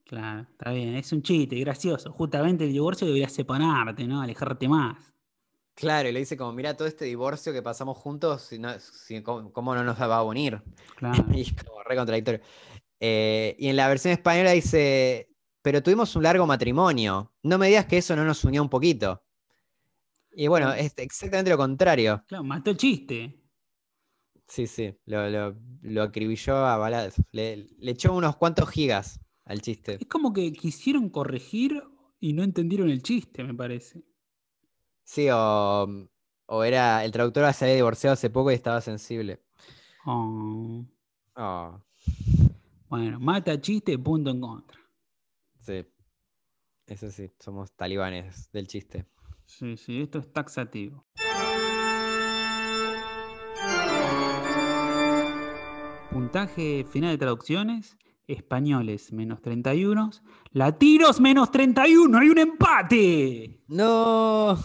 Claro, 0.08 0.48
está 0.50 0.72
bien, 0.72 0.96
es 0.96 1.12
un 1.12 1.22
chiste, 1.22 1.60
gracioso. 1.60 2.14
Justamente 2.14 2.64
el 2.64 2.72
divorcio 2.72 3.06
debería 3.06 3.28
separarte, 3.28 4.08
¿no? 4.08 4.22
Alejarte 4.22 4.70
más. 4.70 5.14
Claro, 5.76 6.08
y 6.08 6.14
le 6.14 6.20
dice 6.20 6.38
como, 6.38 6.54
mira 6.54 6.78
todo 6.78 6.88
este 6.88 7.06
divorcio 7.06 7.52
que 7.52 7.62
pasamos 7.62 7.98
juntos, 7.98 8.50
¿cómo, 9.24 9.76
no 9.76 9.84
nos 9.84 10.00
va 10.00 10.16
a 10.16 10.24
unir? 10.24 10.62
Claro. 10.96 11.26
y 11.34 11.42
es 11.42 11.54
como 11.54 11.84
re 11.84 11.98
contradictorio. 11.98 12.40
Eh, 13.02 13.56
y 13.60 13.68
en 13.68 13.76
la 13.76 13.90
versión 13.90 14.14
española 14.14 14.52
dice, 14.52 15.30
pero 15.62 15.84
tuvimos 15.84 16.16
un 16.16 16.24
largo 16.24 16.48
matrimonio, 16.48 17.34
no 17.44 17.58
me 17.58 17.68
digas 17.68 17.86
que 17.86 17.98
eso 17.98 18.16
no 18.16 18.24
nos 18.24 18.44
unió 18.46 18.64
un 18.64 18.70
poquito. 18.70 19.22
Y 20.32 20.48
bueno, 20.48 20.72
es 20.72 20.94
exactamente 20.98 21.52
lo 21.52 21.58
contrario. 21.58 22.24
Claro, 22.28 22.46
mató 22.46 22.72
el 22.72 22.78
chiste. 22.78 23.44
Sí, 24.48 24.68
sí, 24.68 24.98
lo, 25.06 25.54
lo, 25.82 26.02
acribilló 26.02 26.56
a 26.56 26.78
baladas. 26.78 27.22
Le, 27.32 27.68
le 27.78 27.92
echó 27.92 28.14
unos 28.14 28.38
cuantos 28.38 28.70
gigas 28.70 29.20
al 29.48 29.62
chiste. 29.62 29.98
Es 30.00 30.08
como 30.08 30.34
que 30.34 30.52
quisieron 30.52 31.10
corregir 31.10 31.82
y 32.20 32.34
no 32.34 32.44
entendieron 32.44 32.90
el 32.90 33.02
chiste, 33.02 33.44
me 33.44 33.54
parece. 33.54 34.04
Sí, 35.04 35.28
o, 35.32 36.08
era 36.64 37.04
el 37.06 37.12
traductor 37.12 37.52
se 37.54 37.66
había 37.66 37.76
divorciado 37.76 38.14
hace 38.14 38.30
poco 38.30 38.52
y 38.52 38.56
estaba 38.56 38.82
sensible. 38.82 39.42
Oh. 40.06 40.86
Oh. 41.36 41.82
Bueno, 42.90 43.20
mata 43.20 43.60
chiste, 43.60 43.98
punto 43.98 44.32
en 44.32 44.42
contra. 44.42 44.80
Sí. 45.60 45.86
Eso 46.86 47.12
sí, 47.12 47.32
somos 47.40 47.72
talibanes 47.74 48.50
del 48.52 48.68
chiste. 48.68 49.06
Sí, 49.46 49.76
sí, 49.78 50.02
esto 50.02 50.20
es 50.20 50.32
taxativo. 50.32 51.06
Puntaje 56.12 56.86
final 56.86 57.12
de 57.12 57.18
traducciones 57.18 57.98
españoles 58.28 59.14
menos 59.14 59.42
31, 59.42 60.12
latinos 60.52 61.20
menos 61.22 61.52
31, 61.52 62.18
hay 62.18 62.30
un 62.30 62.38
empate. 62.38 63.64
No, 63.68 64.58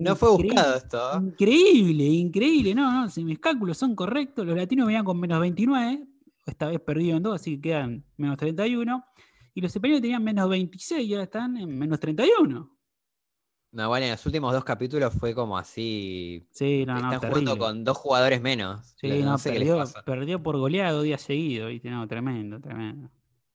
no 0.00 0.16
fue 0.16 0.30
buscado 0.30 0.76
esto. 0.76 1.20
Increíble, 1.20 2.04
increíble. 2.04 2.74
No, 2.74 2.90
no, 2.90 3.10
si 3.10 3.24
mis 3.24 3.38
cálculos 3.38 3.76
son 3.76 3.94
correctos, 3.94 4.46
los 4.46 4.56
latinos 4.56 4.86
venían 4.86 5.04
con 5.04 5.20
menos 5.20 5.40
29, 5.40 6.06
esta 6.46 6.68
vez 6.68 6.80
perdieron 6.80 7.22
dos, 7.22 7.40
así 7.40 7.56
que 7.56 7.70
quedan 7.70 8.04
menos 8.16 8.36
31. 8.36 9.04
Y 9.54 9.60
los 9.60 9.74
españoles 9.74 10.02
tenían 10.02 10.24
menos 10.24 10.48
26 10.48 11.06
y 11.08 11.12
ahora 11.12 11.24
están 11.24 11.56
en 11.56 11.78
menos 11.78 12.00
31. 12.00 12.73
No, 13.74 13.88
bueno, 13.88 14.06
en 14.06 14.12
los 14.12 14.24
últimos 14.24 14.52
dos 14.52 14.62
capítulos 14.62 15.12
fue 15.12 15.34
como 15.34 15.58
así. 15.58 16.46
Sí, 16.52 16.84
no, 16.86 16.94
Están 16.96 17.18
jugando 17.18 17.58
con 17.58 17.82
dos 17.82 17.96
jugadores 17.96 18.40
menos. 18.40 18.94
Sí, 19.00 19.20
no, 19.20 19.36
perdió, 20.04 20.40
por 20.40 20.56
goleado 20.58 21.02
días 21.02 21.20
seguidos, 21.20 21.70
¿viste? 21.70 21.90
No, 21.90 22.06
tremendo, 22.06 22.60
tremendo. 22.60 23.10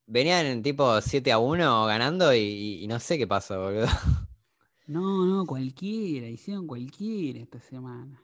Venían 0.08 0.46
en 0.46 0.62
tipo 0.62 1.00
7 1.00 1.32
a 1.32 1.40
1 1.40 1.86
ganando 1.86 2.36
y, 2.36 2.86
no 2.90 3.00
sé 3.00 3.18
qué 3.18 3.28
pasó, 3.28 3.62
boludo. 3.62 3.88
No, 4.88 5.24
no, 5.24 5.46
cualquiera, 5.46 6.28
hicieron 6.28 6.66
cualquiera 6.66 7.40
esta 7.40 7.62
semana. 7.62 8.22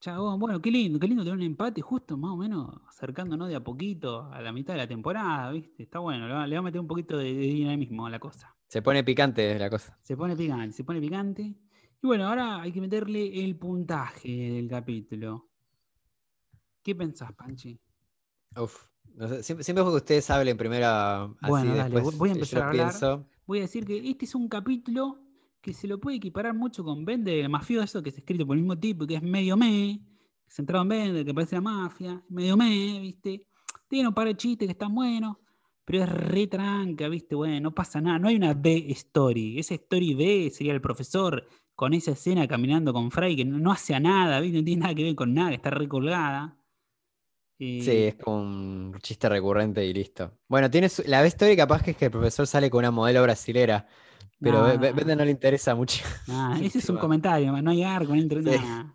Chabón, 0.00 0.40
bueno, 0.40 0.60
qué 0.60 0.70
lindo, 0.70 0.98
qué 0.98 1.06
lindo 1.06 1.22
tener 1.22 1.36
un 1.36 1.42
empate 1.42 1.82
justo 1.82 2.16
más 2.16 2.32
o 2.32 2.36
menos 2.36 2.80
acercándonos 2.88 3.48
de 3.48 3.56
a 3.56 3.60
poquito 3.62 4.24
a 4.32 4.40
la 4.40 4.52
mitad 4.52 4.72
de 4.72 4.78
la 4.78 4.88
temporada, 4.88 5.52
¿viste? 5.52 5.82
Está 5.82 5.98
bueno, 5.98 6.26
le 6.26 6.54
va, 6.54 6.58
a 6.58 6.62
meter 6.62 6.80
un 6.80 6.86
poquito 6.86 7.18
de 7.18 7.32
dinamismo 7.32 8.06
a 8.06 8.10
la 8.10 8.18
cosa. 8.18 8.55
Se 8.66 8.82
pone 8.82 9.04
picante 9.04 9.58
la 9.58 9.70
cosa. 9.70 9.96
Se 10.02 10.16
pone 10.16 10.36
picante, 10.36 10.72
se 10.72 10.84
pone 10.84 11.00
picante. 11.00 11.42
Y 11.42 12.06
bueno, 12.06 12.28
ahora 12.28 12.62
hay 12.62 12.72
que 12.72 12.80
meterle 12.80 13.44
el 13.44 13.56
puntaje 13.56 14.28
del 14.28 14.68
capítulo. 14.68 15.48
¿Qué 16.82 16.94
pensás, 16.94 17.32
Panchi? 17.32 17.80
Uf, 18.56 18.88
siempre, 19.40 19.64
siempre 19.64 19.84
que 19.84 19.90
ustedes 19.90 20.28
hablen 20.30 20.56
primero 20.56 20.86
así, 20.86 21.48
bueno, 21.48 21.74
dale, 21.74 22.00
voy 22.00 22.30
a 22.30 22.32
empezar 22.32 22.62
a 22.62 22.68
hablar. 22.68 23.26
Voy 23.46 23.58
a 23.58 23.62
decir 23.62 23.86
que 23.86 24.08
este 24.08 24.24
es 24.24 24.34
un 24.34 24.48
capítulo 24.48 25.20
que 25.60 25.72
se 25.72 25.86
lo 25.86 26.00
puede 26.00 26.16
equiparar 26.16 26.54
mucho 26.54 26.84
con 26.84 27.04
Vende, 27.04 27.40
el 27.40 27.48
mafioso, 27.48 28.02
que 28.02 28.10
es 28.10 28.18
escrito 28.18 28.46
por 28.46 28.56
el 28.56 28.62
mismo 28.62 28.78
tipo, 28.78 29.06
que 29.06 29.16
es 29.16 29.22
medio 29.22 29.56
me, 29.56 30.00
centrado 30.48 30.82
en 30.82 30.88
Vende, 30.88 31.24
que 31.24 31.34
parece 31.34 31.56
la 31.56 31.60
mafia, 31.60 32.22
medio 32.28 32.56
me, 32.56 33.00
¿viste? 33.00 33.46
Tiene 33.88 34.08
un 34.08 34.14
par 34.14 34.26
de 34.26 34.36
chistes 34.36 34.66
que 34.66 34.72
están 34.72 34.94
buenos 34.94 35.36
pero 35.86 36.02
es 36.02 36.08
re 36.10 36.48
tranca, 36.48 37.08
¿viste? 37.08 37.36
Bueno, 37.36 37.60
no 37.60 37.74
pasa 37.74 38.00
nada, 38.00 38.18
no 38.18 38.26
hay 38.26 38.34
una 38.34 38.54
B-story. 38.54 39.58
Esa 39.58 39.74
story 39.74 40.14
B 40.14 40.50
sería 40.50 40.72
el 40.72 40.80
profesor 40.80 41.46
con 41.76 41.94
esa 41.94 42.10
escena 42.10 42.48
caminando 42.48 42.92
con 42.92 43.12
Fray 43.12 43.36
que 43.36 43.44
no, 43.44 43.70
hace 43.70 43.98
nada, 44.00 44.40
¿viste? 44.40 44.58
No 44.58 44.64
tiene 44.64 44.82
nada 44.82 44.94
que 44.94 45.04
ver 45.04 45.14
con 45.14 45.32
nada, 45.32 45.54
está 45.54 45.70
recolgada. 45.70 46.58
Sí, 47.58 47.88
eh, 47.88 48.08
es 48.08 48.14
como 48.16 48.40
un 48.40 48.98
chiste 49.00 49.28
recurrente 49.28 49.86
y 49.86 49.94
listo. 49.94 50.32
Bueno, 50.48 50.68
tienes 50.68 51.06
la 51.06 51.22
B-story 51.22 51.56
capaz 51.56 51.82
que 51.82 51.92
es 51.92 51.96
que 51.96 52.06
el 52.06 52.10
profesor 52.10 52.48
sale 52.48 52.68
con 52.68 52.80
una 52.80 52.90
modelo 52.90 53.22
brasilera, 53.22 53.86
pero 54.40 54.76
Vende 54.78 55.14
no 55.14 55.24
le 55.24 55.30
interesa 55.30 55.76
mucho. 55.76 56.04
ese 56.60 56.78
es 56.80 56.88
un 56.90 56.98
comentario, 56.98 57.52
no 57.62 57.70
hay 57.70 57.84
arco, 57.84 58.12
no 58.12 58.20
entra 58.20 58.40
nada. 58.40 58.92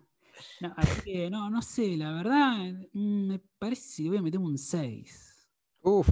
No, 0.60 0.74
así 0.76 1.00
que 1.00 1.30
no, 1.30 1.48
no 1.48 1.62
sé, 1.62 1.96
la 1.96 2.12
verdad, 2.12 2.58
mm, 2.92 3.28
me 3.28 3.40
parece 3.58 4.02
que 4.02 4.10
voy 4.10 4.18
a 4.18 4.22
meter 4.22 4.38
un 4.38 4.58
6. 4.58 5.31
Uf, 5.82 6.08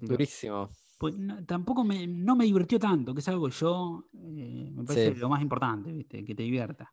durísimo. 0.00 0.68
Pues, 0.98 1.14
tampoco 1.46 1.84
me, 1.84 2.06
no 2.06 2.34
me 2.34 2.44
divirtió 2.44 2.78
tanto, 2.78 3.14
que 3.14 3.20
es 3.20 3.28
algo 3.28 3.48
yo, 3.48 4.08
eh, 4.14 4.70
me 4.72 4.84
parece 4.84 5.14
lo 5.14 5.28
más 5.28 5.40
importante, 5.40 5.92
¿viste? 5.92 6.24
que 6.24 6.34
te 6.34 6.42
divierta. 6.42 6.92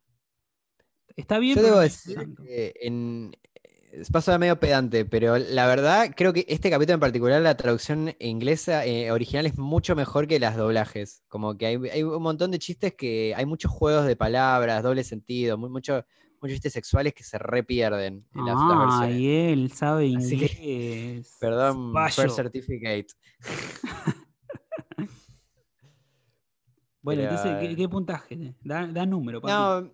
Está 1.16 1.38
bien. 1.38 1.56
Yo 1.56 1.62
debo 1.62 1.80
decir 1.80 2.34
que 2.36 2.74
en, 2.82 3.32
paso 4.12 4.30
de 4.30 4.38
medio 4.38 4.60
pedante, 4.60 5.04
pero 5.04 5.38
la 5.38 5.66
verdad 5.66 6.12
creo 6.14 6.32
que 6.32 6.44
este 6.48 6.70
capítulo 6.70 6.94
en 6.94 7.00
particular, 7.00 7.42
la 7.42 7.56
traducción 7.56 8.14
inglesa 8.20 8.86
eh, 8.86 9.10
original 9.10 9.46
es 9.46 9.58
mucho 9.58 9.96
mejor 9.96 10.28
que 10.28 10.38
las 10.38 10.56
doblajes. 10.56 11.22
Como 11.28 11.56
que 11.56 11.66
hay, 11.66 11.76
hay, 11.90 12.02
un 12.02 12.22
montón 12.22 12.50
de 12.50 12.58
chistes 12.58 12.94
que 12.94 13.34
hay 13.36 13.46
muchos 13.46 13.72
juegos 13.72 14.06
de 14.06 14.14
palabras, 14.14 14.82
doble 14.82 15.02
sentido, 15.04 15.58
muy, 15.58 15.70
mucho, 15.70 16.04
muchos 16.40 16.54
chistes 16.56 16.72
sexuales 16.72 17.14
que 17.14 17.22
se 17.22 17.38
repierden 17.38 18.26
en 18.34 18.44
las, 18.44 18.56
ah, 18.58 18.78
versiones. 18.78 19.20
y 19.20 19.30
él 19.30 19.72
sabe 19.72 20.06
inglés. 20.06 21.36
perdón, 21.40 21.92
first 22.10 22.36
certificate. 22.36 23.06
bueno, 27.02 27.22
entonces, 27.22 27.76
¿qué, 27.76 27.88
puntaje? 27.88 28.54
Da, 28.62 28.86
da 28.86 29.06
número. 29.06 29.40
Para 29.40 29.80
no, 29.80 29.92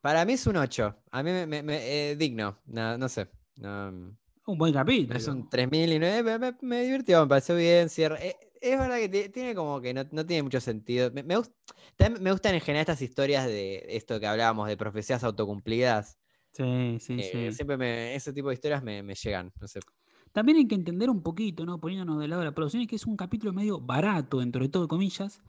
para 0.00 0.24
mí 0.24 0.34
es 0.34 0.46
un 0.46 0.56
8. 0.56 0.96
A 1.10 1.22
mí 1.22 1.30
me, 1.30 1.62
me, 1.62 2.10
eh, 2.10 2.16
digno. 2.16 2.58
No, 2.66 2.96
no 2.96 3.08
sé. 3.08 3.28
un 3.58 4.58
buen 4.58 4.72
capítulo. 4.72 5.18
Es 5.18 5.26
un 5.28 5.48
3009. 5.48 6.38
Me, 6.38 6.56
me, 6.60 6.82
divirtió, 6.82 7.22
me 7.22 7.28
pareció 7.28 7.56
bien. 7.56 7.88
Cierre. 7.88 8.28
Eh, 8.28 8.36
es 8.60 8.78
verdad 8.78 8.96
que 8.98 9.28
tiene 9.28 9.54
como 9.54 9.80
que 9.80 9.94
no, 9.94 10.04
tiene 10.26 10.42
mucho 10.42 10.60
sentido. 10.60 11.10
Me, 11.12 11.22
me 11.22 11.36
gustan 11.36 12.54
en 12.54 12.60
general 12.60 12.80
estas 12.80 13.02
historias 13.02 13.46
de 13.46 13.84
esto 13.88 14.18
que 14.20 14.26
hablábamos, 14.26 14.68
de 14.68 14.76
profecías 14.76 15.24
autocumplidas. 15.24 16.18
Sí, 16.52 16.98
sí, 17.00 17.22
sí. 17.22 17.52
Siempre 17.52 17.76
me, 17.76 18.14
ese 18.14 18.32
tipo 18.32 18.48
de 18.48 18.54
historias 18.54 18.82
me, 18.82 19.02
llegan. 19.14 19.52
No 19.60 19.68
sé. 19.68 19.80
También 20.32 20.58
hay 20.58 20.66
que 20.66 20.74
entender 20.74 21.10
un 21.10 21.22
poquito, 21.22 21.64
¿no? 21.64 21.80
Poniéndonos 21.80 22.20
del 22.20 22.30
lado 22.30 22.40
de 22.40 22.46
la 22.46 22.54
producción, 22.54 22.82
es 22.82 22.88
que 22.88 22.96
es 22.96 23.06
un 23.06 23.16
capítulo 23.16 23.52
medio 23.52 23.80
barato, 23.80 24.40
dentro 24.40 24.62
de 24.62 24.68
todo, 24.68 24.86
comillas, 24.86 25.40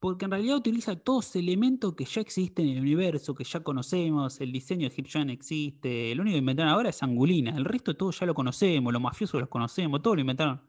porque 0.00 0.24
en 0.24 0.30
realidad 0.30 0.56
utiliza 0.56 0.96
todos 0.96 1.36
elementos 1.36 1.94
que 1.94 2.04
ya 2.04 2.20
existen 2.20 2.66
en 2.66 2.78
el 2.78 2.82
universo, 2.82 3.34
que 3.34 3.44
ya 3.44 3.60
conocemos, 3.60 4.40
el 4.40 4.50
diseño 4.50 4.88
egipcio 4.88 5.20
existe, 5.22 6.14
lo 6.14 6.22
único 6.22 6.34
que 6.34 6.38
inventaron 6.38 6.72
ahora 6.72 6.88
es 6.88 7.02
Angulina, 7.02 7.56
el 7.56 7.64
resto 7.64 7.94
todo 7.94 8.10
ya 8.10 8.26
lo 8.26 8.34
conocemos, 8.34 8.92
los 8.92 9.02
mafiosos 9.02 9.40
los 9.40 9.48
conocemos, 9.48 10.02
todo 10.02 10.14
lo 10.14 10.22
inventaron 10.22 10.60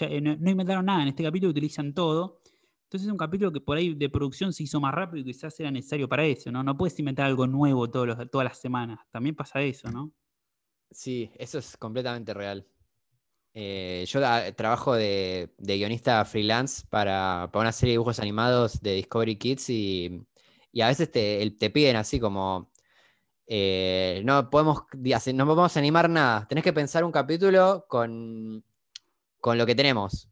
eh, 0.00 0.20
no, 0.20 0.50
inventaron 0.50 0.86
nada, 0.86 1.02
en 1.02 1.08
este 1.08 1.22
capítulo 1.22 1.50
utilizan 1.50 1.94
todo. 1.94 2.40
Entonces 2.84 3.06
es 3.06 3.12
un 3.12 3.18
capítulo 3.18 3.52
que 3.52 3.60
por 3.60 3.76
ahí 3.76 3.94
de 3.94 4.08
producción 4.08 4.52
se 4.52 4.62
hizo 4.62 4.80
más 4.80 4.94
rápido 4.94 5.18
y 5.18 5.24
quizás 5.24 5.58
era 5.58 5.70
necesario 5.70 6.08
para 6.08 6.24
eso, 6.24 6.52
¿no? 6.52 6.62
No 6.62 6.76
puedes 6.76 6.98
inventar 6.98 7.26
algo 7.26 7.46
nuevo 7.46 7.90
todos 7.90 8.16
todas 8.30 8.44
las 8.44 8.58
semanas. 8.58 9.00
También 9.10 9.34
pasa 9.34 9.60
eso, 9.62 9.90
¿no? 9.90 10.12
Sí, 10.90 11.30
eso 11.36 11.58
es 11.58 11.76
completamente 11.76 12.32
real. 12.32 12.66
Eh, 13.58 14.04
yo 14.06 14.20
trabajo 14.54 14.94
de, 14.94 15.50
guionista 15.58 16.24
freelance 16.26 16.86
para, 16.88 17.50
una 17.54 17.72
serie 17.72 17.92
de 17.92 17.94
dibujos 17.94 18.20
animados 18.20 18.80
de 18.82 18.94
Discovery 18.94 19.36
Kids 19.36 19.70
y, 19.70 20.26
a 20.80 20.88
veces 20.88 21.10
te, 21.10 21.50
te, 21.58 21.70
piden 21.70 21.96
así 21.96 22.20
como, 22.20 22.70
eh, 23.46 24.20
no, 24.24 24.50
podemos, 24.50 24.82
no 24.92 25.46
podemos 25.46 25.76
animar 25.78 26.10
nada, 26.10 26.46
tenés 26.46 26.64
que 26.64 26.74
pensar 26.74 27.02
un 27.02 27.12
capítulo 27.12 27.86
con, 27.88 28.62
con 29.46 29.58
lo 29.58 29.64
que 29.64 29.76
tenemos. 29.76 30.28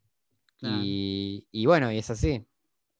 Y, 0.61 1.65
bueno, 1.65 1.89
y 1.89 1.99
es 1.99 2.09
así. 2.09 2.45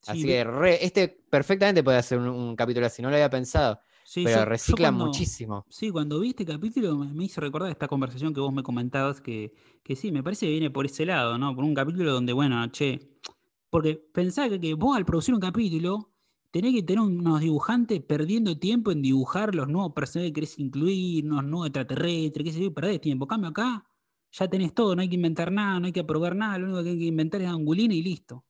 así 0.06 0.22
que 0.22 0.46
este 0.80 1.08
perfectamente 1.28 1.84
puede 1.84 2.02
ser 2.02 2.20
un, 2.20 2.56
capítulo 2.56 2.86
así, 2.86 3.02
no 3.02 3.10
lo 3.10 3.16
había 3.16 3.28
pensado. 3.28 3.80
pero 4.14 4.46
recicla 4.46 4.90
muchísimo. 4.90 5.66
Sí, 5.68 5.90
cuando 5.90 6.18
vi 6.18 6.30
este 6.30 6.46
capítulo 6.46 6.96
me, 6.96 7.22
hizo 7.22 7.42
recordar 7.42 7.70
esta 7.70 7.86
conversación 7.86 8.32
que 8.32 8.40
vos 8.40 8.50
me 8.50 8.62
comentabas, 8.62 9.20
que, 9.20 9.52
que 9.82 9.94
sí, 9.94 10.10
me 10.10 10.22
parece 10.22 10.46
que 10.46 10.52
viene 10.52 10.70
por 10.70 10.86
ese 10.86 11.04
lado, 11.04 11.36
¿no? 11.36 11.54
Por 11.54 11.64
un 11.64 11.74
capítulo 11.74 12.14
donde, 12.14 12.32
bueno, 12.32 12.66
che, 12.68 12.98
porque 13.68 13.96
pensá 14.14 14.48
que, 14.48 14.58
que 14.58 14.72
vos 14.72 14.96
al 14.96 15.04
producir 15.04 15.34
un 15.34 15.40
capítulo 15.40 16.14
tenés 16.50 16.72
que 16.72 16.82
tener 16.82 17.00
unos 17.00 17.40
dibujantes 17.40 18.00
perdiendo 18.00 18.56
tiempo 18.56 18.90
en 18.90 19.02
dibujar 19.02 19.54
los 19.54 19.68
nuevos 19.68 19.92
personajes 19.92 20.30
que 20.30 20.34
querés 20.36 20.58
incluir, 20.58 21.26
unos 21.26 21.44
nuevos 21.44 21.66
extraterrestres, 21.66 22.42
qué 22.42 22.52
sé 22.52 22.62
yo, 22.62 22.72
perdés 22.72 23.02
tiempo. 23.02 23.26
Cambio 23.26 23.50
acá, 23.50 23.84
ya 24.38 24.48
tenés 24.48 24.74
todo, 24.74 24.94
no 24.94 25.02
hay 25.02 25.08
que 25.08 25.14
inventar 25.14 25.50
nada, 25.50 25.80
no 25.80 25.86
hay 25.86 25.92
que 25.92 26.04
probar 26.04 26.36
nada, 26.36 26.58
lo 26.58 26.66
único 26.66 26.82
que 26.82 26.90
hay 26.90 26.98
que 26.98 27.04
inventar 27.06 27.40
es 27.40 27.48
angulina 27.48 27.94
y 27.94 28.02
listo. 28.02 28.44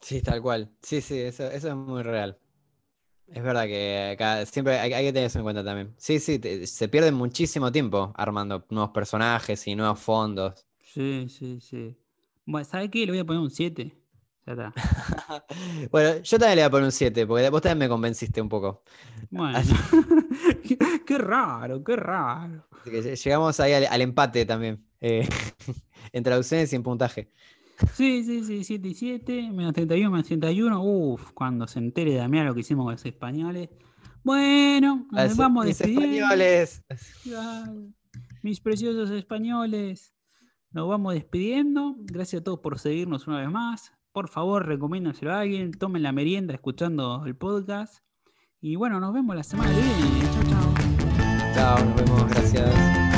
Sí, 0.00 0.20
tal 0.20 0.42
cual. 0.42 0.70
Sí, 0.82 1.00
sí, 1.00 1.18
eso, 1.20 1.44
es 1.50 1.64
muy 1.74 2.02
real. 2.02 2.38
Es 3.28 3.42
verdad 3.42 3.64
que 3.64 4.10
acá 4.12 4.44
siempre 4.44 4.78
hay, 4.78 4.90
que 4.90 5.12
tener 5.12 5.28
eso 5.28 5.38
en 5.38 5.44
cuenta 5.44 5.64
también. 5.64 5.94
Sí, 5.96 6.18
sí, 6.18 6.40
se 6.66 6.88
pierde 6.88 7.10
muchísimo 7.10 7.72
tiempo 7.72 8.12
armando 8.16 8.66
nuevos 8.68 8.90
personajes 8.90 9.66
y 9.66 9.74
nuevos 9.74 10.00
fondos. 10.00 10.66
Sí, 10.82 11.26
sí, 11.28 11.58
sí. 11.60 11.96
Bueno, 12.44 12.64
¿sabes 12.64 12.90
qué? 12.90 13.06
Le 13.06 13.12
voy 13.12 13.20
a 13.20 13.24
poner 13.24 13.40
un 13.40 13.50
7. 13.50 13.96
Ya 14.46 14.52
está. 14.52 14.74
bueno, 15.90 16.22
yo 16.22 16.38
también 16.38 16.56
le 16.56 16.62
voy 16.62 16.66
a 16.66 16.70
poner 16.70 16.84
un 16.84 16.92
7, 16.92 17.26
porque 17.26 17.48
vos 17.48 17.62
también 17.62 17.78
me 17.78 17.88
convenciste 17.88 18.42
un 18.42 18.48
poco. 18.48 18.82
Bueno. 19.30 19.58
qué, 21.06 21.18
raro, 21.18 21.82
qué 21.82 21.96
raro. 21.96 22.66
llegamos 22.84 23.58
ahí 23.60 23.72
al 23.72 24.00
empate 24.02 24.44
también. 24.44 24.84
Eh, 25.06 25.28
en 26.12 26.24
traducciones 26.24 26.72
y 26.72 26.76
en 26.76 26.82
puntaje. 26.82 27.28
Sí, 27.92 28.24
sí, 28.24 28.42
sí, 28.42 28.64
7 28.64 28.88
y 28.88 28.94
7, 28.94 29.50
menos 29.52 29.74
31, 29.74 30.10
menos 30.10 30.26
31. 30.26 30.82
Uf, 30.82 31.32
cuando 31.32 31.66
se 31.66 31.78
entere 31.78 32.14
Damián 32.14 32.46
lo 32.46 32.54
que 32.54 32.60
hicimos 32.60 32.86
con 32.86 32.92
los 32.92 33.04
españoles. 33.04 33.68
Bueno, 34.22 35.06
nos 35.10 35.36
vamos 35.36 35.66
mis 35.66 35.78
españoles. 35.78 36.82
Mis 38.42 38.60
preciosos 38.60 39.10
españoles. 39.10 40.14
Nos 40.70 40.88
vamos 40.88 41.12
despidiendo. 41.12 41.96
Gracias 41.98 42.40
a 42.40 42.44
todos 42.44 42.60
por 42.60 42.78
seguirnos 42.78 43.26
una 43.26 43.40
vez 43.40 43.50
más. 43.50 43.92
Por 44.12 44.30
favor, 44.30 44.66
recomiéndaselo 44.66 45.34
a 45.34 45.40
alguien. 45.40 45.72
Tomen 45.72 46.02
la 46.02 46.12
merienda 46.12 46.54
escuchando 46.54 47.26
el 47.26 47.36
podcast. 47.36 48.02
Y 48.62 48.76
bueno, 48.76 49.00
nos 49.00 49.12
vemos 49.12 49.36
la 49.36 49.42
semana 49.42 49.70
que 49.70 49.82
viene. 49.82 50.30
Chao, 50.32 50.44
chao. 50.44 51.54
Chao, 51.54 51.84
nos 51.84 51.96
vemos. 51.96 52.30
Gracias. 52.30 53.13